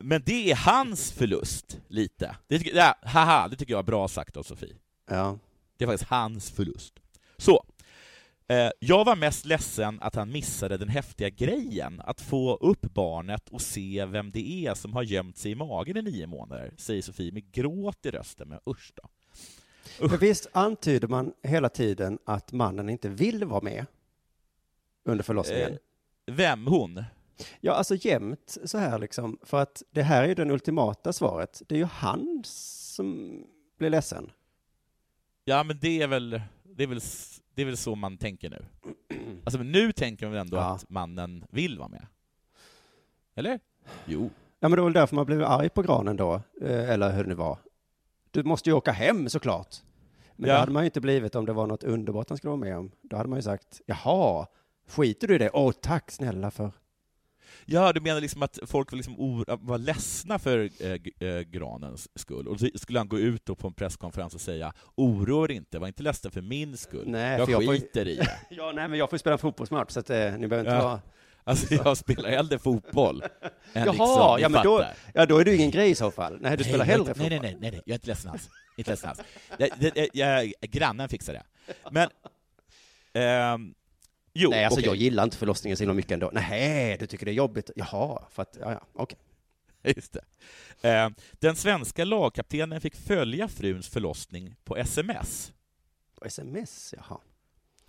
men 0.00 0.22
det 0.26 0.50
är 0.50 0.56
hans 0.56 1.12
förlust, 1.12 1.80
lite. 1.88 2.36
Det 2.48 2.58
tycker, 2.58 2.76
ja, 2.76 2.94
haha, 3.02 3.48
det 3.48 3.56
tycker 3.56 3.72
jag 3.72 3.78
är 3.78 3.82
bra 3.82 4.08
sagt 4.08 4.36
av 4.36 4.42
Sofie. 4.42 4.76
Ja. 5.10 5.38
Det 5.76 5.84
är 5.84 5.88
faktiskt 5.88 6.10
hans 6.10 6.50
förlust. 6.50 6.94
Så. 7.36 7.64
Eh, 8.48 8.70
jag 8.78 9.04
var 9.04 9.16
mest 9.16 9.44
ledsen 9.44 9.98
att 10.00 10.14
han 10.14 10.32
missade 10.32 10.76
den 10.76 10.88
häftiga 10.88 11.28
grejen, 11.28 12.00
att 12.04 12.20
få 12.20 12.56
upp 12.56 12.82
barnet 12.82 13.48
och 13.48 13.60
se 13.60 14.04
vem 14.04 14.30
det 14.30 14.66
är 14.66 14.74
som 14.74 14.92
har 14.92 15.02
gömt 15.02 15.36
sig 15.36 15.52
i 15.52 15.54
magen 15.54 15.96
i 15.96 16.02
nio 16.02 16.26
månader, 16.26 16.72
säger 16.76 17.02
Sofie 17.02 17.32
med 17.32 17.52
gråt 17.52 18.06
i 18.06 18.10
rösten. 18.10 18.48
Men 18.48 18.58
usch 18.66 18.92
då. 18.94 19.08
Men 20.08 20.18
visst 20.18 20.46
antyder 20.52 21.08
man 21.08 21.32
hela 21.42 21.68
tiden 21.68 22.18
att 22.24 22.52
mannen 22.52 22.88
inte 22.88 23.08
vill 23.08 23.44
vara 23.44 23.60
med 23.60 23.86
under 25.04 25.24
förlossningen? 25.24 25.72
Eh, 25.72 25.78
vem? 26.34 26.66
Hon? 26.66 27.04
Ja, 27.60 27.72
alltså 27.72 27.94
jämt 27.94 28.58
så 28.64 28.78
här 28.78 28.98
liksom. 28.98 29.38
För 29.42 29.62
att 29.62 29.82
det 29.90 30.02
här 30.02 30.22
är 30.22 30.28
ju 30.28 30.34
det 30.34 30.52
ultimata 30.52 31.12
svaret. 31.12 31.62
Det 31.66 31.74
är 31.74 31.78
ju 31.78 31.84
han 31.84 32.42
som 32.44 33.42
blir 33.78 33.90
ledsen. 33.90 34.30
Ja, 35.44 35.62
men 35.62 35.78
det 35.80 36.02
är 36.02 36.06
väl, 36.06 36.40
det 36.64 36.82
är 36.82 36.86
väl, 36.86 37.00
det 37.54 37.62
är 37.62 37.66
väl 37.66 37.76
så 37.76 37.94
man 37.94 38.18
tänker 38.18 38.50
nu. 38.50 38.64
Alltså, 39.44 39.58
men 39.58 39.72
nu 39.72 39.92
tänker 39.92 40.26
man 40.26 40.32
väl 40.32 40.40
ändå 40.40 40.56
Ja. 40.56 40.74
att 40.74 40.90
mannen 40.90 41.44
vill 41.50 41.78
vara 41.78 41.88
med? 41.88 42.06
Eller? 43.34 43.60
Jo. 44.06 44.30
Ja, 44.60 44.68
men 44.68 44.70
det 44.70 44.76
var 44.76 44.84
väl 44.84 44.92
därför 44.92 45.16
man 45.16 45.26
blev 45.26 45.44
arg 45.44 45.68
på 45.68 45.82
granen 45.82 46.16
då, 46.16 46.34
eh, 46.62 46.90
eller 46.90 47.12
hur 47.12 47.22
det 47.22 47.28
nu 47.28 47.34
var. 47.34 47.58
Du 48.30 48.42
måste 48.44 48.70
ju 48.70 48.74
åka 48.76 48.92
hem 48.92 49.28
såklart. 49.28 49.76
Men 50.36 50.48
Ja. 50.48 50.54
det 50.54 50.60
hade 50.60 50.72
man 50.72 50.82
ju 50.82 50.84
inte 50.84 51.00
blivit 51.00 51.34
om 51.34 51.46
det 51.46 51.52
var 51.52 51.66
något 51.66 51.84
underbart 51.84 52.28
han 52.28 52.38
skulle 52.38 52.48
vara 52.50 52.60
med 52.60 52.78
om. 52.78 52.90
Då 53.02 53.16
hade 53.16 53.28
man 53.28 53.38
ju 53.38 53.42
sagt, 53.42 53.80
jaha, 53.86 54.46
skiter 54.88 55.28
du 55.28 55.34
i 55.34 55.38
det? 55.38 55.50
Åh, 55.52 55.72
tack 55.80 56.10
snälla 56.10 56.50
för... 56.50 56.72
Ja, 57.68 57.92
du 57.92 58.00
menar 58.00 58.20
liksom 58.20 58.42
att 58.42 58.58
folk 58.66 58.92
var, 58.92 58.96
liksom 58.96 59.44
var 59.60 59.78
ledsna 59.78 60.38
för 60.38 60.70
eh, 60.80 61.28
eh, 61.28 61.40
Granens 61.40 62.08
skull, 62.18 62.48
och 62.48 62.60
så 62.60 62.68
skulle 62.74 62.98
han 62.98 63.08
gå 63.08 63.18
ut 63.18 63.44
på 63.58 63.66
en 63.66 63.72
presskonferens 63.74 64.34
och 64.34 64.40
säga 64.40 64.72
”Oroa 64.94 65.44
er 65.44 65.50
inte, 65.50 65.78
var 65.78 65.86
inte 65.88 66.02
ledsen 66.02 66.30
för 66.30 66.40
min 66.42 66.76
skull, 66.76 67.04
Nej, 67.08 67.38
jag 67.38 67.46
för 67.46 67.52
jag 67.52 67.64
får- 67.64 67.72
skiter 67.72 68.08
i 68.08 68.16
det”. 68.16 68.38
Ja, 68.50 68.72
nej, 68.74 68.88
men 68.88 68.98
jag 68.98 69.10
får 69.10 69.16
ju 69.16 69.18
spela 69.20 69.38
fotbollsmatch, 69.38 69.90
så 69.92 70.00
att 70.00 70.10
eh, 70.10 70.16
ni 70.16 70.48
behöver 70.48 70.58
inte 70.58 70.70
Ja. 70.72 70.82
vara... 70.88 71.00
Alltså, 71.44 71.74
jag 71.74 71.96
spelar 71.96 72.30
hellre 72.30 72.58
fotboll 72.58 73.22
än 73.22 73.28
Jaha, 73.72 73.86
liksom, 73.92 74.38
ja, 74.40 74.48
men 74.48 74.62
då, 74.64 74.84
ja, 75.14 75.26
då 75.26 75.38
är 75.38 75.44
du 75.44 75.54
ingen 75.56 75.70
grej 75.70 75.90
i 75.90 75.94
så 75.94 76.10
fall. 76.10 76.38
Nej, 76.40 76.56
du 76.56 76.64
spelar 76.64 76.78
jag 76.78 76.88
är 76.88 76.92
hellre 76.92 77.14
nej, 77.16 77.28
nej, 77.30 77.38
fotboll. 77.38 77.50
nej, 77.50 77.56
nej, 77.60 77.70
nej, 77.72 77.82
jag 77.86 77.90
är 77.92 77.94
inte 77.94 78.06
ledsen 78.06 78.30
alls. 78.30 78.48
Inte 78.76 78.90
ledsen 78.90 79.10
alls. 79.10 79.20
Jag, 79.58 79.70
jag, 79.92 80.08
jag, 80.12 80.52
grannen 80.70 81.08
fixar 81.08 81.32
det. 81.32 81.42
Men, 81.90 82.08
ehm, 83.12 83.74
jo, 84.36 84.50
Nej, 84.50 84.64
alltså 84.64 84.80
okej. 84.80 84.88
jag 84.88 84.96
gillar 84.96 85.24
inte 85.24 85.36
förlossningen 85.36 85.76
så 85.76 85.82
himla 85.82 85.94
mycket 85.94 86.12
ändå. 86.12 86.30
Nej, 86.32 86.96
du 86.98 87.06
tycker 87.06 87.26
det 87.26 87.32
är 87.32 87.34
jobbigt? 87.34 87.70
Jaha, 87.76 88.22
för 88.30 88.42
att, 88.42 88.56
ja, 88.60 88.72
ja, 88.72 88.80
okej. 88.92 89.18
Just 89.96 90.12
det. 90.12 90.24
Eh, 90.90 91.10
den 91.32 91.56
svenska 91.56 92.04
lagkaptenen 92.04 92.80
fick 92.80 92.96
följa 92.96 93.48
fruns 93.48 93.88
förlossning 93.88 94.54
på 94.64 94.76
sms. 94.76 95.52
På 96.14 96.24
sms, 96.24 96.94
jaha. 96.96 97.20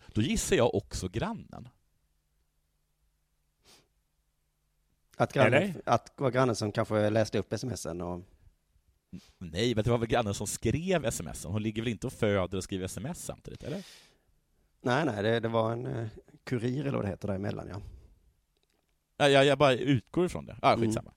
Då 0.08 0.22
gissar 0.22 0.56
jag 0.56 0.76
också 0.76 1.08
grannen. 1.08 1.70
Att 5.18 5.34
grannen, 5.34 5.82
att 5.86 6.14
var 6.16 6.32
grannen 6.32 6.56
som 6.56 6.72
kanske 6.72 7.10
läste 7.10 7.40
upp 7.40 7.54
smsen 7.60 8.02
och... 8.02 8.22
Nej, 9.38 9.76
men 9.76 9.84
det 9.84 9.90
var 9.90 9.98
väl 9.98 10.08
grannen 10.08 10.34
som 10.34 10.48
skrev 10.48 11.06
sms. 11.06 11.46
Hon 11.46 11.64
ligger 11.64 11.82
väl 11.82 11.92
inte 11.92 12.08
och 12.08 12.14
föder 12.14 12.58
och 12.58 12.64
skriver 12.64 12.86
sms 12.86 13.26
samtidigt, 13.26 13.64
eller? 13.64 13.84
Nej, 14.88 15.06
nej, 15.06 15.24
det, 15.24 15.40
det 15.40 15.48
var 15.48 15.72
en 15.72 15.86
eh, 15.86 16.08
kurir 16.44 16.80
eller 16.82 16.98
vad 16.98 17.06
det 17.06 17.10
heter 17.10 17.28
däremellan, 17.28 17.68
ja. 17.70 17.82
Ja, 19.18 19.30
Jag, 19.30 19.46
jag 19.46 19.58
bara 19.58 19.74
utgår 19.74 20.26
ifrån 20.26 20.46
det. 20.46 20.56
Ah, 20.62 20.74
Mm. 20.74 20.86
skitsamma. 20.86 21.12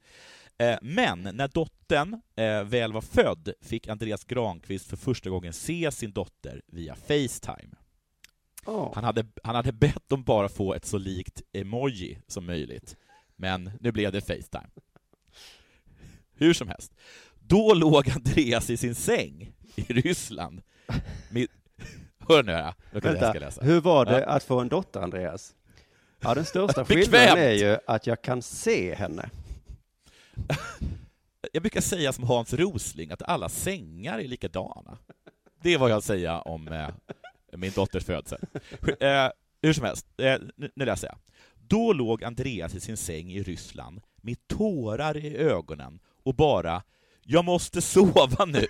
Eh, 0.59 0.79
men 0.83 1.23
när 1.23 1.49
dottern 1.49 2.21
eh, 2.37 2.65
väl 2.65 2.93
var 2.93 3.01
född 3.01 3.53
fick 3.61 3.89
Andreas 3.89 4.25
Granqvist 4.25 4.87
för 4.87 4.97
första 4.97 5.31
gången 5.31 5.53
se 5.53 5.91
sin 5.93 6.13
dotter 6.13 6.63
via 6.67 6.95
Facetime. 6.95 7.75
Åh. 8.67 8.93
Han, 8.95 9.05
hade, 9.05 9.27
han 9.45 9.55
hade 9.55 9.73
bett 9.73 10.13
om 10.13 10.23
bara 10.23 10.49
få 10.49 10.75
ett 10.75 10.85
så 10.87 10.99
likt 10.99 11.43
emoji 11.53 12.19
som 12.27 12.47
möjligt, 12.47 12.97
men 13.37 13.71
nu 13.81 13.93
blev 13.93 14.13
det 14.13 14.21
Facetime. 14.21 14.71
Hur 16.35 16.53
som 16.55 16.69
helst. 16.69 16.93
Då 17.39 17.75
låg 17.75 18.11
Andreas 18.11 18.71
i 18.71 18.77
sin 18.77 18.95
säng 18.95 19.53
i 19.77 19.83
Ryssland. 19.83 20.63
Med... 21.31 21.47
Hör 22.31 22.43
nu 22.43 22.73
ska 23.01 23.13
Vänta, 23.13 23.65
hur 23.65 23.81
var 23.81 24.05
det 24.05 24.21
Ja. 24.21 24.27
att 24.27 24.43
få 24.45 24.61
en 24.61 24.69
dotter, 24.69 25.01
Andreas? 25.01 25.55
Ja, 26.21 26.35
den 26.35 26.45
största 26.45 26.85
skillnaden 26.89 27.39
är 27.39 27.51
ju 27.53 27.79
att 27.87 28.07
jag 28.07 28.23
kan 28.23 28.43
se 28.43 28.95
henne. 28.95 29.31
Jag 31.53 31.63
brukar 31.63 31.81
säga 31.81 32.13
som 32.13 32.25
Hans 32.25 32.55
Rosling, 32.55 33.11
att 33.11 33.23
alla 33.23 33.49
sängar 33.49 34.19
är 34.19 34.29
likadana. 34.29 34.99
Det 35.63 35.75
är 35.75 35.79
vad 35.79 35.91
jag 35.91 36.03
säger 36.03 36.49
om 36.49 36.69
eh, 36.69 36.89
min 37.53 37.73
dotters 37.75 38.05
födsel. 38.05 38.39
Eh, 39.01 39.29
hur 39.63 39.73
som 39.73 39.85
helst, 39.85 40.07
eh, 40.17 40.39
nu, 40.57 40.85
läser 40.85 41.07
jag. 41.09 41.17
Då 41.69 41.93
låg 41.93 42.25
Andreas 42.25 42.75
i 42.75 42.81
sin 42.81 42.97
säng 42.97 43.33
i 43.33 43.43
Ryssland 43.43 44.01
med 44.17 44.37
tårar 44.49 45.17
i 45.17 45.37
ögonen 45.37 46.01
och 46.23 46.35
bara 46.35 46.83
”Jag 47.23 47.45
måste 47.45 47.83
sova 47.83 48.45
nu”. 48.45 48.67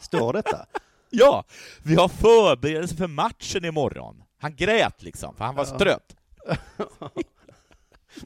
Står 0.00 0.32
detta? 0.32 0.66
Ja, 1.10 1.44
vi 1.82 1.94
har 1.94 2.08
förberedelse 2.08 2.96
för 2.96 3.06
matchen 3.06 3.64
imorgon. 3.64 4.22
Han 4.38 4.56
grät 4.56 5.02
liksom, 5.02 5.36
för 5.36 5.44
han 5.44 5.54
var 5.54 5.66
Ja. 5.66 5.78
trött. 5.78 6.16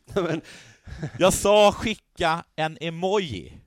Men, 0.14 0.40
Jag 1.18 1.32
sa 1.32 1.72
skicka 1.72 2.44
en 2.56 2.78
emoji. 2.80 3.60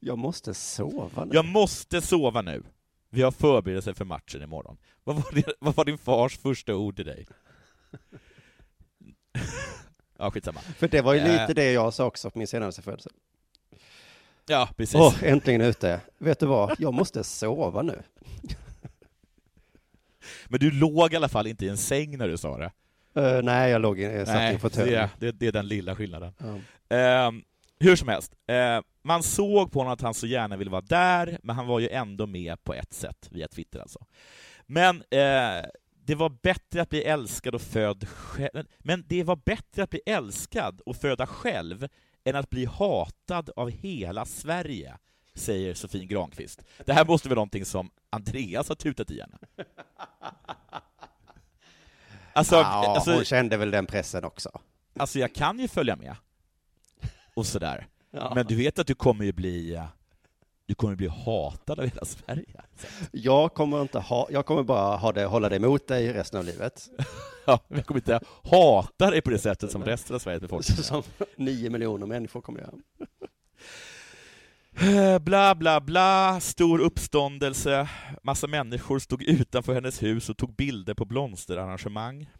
jag 0.00 0.18
måste 0.18 0.54
sova 0.54 1.24
nu. 1.24 1.34
Jag 1.34 1.44
måste 1.44 2.02
sova 2.02 2.42
nu. 2.42 2.62
Vi 3.10 3.22
har 3.22 3.30
förberedelse 3.30 3.94
för 3.94 4.04
matchen 4.04 4.42
imorgon. 4.42 4.76
Vad 5.04 5.16
var, 5.16 5.32
det, 5.32 5.52
vad 5.60 5.74
var 5.76 5.84
din 5.84 5.98
fars 5.98 6.38
första 6.38 6.74
ord 6.74 6.96
till 6.96 7.06
dig? 7.06 7.26
ja, 10.18 10.30
skitsamma. 10.30 10.60
För 10.60 10.88
det 10.88 11.00
var 11.00 11.14
ju 11.14 11.20
Eh, 11.20 11.40
lite 11.40 11.54
det 11.54 11.72
jag 11.72 11.94
sa 11.94 12.04
också 12.04 12.30
på 12.30 12.38
min 12.38 12.46
senaste 12.48 12.82
födelse. 12.82 13.10
Ja, 14.48 14.68
precis. 14.76 14.96
Åh, 14.96 15.14
äntligen 15.22 15.60
ute. 15.60 16.00
Vet 16.18 16.40
du 16.40 16.46
vad? 16.46 16.74
Jag 16.78 16.94
måste 16.94 17.24
sova 17.24 17.82
nu. 17.82 18.02
Men 20.48 20.60
du 20.60 20.70
låg 20.70 21.12
i 21.12 21.16
alla 21.16 21.28
fall 21.28 21.46
inte 21.46 21.64
i 21.64 21.68
en 21.68 21.76
säng 21.76 22.18
när 22.18 22.28
du 22.28 22.36
sa 22.36 22.58
det. 22.58 22.70
Eh, 23.14 23.42
nej, 23.42 23.70
jag 23.70 23.80
låg 23.80 24.00
i, 24.00 24.02
jag 24.02 24.26
satt 24.26 24.36
i 24.36 24.54
en 24.54 24.60
fåtölj. 24.60 24.90
det, 24.90 25.10
det, 25.18 25.32
det 25.32 25.46
är 25.46 25.52
den 25.52 25.68
lilla 25.68 25.94
skillnaden. 25.94 26.32
Ja. 26.38 26.58
Ehm, 26.96 27.42
hur 27.78 27.96
som 27.96 28.08
helst, 28.08 28.32
eh, 28.46 28.80
man 29.02 29.22
såg 29.22 29.72
på 29.72 29.78
honom 29.78 29.92
att 29.92 30.00
han 30.00 30.14
så 30.14 30.26
gärna 30.26 30.56
ville 30.56 30.70
vara 30.70 30.80
där, 30.80 31.38
men 31.42 31.56
han 31.56 31.66
var 31.66 31.80
ju 31.80 31.88
ändå 31.88 32.26
med 32.26 32.64
på 32.64 32.74
ett 32.74 32.92
sätt, 32.92 33.28
via 33.30 33.48
Twitter 33.48 33.80
alltså. 33.80 33.98
Men 34.66 34.96
eh, 34.96 35.64
det 36.04 36.14
var 36.14 36.28
bättre 36.42 36.82
att 36.82 36.90
bli 36.90 37.02
älskad 37.02 37.54
och 37.54 37.62
född 37.62 38.08
själv. 38.08 38.64
Men 38.78 39.04
det 39.06 39.24
var 39.24 39.36
bättre 39.36 39.82
att 39.82 39.90
bli 39.90 40.00
älskad 40.06 40.80
och 40.80 40.96
föda 40.96 41.26
själv 41.26 41.88
än 42.26 42.36
att 42.36 42.50
bli 42.50 42.64
hatad 42.64 43.50
av 43.56 43.70
hela 43.70 44.24
Sverige, 44.24 44.98
säger 45.34 45.74
Sofie 45.74 46.04
Granqvist. 46.04 46.62
Det 46.86 46.92
här 46.92 47.04
måste 47.04 47.28
vara 47.28 47.34
någonting 47.34 47.64
som 47.64 47.90
Andreas 48.10 48.68
har 48.68 48.76
tutat 48.76 49.10
i 49.10 49.20
henne. 49.20 49.38
Alltså, 52.32 52.54
ja, 52.54 52.94
alltså, 52.94 53.14
hon 53.14 53.24
kände 53.24 53.56
väl 53.56 53.70
den 53.70 53.86
pressen 53.86 54.24
också. 54.24 54.60
alltså 54.98 55.18
jag 55.18 55.34
kan 55.34 55.58
ju 55.58 55.68
följa 55.68 55.96
med, 55.96 56.16
och 57.34 57.46
sådär. 57.46 57.86
Ja. 58.10 58.32
Men 58.34 58.46
du 58.46 58.56
vet 58.56 58.78
att 58.78 58.86
du 58.86 58.94
kommer 58.94 59.24
ju 59.24 59.32
bli, 59.32 59.74
eh, 59.74 59.86
du 60.66 60.74
kommer 60.74 60.94
bli 60.94 61.08
hatad 61.08 61.78
av 61.80 61.86
hela 61.86 62.04
Sverige. 62.04 62.62
Jag 63.12 63.54
kommer, 63.54 63.82
inte 63.82 63.98
ha, 63.98 64.28
jag 64.30 64.46
kommer 64.46 64.62
bara 64.62 64.96
ha 64.96 65.12
det, 65.12 65.24
hålla 65.24 65.48
det 65.48 65.56
emot 65.56 65.88
dig 65.88 66.12
resten 66.12 66.38
av 66.38 66.44
livet. 66.44 66.88
Ja, 67.48 67.60
jag 67.68 67.86
kommer 67.86 68.00
inte 68.00 68.20
hata 68.42 69.10
dig 69.10 69.20
på 69.22 69.30
det 69.30 69.38
sättet 69.38 69.70
som 69.70 69.84
resten 69.84 70.14
av 70.14 70.18
Sveriges 70.18 70.42
befolkning. 70.42 70.76
Som 70.76 71.02
nio 71.36 71.70
miljoner 71.70 72.06
människor 72.06 72.40
kommer 72.40 72.60
göra. 72.60 72.74
Eh, 74.80 75.18
Bla, 75.18 75.54
bla, 75.54 75.80
bla, 75.80 76.40
stor 76.40 76.78
uppståndelse, 76.78 77.88
massa 78.22 78.46
människor 78.46 78.98
stod 78.98 79.22
utanför 79.22 79.74
hennes 79.74 80.02
hus 80.02 80.28
och 80.28 80.36
tog 80.36 80.54
bilder 80.56 80.94
på 80.94 81.04
blomsterarrangemang. 81.04 82.30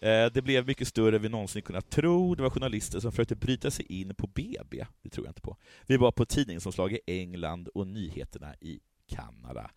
Eh, 0.00 0.26
Det 0.32 0.42
blev 0.42 0.66
mycket 0.66 0.88
större 0.88 1.16
än 1.16 1.22
vi 1.22 1.28
någonsin 1.28 1.62
kunnat 1.62 1.90
tro. 1.90 2.34
Det 2.34 2.42
var 2.42 2.50
journalister 2.50 3.00
som 3.00 3.12
försökte 3.12 3.36
bryta 3.36 3.70
sig 3.70 3.86
in 4.00 4.14
på 4.14 4.26
BB. 4.26 4.86
Det 5.02 5.10
tror 5.10 5.26
jag 5.26 5.30
inte 5.30 5.40
på. 5.40 5.56
Vi 5.86 5.96
var 5.96 6.12
på 6.12 6.26
tidningsomslag 6.26 6.92
i 6.92 7.00
England 7.06 7.68
och 7.68 7.86
nyheterna 7.86 8.54
i 8.60 8.80
Kanada. 9.06 9.70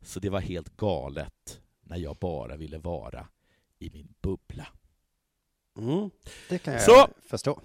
Så 0.00 0.20
det 0.20 0.30
var 0.30 0.40
helt 0.40 0.76
galet 0.76 1.60
när 1.80 1.96
jag 1.96 2.16
bara 2.16 2.56
ville 2.56 2.78
vara 2.78 3.28
i 3.78 3.90
min 3.90 4.14
bubbla. 4.20 4.66
Mm, 5.78 6.10
det 6.48 6.58
kan 6.58 6.74
jag 6.74 6.82
Så. 6.82 7.08
förstå. 7.26 7.60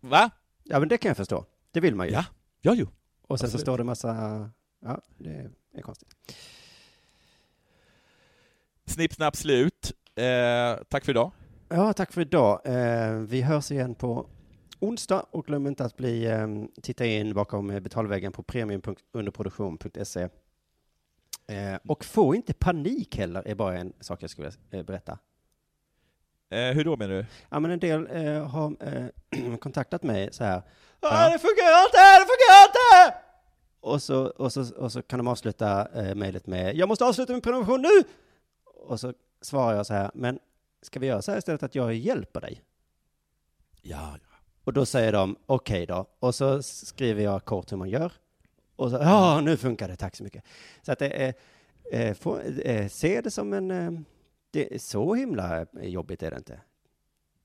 Va? 0.00 0.30
Ja, 0.62 0.78
men 0.80 0.88
det 0.88 0.98
kan 0.98 1.08
jag 1.08 1.16
förstå. 1.16 1.46
Det 1.70 1.80
vill 1.80 1.94
man 1.94 2.06
ju. 2.06 2.12
Ja, 2.12 2.24
ja 2.60 2.74
jo. 2.74 2.86
Och 3.22 3.38
sen 3.40 3.50
så 3.50 3.56
Absolut. 3.56 3.60
står 3.64 3.78
det 3.78 3.84
massa, 3.84 4.50
ja, 4.80 5.00
det 5.18 5.50
är 5.74 5.82
konstigt. 5.82 6.14
Snipp, 8.86 9.12
snapp, 9.14 9.36
slut. 9.36 9.92
Eh, 10.16 10.76
tack 10.88 11.04
för 11.04 11.12
idag. 11.12 11.30
Ja, 11.68 11.92
tack 11.92 12.12
för 12.12 12.20
idag. 12.20 12.60
Eh, 12.64 13.12
vi 13.12 13.42
hörs 13.42 13.70
igen 13.70 13.94
på 13.94 14.26
onsdag 14.80 15.26
och 15.30 15.46
glöm 15.46 15.66
inte 15.66 15.84
att 15.84 15.96
bli, 15.96 16.24
eh, 16.26 16.46
titta 16.82 17.06
in 17.06 17.34
bakom 17.34 17.70
eh, 17.70 17.80
betalväggen 17.80 18.32
på 18.32 18.42
premium.underproduktion.se. 18.42 20.28
Eh, 21.46 21.78
och 21.88 22.04
få 22.04 22.34
inte 22.34 22.52
panik 22.54 23.16
heller, 23.16 23.42
är 23.48 23.54
bara 23.54 23.78
en 23.78 23.92
sak 24.00 24.22
jag 24.22 24.30
skulle 24.30 24.50
vilja 24.70 24.84
berätta. 24.84 25.18
Hur 26.74 26.84
då 26.84 26.96
menar 26.96 27.14
du? 27.14 27.26
Ja, 27.50 27.60
men 27.60 27.70
en 27.70 27.78
del 27.78 28.06
har 28.46 28.76
kontaktat 29.60 30.02
mig 30.02 30.28
så 30.32 30.44
här. 30.44 30.62
Ja. 31.00 31.08
"Ah, 31.12 31.30
Det 31.30 31.38
fungerar 31.38 31.84
inte, 31.84 31.98
det 32.20 32.26
fungerar 32.26 32.64
inte! 32.68 33.18
Och 33.80 34.02
så, 34.02 34.24
och 34.26 34.52
så, 34.52 34.74
och 34.76 34.92
så 34.92 35.02
kan 35.02 35.18
de 35.18 35.28
avsluta 35.28 35.88
eh, 35.94 36.14
mejlet 36.14 36.46
med 36.46 36.76
Jag 36.76 36.88
måste 36.88 37.04
avsluta 37.04 37.32
min 37.32 37.42
prenumeration 37.42 37.82
nu! 37.82 38.04
Och 38.64 39.00
så 39.00 39.12
svarar 39.42 39.76
jag 39.76 39.86
så 39.86 39.94
här, 39.94 40.10
men 40.14 40.38
ska 40.82 41.00
vi 41.00 41.06
göra 41.06 41.22
så 41.22 41.30
här 41.30 41.38
istället 41.38 41.62
att 41.62 41.74
jag 41.74 41.94
hjälper 41.94 42.40
dig? 42.40 42.62
Ja, 43.82 44.18
Och 44.64 44.72
då 44.72 44.86
säger 44.86 45.12
de, 45.12 45.36
okej 45.46 45.86
då. 45.86 46.06
Och 46.18 46.34
så 46.34 46.62
skriver 46.62 47.22
jag 47.22 47.44
kort 47.44 47.72
hur 47.72 47.76
man 47.76 47.90
gör. 47.90 48.12
Och 48.76 48.90
så, 48.90 48.96
ja, 48.96 49.40
nu 49.40 49.56
funkar 49.56 49.88
det, 49.88 49.96
tack 49.96 50.16
så 50.16 50.24
mycket. 50.24 50.44
Så 50.82 50.92
att 50.92 50.98
det 50.98 51.08
är, 51.24 51.34
eh, 51.92 52.14
få, 52.14 52.38
eh, 52.40 52.88
se 52.88 53.20
det 53.20 53.30
som 53.30 53.52
en, 53.52 53.70
eh, 53.70 53.90
det 54.50 54.74
är 54.74 54.78
så 54.78 55.14
himla 55.14 55.66
jobbigt 55.72 56.22
är 56.22 56.30
det 56.30 56.36
inte. 56.36 56.60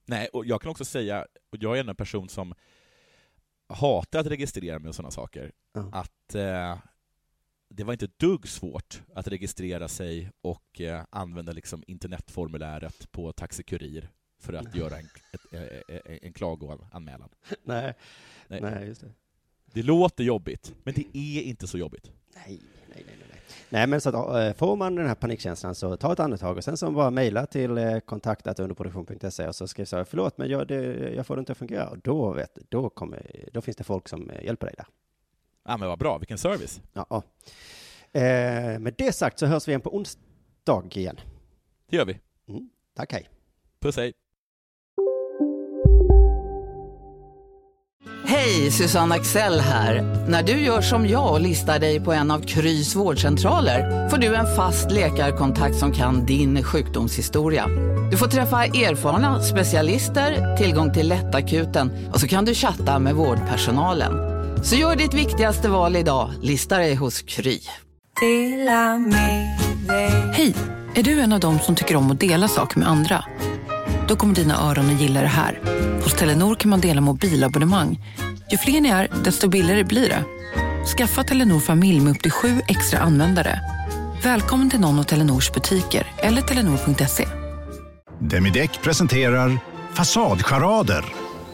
Nej, 0.05 0.27
och 0.27 0.45
jag 0.45 0.61
kan 0.61 0.71
också 0.71 0.85
säga, 0.85 1.27
och 1.49 1.57
jag 1.59 1.77
är 1.79 1.89
en 1.89 1.95
person 1.95 2.29
som 2.29 2.53
hatar 3.69 4.19
att 4.19 4.27
registrera 4.27 4.79
mig 4.79 4.89
och 4.89 4.95
sådana 4.95 5.11
saker, 5.11 5.51
Ja. 5.73 5.89
att 5.93 6.35
eh, 6.35 6.77
det 7.69 7.83
var 7.83 7.93
inte 7.93 8.05
ett 8.05 8.19
dugg 8.19 8.47
svårt 8.47 9.01
att 9.13 9.27
registrera 9.27 9.87
sig 9.87 10.31
och 10.41 10.81
eh, 10.81 11.03
använda 11.09 11.51
liksom 11.51 11.83
internetformuläret 11.87 13.11
på 13.11 13.33
Taxi 13.33 13.63
Kurir 13.63 14.09
för 14.39 14.53
att 14.53 14.75
göra 14.75 14.97
en, 14.97 15.09
ett, 15.33 15.53
eh, 15.53 15.95
eh, 15.95 16.17
en 16.21 16.33
klagoanmälan. 16.33 17.29
Nej. 17.63 17.93
Nej. 18.47 18.61
Nej, 18.61 18.87
just 18.87 19.01
det. 19.01 19.11
Det 19.73 19.83
låter 19.83 20.23
jobbigt, 20.23 20.75
men 20.83 20.93
det 20.93 21.17
är 21.17 21.41
inte 21.41 21.67
så 21.67 21.77
jobbigt. 21.77 22.11
Nej, 22.35 22.45
nej, 22.47 22.59
nej, 22.89 23.03
nej. 23.07 23.27
nej. 23.29 23.41
Nej, 23.69 23.87
men 23.87 24.01
så 24.01 24.09
att, 24.09 24.57
får 24.57 24.75
man 24.75 24.95
den 24.95 25.07
här 25.07 25.15
panikkänslan 25.15 25.75
så 25.75 25.97
ta 25.97 26.13
ett 26.13 26.19
andetag 26.19 26.57
och 26.57 26.63
sen 26.63 26.77
så 26.77 26.91
bara 26.91 27.11
mejla 27.11 27.45
till 27.45 27.77
eh, 27.77 27.99
kontaktat.underproduktion.se 27.99 29.47
och 29.47 29.55
så 29.55 29.67
skriv 29.67 29.85
så 29.85 29.97
här, 29.97 30.03
förlåt, 30.03 30.37
men 30.37 30.49
jag, 30.49 30.67
det, 30.67 31.13
jag 31.15 31.27
får 31.27 31.35
det 31.35 31.39
inte 31.39 31.51
att 31.51 31.57
fungera. 31.57 31.89
Och 31.89 31.99
då, 31.99 32.33
vet, 32.33 32.57
då, 32.69 32.89
kommer, 32.89 33.45
då 33.53 33.61
finns 33.61 33.77
det 33.77 33.83
folk 33.83 34.09
som 34.09 34.31
hjälper 34.41 34.67
dig 34.67 34.75
där. 34.77 34.87
Ja, 35.67 35.77
men 35.77 35.87
vad 35.87 35.99
bra, 35.99 36.17
vilken 36.17 36.37
service. 36.37 36.81
Ja, 36.93 37.05
ja. 37.09 37.23
Eh, 38.19 38.79
med 38.79 38.93
det 38.97 39.15
sagt 39.15 39.39
så 39.39 39.45
hörs 39.45 39.67
vi 39.67 39.71
igen 39.71 39.81
på 39.81 39.95
onsdag 39.95 40.83
igen. 40.91 41.19
Det 41.89 41.97
gör 41.97 42.05
vi. 42.05 42.19
Mm. 42.49 42.69
Tack, 42.95 43.13
hej. 43.13 43.29
Puss 43.81 43.97
hej. 43.97 44.13
Hej, 48.25 48.71
Susanne 48.71 49.15
Axel 49.15 49.59
här. 49.59 50.01
När 50.29 50.43
du 50.43 50.51
gör 50.51 50.81
som 50.81 51.07
jag 51.07 51.31
och 51.31 51.41
listar 51.41 51.79
dig 51.79 51.99
på 51.99 52.13
en 52.13 52.31
av 52.31 52.39
Krys 52.41 52.95
vårdcentraler 52.95 54.09
får 54.09 54.17
du 54.17 54.35
en 54.35 54.55
fast 54.55 54.91
läkarkontakt 54.91 55.75
som 55.75 55.91
kan 55.91 56.25
din 56.25 56.63
sjukdomshistoria. 56.63 57.67
Du 58.11 58.17
får 58.17 58.27
träffa 58.27 58.65
erfarna 58.65 59.41
specialister, 59.41 60.57
tillgång 60.57 60.93
till 60.93 61.07
lättakuten 61.07 62.09
och 62.13 62.19
så 62.19 62.27
kan 62.27 62.45
du 62.45 62.53
chatta 62.53 62.99
med 62.99 63.15
vårdpersonalen. 63.15 64.36
Så 64.63 64.75
gör 64.75 64.95
ditt 64.95 65.13
viktigaste 65.13 65.69
val 65.69 65.95
idag, 65.95 66.31
listar 66.41 66.79
dig 66.79 66.95
hos 66.95 67.21
Kry. 67.21 67.59
Hej! 70.33 70.53
Är 70.95 71.03
du 71.03 71.19
en 71.19 71.33
av 71.33 71.39
dem 71.39 71.59
som 71.59 71.75
tycker 71.75 71.95
om 71.95 72.11
att 72.11 72.19
dela 72.19 72.47
saker 72.47 72.79
med 72.79 72.87
andra? 72.89 73.23
Då 74.07 74.15
kommer 74.15 74.35
dina 74.35 74.69
öron 74.69 74.95
att 74.95 75.01
gilla 75.01 75.21
det 75.21 75.27
här. 75.27 75.59
Hos 76.03 76.13
Telenor 76.13 76.55
kan 76.55 76.69
man 76.69 76.81
dela 76.81 77.01
mobilabonnemang. 77.01 77.99
Ju 78.51 78.57
fler 78.57 78.81
ni 78.81 78.89
är, 78.89 79.07
desto 79.23 79.49
billigare 79.49 79.83
blir 79.83 80.09
det. 80.09 80.23
Skaffa 80.97 81.23
Telenor 81.23 81.59
familj 81.59 81.99
med 81.99 82.11
upp 82.11 82.21
till 82.21 82.31
sju 82.31 82.61
extra 82.67 82.99
användare. 82.99 83.59
Välkommen 84.23 84.69
till 84.69 84.79
någon 84.79 84.99
av 84.99 85.03
Telenors 85.03 85.51
butiker 85.51 86.07
eller 86.17 86.41
telenor.se. 86.41 87.27
Demideck 88.19 88.81
presenterar 88.81 89.59
Fasadcharader. 89.93 91.05